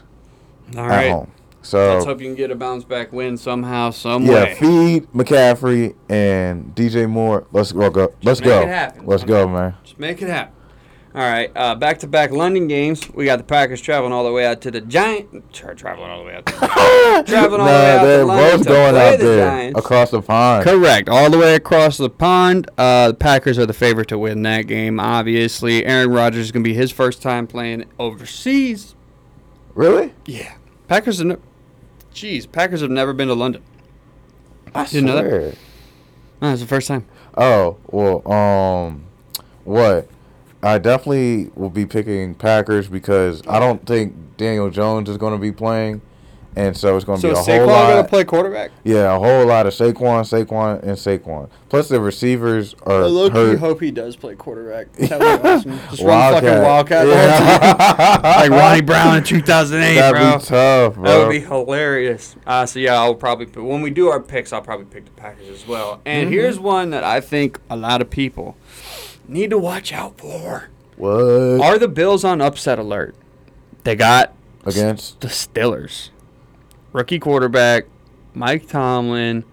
[0.74, 1.10] All at right.
[1.10, 1.30] home.
[1.68, 4.54] So Let's hope you can get a bounce back win somehow, some yeah, way.
[4.54, 7.46] feed McCaffrey and DJ Moore.
[7.52, 7.90] Let's go.
[7.90, 8.14] go.
[8.22, 8.62] Let's make go.
[8.62, 9.04] it happen.
[9.04, 9.74] Let's go, man.
[9.84, 10.54] Just make it happen.
[11.14, 13.10] All right, uh, back-to-back London games.
[13.12, 15.52] We got the Packers traveling all the way out to the Giant.
[15.52, 16.46] Tra- traveling all the way out.
[16.46, 19.18] To the Traveling all the way out to they're London both to going play out
[19.18, 19.78] the there Giants.
[19.78, 20.64] across the pond.
[20.64, 21.08] Correct.
[21.10, 22.70] All the way across the pond.
[22.78, 24.98] Uh, the Packers are the favorite to win that game.
[24.98, 28.94] Obviously, Aaron Rodgers is going to be his first time playing overseas.
[29.74, 30.14] Really?
[30.24, 30.54] Yeah.
[30.88, 31.26] Packers have.
[31.26, 31.36] Ne-
[32.18, 33.62] Jeez, Packers have never been to London.
[34.74, 35.28] I Didn't know that.
[35.28, 35.52] swear.
[36.42, 37.06] No, it's the first time.
[37.36, 39.04] Oh well, um,
[39.64, 40.08] what?
[40.62, 45.38] I definitely will be picking Packers because I don't think Daniel Jones is going to
[45.38, 46.00] be playing,
[46.58, 47.72] and so it's going to So be is a whole lot.
[47.72, 48.70] So Saquon going to play quarterback?
[48.84, 51.48] yeah, a whole lot of Saquon, Saquon, and Saquon.
[51.68, 53.58] Plus the receivers are I hurt.
[53.58, 54.92] hope he does play quarterback.
[54.94, 55.78] That would be awesome.
[55.90, 56.42] Just run Wildcat.
[56.42, 57.12] fucking Wildcat the.
[57.12, 58.20] Yeah.
[58.40, 60.38] like Ronnie Brown in 2008, That'd bro.
[60.38, 61.04] be tough, bro.
[61.04, 62.36] That would be hilarious.
[62.46, 65.10] Uh, so yeah, I'll probably put, when we do our picks, I'll probably pick the
[65.12, 66.00] Packers as well.
[66.04, 66.32] And Mm-hmm.
[66.32, 68.56] here's one that I think a lot of people
[69.28, 70.68] need to watch out for.
[70.96, 73.14] what Are the Bills on upset alert?
[73.84, 75.20] They got against?
[75.20, 76.10] the Stillers.
[76.98, 77.84] Rookie quarterback
[78.34, 79.44] Mike Tomlin.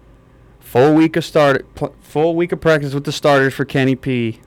[0.58, 4.40] Full week of start, pl- full week of practice with the starters for Kenny P.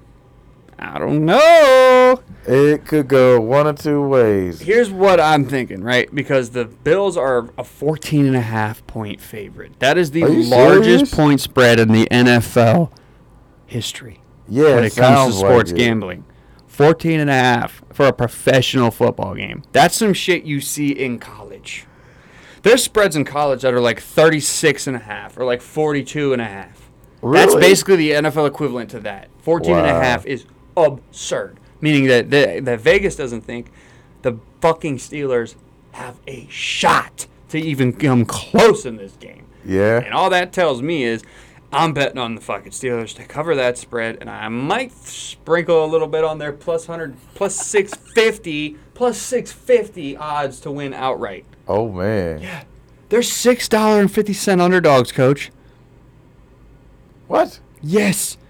[0.78, 2.22] I don't know.
[2.46, 4.60] It could go one or two ways.
[4.60, 6.14] Here's what I'm thinking, right?
[6.14, 9.80] Because the Bills are a 14 and a half point favorite.
[9.80, 11.16] That is the largest serious?
[11.16, 12.92] point spread in the NFL
[13.66, 14.20] history
[14.50, 16.26] Yeah, when it comes to sounds like sports gambling.
[16.68, 19.64] 14 and a half for a professional football game.
[19.72, 21.49] That's some shit you see in college.
[22.70, 26.40] There's spreads in college that are like 36 and a half or like 42 and
[26.40, 26.92] a half.
[27.20, 27.40] Really?
[27.40, 29.30] That's basically the NFL equivalent to that.
[29.40, 30.46] 14 and a half is
[30.78, 31.60] absurd.
[31.82, 33.72] Meaning that, that, that Vegas doesn't think
[34.22, 35.56] the fucking Steelers
[35.94, 39.48] have a shot to even come close in this game.
[39.66, 40.04] Yeah.
[40.04, 41.24] And all that tells me is
[41.74, 45.88] I'm betting on the fucking Steelers to cover that spread, and I might sprinkle a
[45.88, 51.48] little bit on their plus 100, plus 650, plus 650 odds to win outright.
[51.70, 52.42] Oh man.
[52.42, 52.64] Yeah.
[53.08, 55.52] They're $6.50 underdogs, coach.
[57.28, 57.60] What?
[57.82, 58.38] Yes.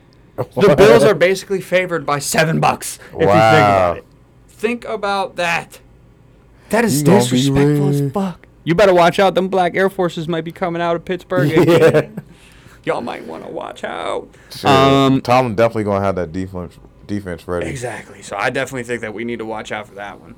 [0.56, 2.98] The Bills are basically favored by seven bucks.
[3.08, 3.50] If you think Wow.
[3.92, 4.06] about it.
[4.48, 5.82] Think about that.
[6.70, 8.48] That is You disrespectful as fuck.
[8.64, 9.36] You better watch out.
[9.36, 11.50] Them black Air Forces might be coming out of Pittsburgh.
[11.68, 12.10] Yeah.
[12.86, 14.30] Y'all might want to watch out.
[14.52, 14.70] Sure.
[14.70, 17.68] Um, Tomlin definitely gonna have that defense defense ready.
[17.68, 18.22] Exactly.
[18.22, 20.36] So I definitely think that we need to watch out for that one.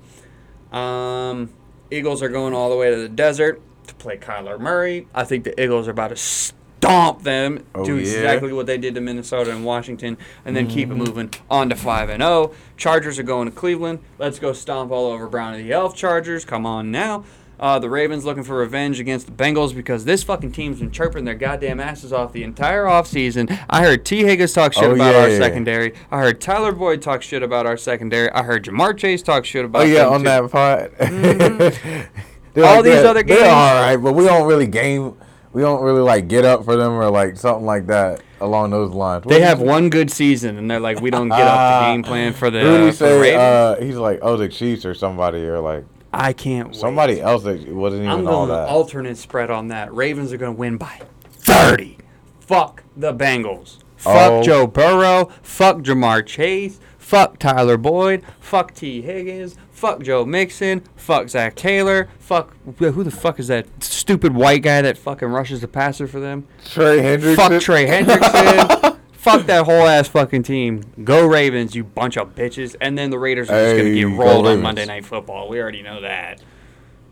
[0.74, 1.50] Um,
[1.92, 5.08] Eagles are going all the way to the desert to play Kyler Murray.
[5.14, 8.02] I think the Eagles are about to stomp them, Oh, do yeah?
[8.02, 10.98] Exactly what they did to Minnesota and Washington, and then keep it mm.
[10.98, 12.54] moving on to five and zero.
[12.78, 14.00] Chargers are going to Cleveland.
[14.18, 16.46] Let's go stomp all over Brown and the Elf Chargers.
[16.46, 17.24] Come on now.
[17.62, 21.26] Uh, the Ravens looking for revenge against the Bengals because this fucking team's been chirping
[21.26, 23.56] their goddamn asses off the entire offseason.
[23.70, 25.38] I heard Tee Higgins talk shit Oh, about our yeah.
[25.38, 25.94] secondary.
[26.10, 28.32] I heard Tyler Boyd talk shit about our secondary.
[28.32, 30.24] I heard Ja'Marr Chase talk shit about Oh yeah, on too.
[30.24, 30.98] that part.
[32.54, 35.16] They're All these they're- other they're games- all right, but we don't really game.
[35.54, 38.92] We don't really like get up for them or like something like that along those
[38.92, 39.26] lines.
[39.28, 42.34] They have one good season, and they're like, we don't get up the game plan
[42.34, 43.20] for the, Who did uh, for say?
[43.20, 43.38] Ravens.
[43.42, 46.76] Uh, he's like, oh, the Chiefs or somebody or like I can't wait.
[46.76, 48.68] somebody else that wasn't even I'm all going that.
[48.70, 49.94] alternate spread on that.
[49.94, 51.98] Ravens are going to win by 30.
[52.40, 53.78] Fuck the Bengals.
[53.98, 54.44] Fuck Oh.
[54.44, 55.30] Joe Burrow.
[55.42, 56.80] Fuck Ja'Marr Chase.
[56.98, 58.24] Fuck Tyler Boyd.
[58.40, 59.58] Fuck Tee Higgins.
[59.72, 60.82] Fuck Joe Mixon.
[60.96, 62.10] Fuck Zac Taylor.
[62.20, 66.20] Fuck who the fuck is that stupid white guy that fucking rushes the passer for
[66.20, 66.48] them?
[66.66, 67.36] Trey Hendrickson.
[67.36, 68.98] Fuck Trey Hendrickson.
[69.22, 70.82] Fuck that whole ass fucking team.
[71.04, 72.76] Go Ravens, you bunch of bitches.
[72.82, 74.64] And then the Raiders are just gonna Hey, get go rolled on Ravens.
[74.64, 75.48] Monday Night Football.
[75.48, 76.42] We already know that.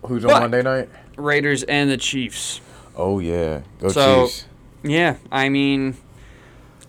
[0.07, 0.89] Who's on But- Monday night?
[1.17, 2.61] Raiders and the Chiefs.
[2.95, 4.45] Oh yeah, go So- Chiefs.
[4.81, 5.97] Yeah, I mean,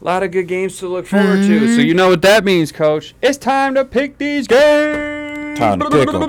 [0.00, 1.74] a lot of good games to look forward to.
[1.74, 3.14] So you know what that means, Coach.
[3.20, 5.58] It's time to pick these games.
[5.58, 6.22] Time to pick 'em.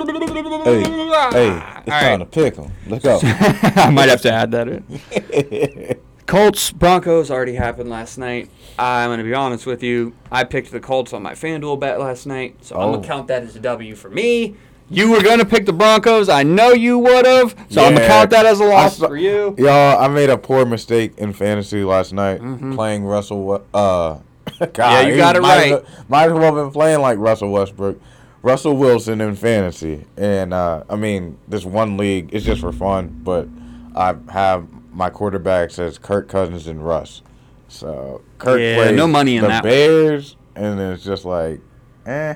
[0.63, 0.83] Hey,
[1.31, 2.71] hey, it's time to pick them.
[2.87, 3.19] Let's go.
[3.23, 5.95] I might have to add that in.
[6.27, 8.49] Colts Broncos already happened last night.
[8.79, 10.13] I'm gonna be honest with you.
[10.31, 12.93] I picked the Colts on my FanDuel bet last night, so I'm Oh.
[12.95, 14.55] gonna count that as a W for me.
[14.89, 16.29] You were gonna pick the Broncos.
[16.29, 18.07] I know you would have, so I'm gonna Yeah.
[18.07, 19.55] count that as a loss saw- for you.
[19.57, 22.39] Y'all, I made a poor mistake in fantasy last night
[22.75, 23.43] playing Russell.
[23.45, 24.15] We- Uh,
[24.59, 24.81] God, Mm-hmm.
[24.81, 25.71] Yeah, you he got it might right.
[25.73, 27.99] As, might as well been playing like Russell Westbrook,
[28.43, 33.19] Russell Wilson in fantasy, and uh, I mean this one league is just for fun,
[33.23, 33.47] but
[33.95, 34.65] I have
[35.01, 37.23] my quarterbacks as Kirk Cousins and Russ.
[37.67, 39.71] So Kirk Yeah, plays no money in the that one.
[39.71, 41.59] Bears, and it's just like,
[42.05, 42.35] eh.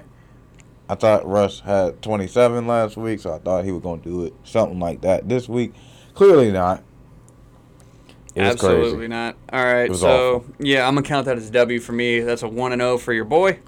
[0.89, 4.33] I thought Russ had 27 last week, so I thought he was gonna do it
[4.43, 5.73] something like that this week.
[6.15, 6.81] Clearly not.
[8.33, 9.07] It was Absolutely crazy.
[9.09, 9.35] not.
[9.53, 10.53] All right, so awful.
[10.59, 12.19] yeah, I'm gonna count that as a W for me.
[12.21, 13.59] That's a one and zero for your boy.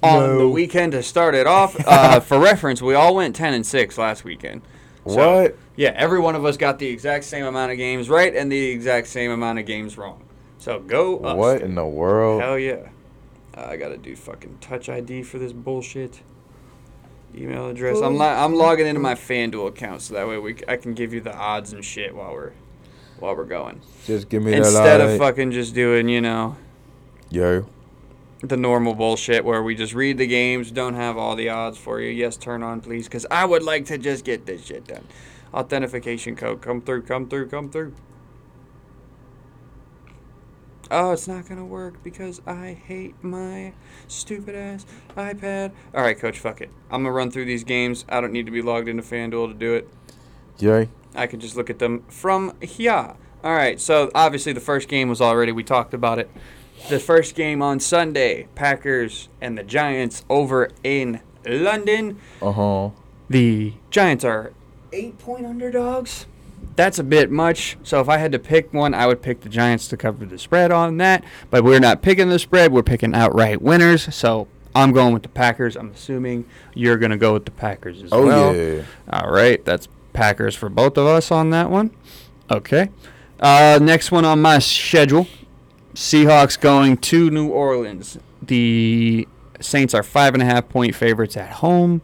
[0.00, 3.66] On the weekend to start it off, uh, for reference, we all went ten and
[3.66, 4.62] six last weekend.
[5.08, 5.56] So, What?
[5.78, 8.66] Yeah, every one of us got the exact same amount of games right and the
[8.70, 10.24] exact same amount of games wrong.
[10.58, 11.36] So go us.
[11.36, 12.42] What in the world?
[12.42, 12.88] Hell yeah.
[13.54, 16.20] I gotta do fucking touch ID for this bullshit.
[17.32, 18.00] Email address.
[18.00, 21.14] I'm I'm logging into my FanDuel account so that way we c- I can give
[21.14, 22.54] you the odds and shit while we're
[23.20, 23.80] while we're going.
[24.04, 25.00] Just give me Instead that.
[25.00, 25.18] of light.
[25.20, 26.56] fucking just doing, you know,
[27.30, 27.66] Yo.
[28.40, 32.00] the normal bullshit where we just read the games, don't have all the odds for
[32.00, 32.10] you.
[32.10, 35.06] Yes, turn on please, because I would like to just get this shit done.
[35.52, 37.94] Authentication code, come through, come through, come through.
[40.90, 43.74] Oh, it's not gonna work because I hate my
[44.06, 45.72] stupid ass iPad.
[45.94, 46.70] All right, coach, fuck it.
[46.90, 48.06] I'm gonna run through these games.
[48.08, 49.88] I don't need to be logged into FanDuel to do it.
[50.58, 50.88] Yay.
[51.14, 53.14] I can just look at them from here.
[53.44, 56.30] All right, so obviously the first game was already, we talked about it.
[56.88, 62.18] The first game on Sunday, Packers and the Giants over in London.
[62.40, 62.90] Uh huh.
[63.28, 64.52] The Giants are
[64.92, 66.26] eight point underdogs.
[66.76, 67.76] That's a bit much.
[67.82, 70.38] So if I had to pick one, I would pick the Giants to cover the
[70.38, 71.24] spread on that.
[71.50, 74.14] But we're not picking the spread, we're picking outright winners.
[74.14, 74.46] So
[74.76, 75.76] I'm going with the Packers.
[75.76, 76.44] I'm assuming
[76.74, 78.54] you're going to go with the Packers as Oh well.
[78.54, 78.82] yeah.
[79.12, 81.90] All right, that's Packers for both of us on that one.
[82.50, 82.90] Okay.
[83.40, 85.26] Uh, next one on my schedule
[85.94, 88.18] Seahawks going to New Orleans.
[88.42, 89.26] The
[89.60, 92.02] Saints are five and a half point favorites at home.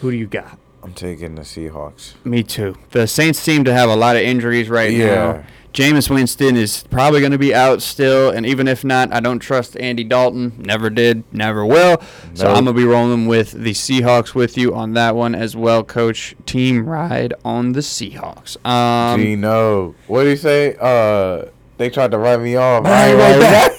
[0.00, 0.58] Who do you got?
[0.88, 2.14] I'm taking the Seahawks.
[2.24, 2.74] Me too.
[2.92, 5.14] The Saints seem to have a lot of injuries right Yeah.
[5.14, 5.44] now.
[5.74, 9.38] Jameis Winston is probably going to be out still, and even if not, I don't
[9.38, 10.54] trust Andy Dalton.
[10.56, 12.00] Never did, never will.
[12.32, 15.54] So I'm going to be rolling with the Seahawks with you on that one as
[15.54, 16.34] well, Coach.
[16.46, 18.56] Team ride on the Seahawks.
[18.66, 19.94] Um, Geno.
[20.06, 20.74] What do you say?
[20.80, 22.86] Uh, they tried to write me off.
[22.86, 23.72] Ain't write back.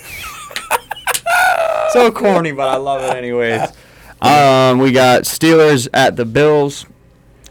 [1.92, 3.62] so corny, but I love it anyways.
[4.22, 6.86] Um, we got Steelers at the Bills.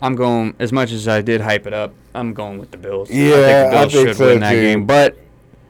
[0.00, 1.92] I'm going as much as I did hype it up.
[2.14, 3.10] I'm going with the Bills.
[3.10, 4.60] I Yeah, think the I Bills think should so, win that too.
[4.60, 4.86] game.
[4.86, 5.16] But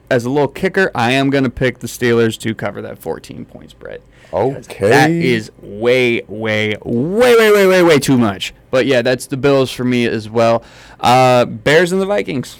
[0.09, 3.45] as a little kicker, I am going to pick the Steelers to cover that 14
[3.45, 4.01] point spread.
[4.31, 4.89] Okay.
[4.89, 8.53] That is way, way, way, way, way, way, way too much.
[8.71, 10.63] But yeah, that's the Bills for me as well.
[10.99, 12.57] Uh, Bears and the Vikings.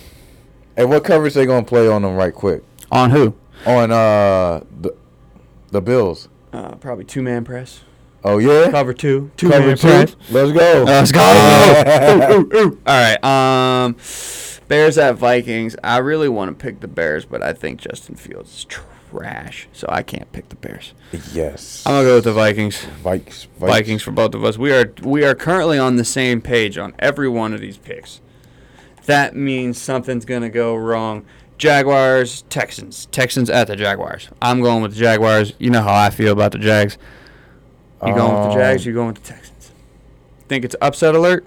[0.76, 2.64] And what coverage they gonna play on them right quick?
[2.91, 3.36] On who?
[3.66, 4.96] On uh the
[5.72, 6.30] the Bills.
[6.54, 7.82] Uh, probably two man press.
[8.24, 8.70] Oh yeah.
[8.72, 9.32] Cover two.
[9.38, 9.88] Two Cover man two.
[9.88, 10.16] press.
[10.30, 10.84] Let's go.
[10.86, 12.30] Let's go.
[12.32, 12.82] Ooh, ooh, ooh.
[12.86, 13.24] All right.
[13.24, 13.96] Um,
[14.68, 15.76] Bears at Vikings.
[15.84, 19.88] I really want to pick the Bears, but I think Justin Fields is trash, so
[19.90, 20.94] I can't pick the Bears.
[21.34, 21.84] Yes.
[21.86, 22.86] I'm gonna go with the Vikings.
[23.04, 24.58] Vikes, Vikings for both of us.
[24.58, 28.22] We are we are currently on the same page on every one of these picks.
[29.06, 31.26] That means something's gonna go wrong.
[31.58, 33.08] Jaguars, Texans.
[33.08, 34.30] Texans at the Jaguars.
[34.41, 35.54] I'm going with the Jaguars.
[35.58, 36.98] You know how I feel about the Jags.
[38.05, 38.84] You going with the Jags?
[38.84, 39.71] Um, You going with the Texans?
[40.47, 41.45] Think it's upset alert?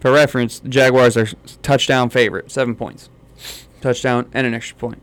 [0.00, 1.26] For reference, the Jaguars are
[1.62, 3.08] touchdown favorite, seven points,
[3.80, 5.00] touchdown and an extra point.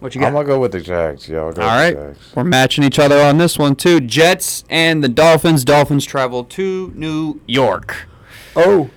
[0.00, 0.28] What you got?
[0.28, 1.28] I'm gonna go with the Jags.
[1.28, 1.94] Yeah, I'll go All right.
[1.94, 2.32] Jags.
[2.34, 4.00] We're matching each other on this one too.
[4.00, 5.62] Jets and the Dolphins.
[5.62, 8.08] Dolphins travel to New York.
[8.56, 8.88] Oh.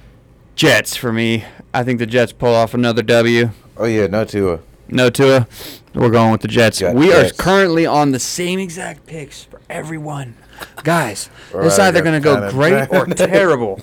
[0.56, 1.44] Jets for me.
[1.74, 3.50] I think the Jets pull off another W.
[3.76, 4.60] Oh yeah, no Tua.
[4.88, 5.48] No Tua.
[5.94, 6.80] We're going with the Jets.
[6.80, 10.36] Jet- we are currently on the same exact picks for everyone.
[10.84, 13.82] Guys, Right, either going to go great or terrible.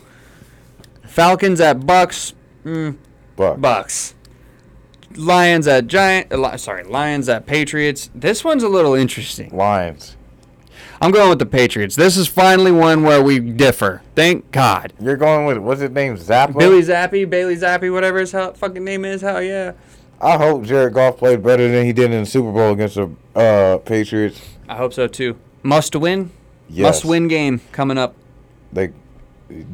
[1.05, 2.35] Falcons at Bucks.
[2.65, 2.97] Mm,
[3.37, 3.61] Buck.
[3.61, 4.15] Bucks.
[5.16, 6.32] Lions at Giant.
[6.32, 8.11] Uh, sorry, Lions at Patriots.
[8.15, 9.55] This one's a little interesting.
[9.57, 10.16] Lions.
[11.03, 11.97] I'm going with the Patriots.
[11.97, 14.03] This is finally one where we differ.
[14.15, 14.93] Thank God.
[15.01, 16.16] You're going with what's his name?
[16.16, 16.59] Zappa.
[16.59, 19.23] Billy Zappy, Bailey Zappe, whatever his hell, fucking name is.
[19.23, 19.73] Hell yeah.
[20.20, 23.10] I hope Jared Goff played better than he did in the Super Bowl against the
[23.34, 24.40] uh, Patriots.
[24.68, 25.38] I hope so too.
[25.62, 26.30] Must win.
[26.68, 26.84] Yes.
[26.84, 28.14] Must win game coming up.
[28.72, 28.92] They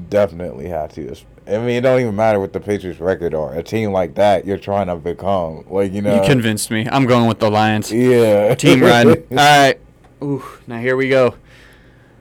[0.09, 1.15] definitely had to.
[1.47, 3.55] I mean, it don't even matter what the Patriots record are.
[3.55, 5.65] A team like that, you're trying to become.
[5.69, 6.21] Like you know.
[6.21, 6.89] you convinced me.
[6.91, 7.93] I'm going with the Lions.
[7.93, 8.55] Yeah.
[8.55, 9.09] Team run.
[9.31, 9.79] All right.
[10.23, 11.35] Ooh, now here we go.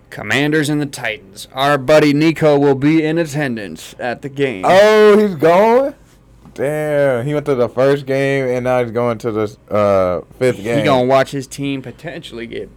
[0.10, 1.48] Commanders and the Titans.
[1.54, 4.64] Our buddy Nico will be in attendance at the game.
[4.66, 5.96] oh, he's going.
[6.56, 10.64] Damn, he went to the first game and now he's going to the uh, fifth
[10.64, 10.80] game.
[10.80, 12.70] He gonna watch his team potentially get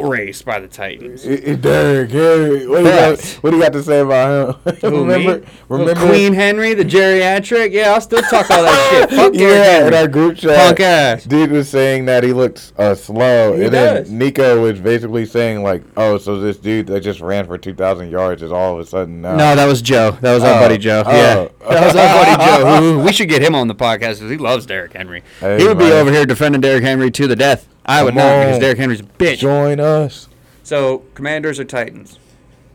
[0.00, 1.24] boat raced by the Titans.
[1.24, 2.66] It, it, Derrick Henry.
[2.66, 4.76] What do, you got, what do you got to say about him?
[5.06, 5.46] Remember, me?
[5.68, 7.72] remember Queen Henry, the geriatric?
[7.72, 9.10] Yeah, I'll still talk all that shit.
[9.18, 11.24] Fuck yeah, in our group chat, Punk ass.
[11.24, 14.08] dude was saying that he looks uh, slow, He and does.
[14.08, 17.74] then Nico was basically saying like, "Oh, so this dude that just ran for two
[17.74, 20.12] thousand yards is all of a sudden now." No, that was Joe.
[20.20, 20.60] That was our Oh.
[20.60, 21.02] buddy Joe.
[21.06, 21.10] Oh.
[21.12, 22.80] Yeah, that was our buddy Joe.
[22.94, 25.22] Who, we should get him on the podcast because he loves Derrick Henry.
[25.40, 27.66] Hey, he would be over here defending Derrick Henry to the death.
[27.86, 28.60] I would Come not because on.
[28.60, 29.38] Derrick Henry's a bitch.
[29.38, 30.28] join us.
[30.62, 32.18] So, Commanders or Titans?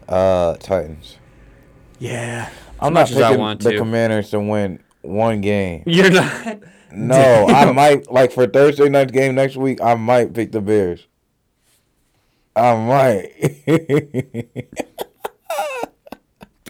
[0.08, 1.18] Uh, Titans.
[2.00, 2.50] Yeah.
[2.80, 3.78] I'm much not as I picking want the to.
[3.78, 5.84] Commanders to win one game.
[5.86, 6.60] You're not.
[6.92, 9.82] No, I might like for Thursday night game next week.
[9.82, 11.06] I might pick the Bears.
[12.56, 13.32] I might.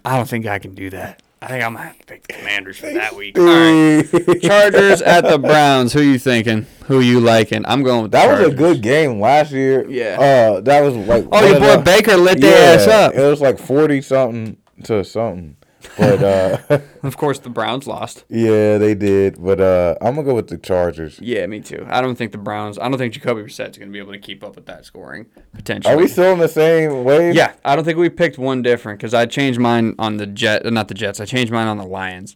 [0.05, 1.21] I don't think I can do that.
[1.41, 3.37] I think I'm gonna have to pick the Commanders for that week.
[3.39, 4.41] All right.
[4.41, 5.93] Chargers at the Browns.
[5.93, 6.65] Who you thinking?
[6.87, 7.63] Who you liking?
[7.65, 9.89] I'm going with the That was a good game last year.
[9.89, 10.19] Yeah.
[10.19, 11.25] Uh, that was like.
[11.31, 13.13] Oh, your boy the- Baker lit their ass up.
[13.13, 15.55] It was like forty something to something,
[15.97, 18.25] but uh, Of course, the Browns lost.
[18.29, 19.41] yeah, they did.
[19.43, 21.19] But uh, I'm gonna go with the Chargers.
[21.21, 21.85] Yeah, me too.
[21.89, 22.77] I don't think the Browns.
[22.77, 25.25] I don't think Jacoby Brissett's going to be able to keep up with that scoring
[25.53, 25.93] potentially.
[25.93, 27.35] Are we still in the same wave?
[27.35, 30.65] Yeah, I don't think we picked one different because I changed mine on the Jet,
[30.71, 31.19] not the Jets.
[31.19, 32.35] I changed mine on the Lions,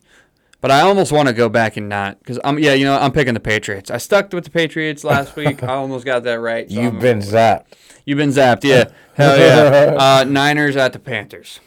[0.61, 3.11] but I almost want to go back and not because I'm yeah, you know, I'm
[3.11, 3.91] picking the Patriots.
[3.91, 5.61] I stuck with the Patriots last week.
[5.63, 6.69] I almost got that right.
[6.69, 7.65] so You've I'm- been zapped.
[8.05, 8.63] you've been zapped.
[8.63, 8.85] Yeah,
[9.15, 9.95] hell yeah.
[9.97, 11.59] Uh, Niners at the Panthers.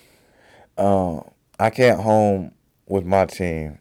[0.78, 2.52] Um, I can't home
[2.86, 3.78] with my team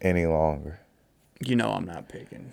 [0.00, 0.80] any longer.
[1.44, 2.52] You know I'm not picking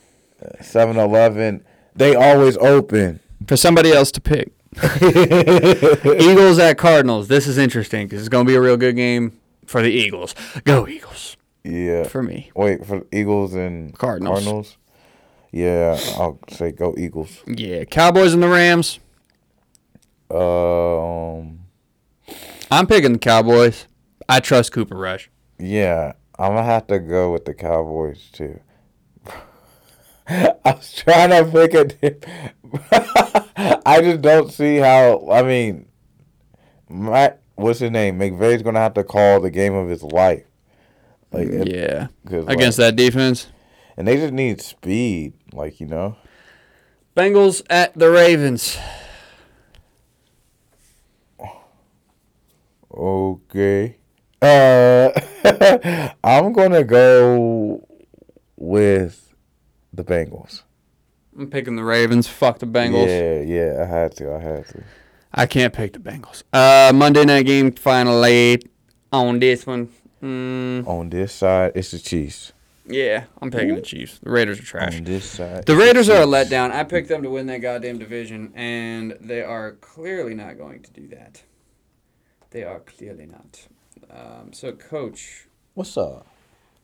[0.61, 1.64] 7-Eleven,
[1.95, 3.19] they always open.
[3.48, 4.52] for somebody else to pick.
[4.84, 7.27] Eagles at Cardinals.
[7.27, 10.35] This is interesting because it's going to be a real good game for the Eagles.
[10.65, 12.03] Go Eagles Yeah.
[12.03, 12.52] for me.
[12.56, 14.39] Wait for Eagles and Cardinals.
[14.44, 14.77] Cardinals.
[15.52, 17.41] Yeah, I'll say go Eagles.
[17.48, 18.99] Yeah, Cowboys and the Rams.
[20.30, 21.60] Um,
[22.69, 23.88] I'm picking the Cowboys.
[24.30, 25.30] I trust Cooper Rush.
[25.60, 28.60] yeah, I'm gonna have to go with the Cowboys too.
[30.30, 31.86] I was trying to pick a.
[31.86, 32.26] dip-
[33.86, 35.30] I just don't see how.
[35.32, 35.88] I mean,
[36.90, 38.20] Matt, what's his name?
[38.20, 40.44] McVay's gonna have to call the game of his life.
[41.32, 43.48] Like, Yeah, against like- that defense.
[43.98, 45.34] and they just need speed.
[45.54, 46.18] Like you know.
[47.16, 48.78] Bengals at the Ravens.
[52.91, 53.97] Okay.
[54.42, 55.12] Uh,
[56.24, 57.88] I'm gonna go
[58.56, 59.34] with
[59.94, 60.62] the Bengals.
[61.38, 62.28] I'm picking the Ravens.
[62.28, 63.08] Fuck the Bengals.
[63.08, 64.34] Yeah, yeah, I had to.
[64.34, 64.84] I had to.
[65.34, 66.44] I can't pick the Bengals.
[66.54, 68.62] Uh, Monday night game finally
[69.12, 69.90] on this one.
[70.24, 72.52] Mm, On this side, it's the Chiefs.
[72.88, 74.18] yeah, I'm picking the Chiefs.
[74.18, 74.98] The Raiders are trash.
[74.98, 76.72] On this side, The Raiders are a letdown.
[76.72, 80.92] I picked them to win that goddamn division, and they are clearly not going to
[80.92, 81.44] do that.
[82.50, 83.68] They are clearly not.
[84.10, 86.28] Um, so, Coach, What's up?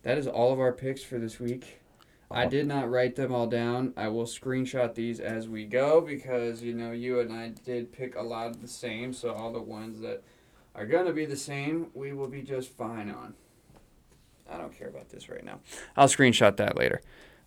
[0.04, 1.80] that is all of our picks for this week.
[2.30, 3.94] I did not write them all down.
[3.95, 8.16] I will screenshot these as we go because, you know, you and I did pick
[8.16, 9.14] a lot of the same.
[9.14, 10.24] So, all the ones that
[10.74, 13.36] are going to be the same, we will be just fine on.
[14.50, 15.60] I don't care about this right now.
[15.95, 17.02] I'll screenshot that later.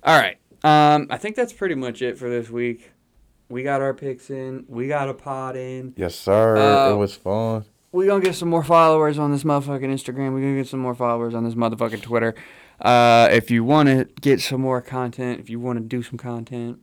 [0.04, 0.38] All right.
[0.62, 2.92] Um, I think that's pretty much it for this week.
[3.48, 4.64] We got our picks in.
[4.68, 5.94] We got a pod in.
[5.96, 6.56] Yes, sir.
[6.56, 7.64] Uh, it was fun.
[7.96, 10.34] We gonna get some more followers on this motherfucking Instagram.
[10.34, 12.34] We gonna get some more followers on this motherfucking Twitter.
[12.78, 16.18] Uh, if you want to get some more content, if you want to do some
[16.18, 16.78] content,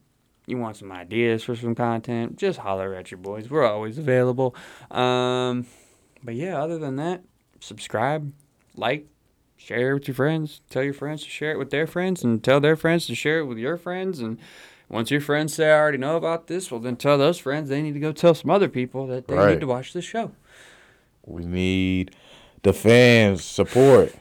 [0.48, 3.48] you want some ideas for some content, just holler at your boys.
[3.48, 4.56] We're always available.
[4.90, 5.68] Um,
[6.24, 7.22] but yeah, other than that,
[7.60, 8.34] subscribe,
[8.76, 9.06] like,
[9.56, 10.62] share it with your friends.
[10.72, 13.38] Tell your friends to share it with their friends, and tell their friends to share
[13.38, 14.20] it with your friends.
[14.20, 14.40] And
[14.90, 17.84] once your friends say I already know about this, well then tell those friends they
[17.84, 19.52] need to go tell some other people that they Right.
[19.52, 20.32] need to watch this show.
[21.26, 22.16] We need
[22.64, 24.14] the fans support.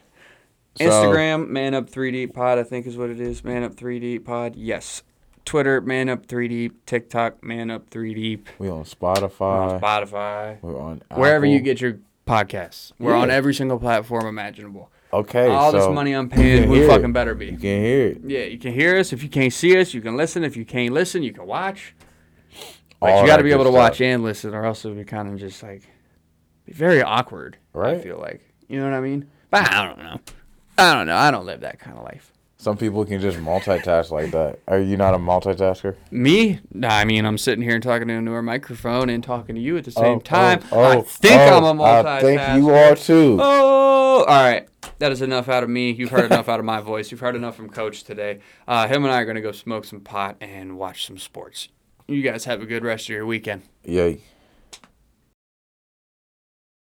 [0.77, 3.45] So, Instagram, Man Up 3D Pod, I think is what it is.
[3.45, 5.03] Man Up 3D Pod, yes.
[5.45, 6.73] Twitter, Man Up 3D.
[6.87, 8.43] TikTok, Man Up 3D.
[8.59, 9.81] we on We're on Spotify.
[9.81, 10.63] Spotify.
[10.63, 12.93] We're on Wherever you get your podcasts.
[12.99, 14.91] We're on every single platform imaginable.
[15.13, 15.49] Okay.
[15.49, 17.13] All this money I'm paying, we fucking it.
[17.13, 17.47] better be.
[17.47, 18.21] You can hear it.
[18.25, 19.13] Yeah, you can hear us.
[19.13, 20.43] If you can't see us, you can listen.
[20.43, 21.95] If you can't listen, you can watch.
[22.99, 23.79] But you got to be able to stuff.
[23.79, 25.83] watch and listen, or else it would be kind of just like
[26.67, 27.57] be very awkward.
[27.75, 29.29] I feel like you know what I mean.
[29.51, 30.21] But I don't know.
[30.79, 31.17] I don't know.
[31.17, 32.33] I don't live that kind of life.
[32.57, 34.61] Some people can just multitask like that.
[34.69, 35.97] Are you not a multitasker?
[36.13, 36.61] Me?
[36.73, 39.77] Nah, I mean, I'm sitting here and talking into a microphone and talking to you
[39.77, 40.61] at the same Oh, time.
[40.71, 42.07] oh, I oh, think oh, I'm a multitasker.
[42.07, 43.37] I think you are too.
[43.41, 44.69] Oh, all right.
[45.01, 45.91] that is enough out of me.
[45.91, 47.11] You've heard enough out of my voice.
[47.11, 48.39] You've heard enough from Coach today.
[48.69, 51.69] Uh, him and I are going to go smoke some pot and watch some sports.
[52.07, 53.63] You guys have a good rest of your weekend.
[53.85, 54.21] Yay.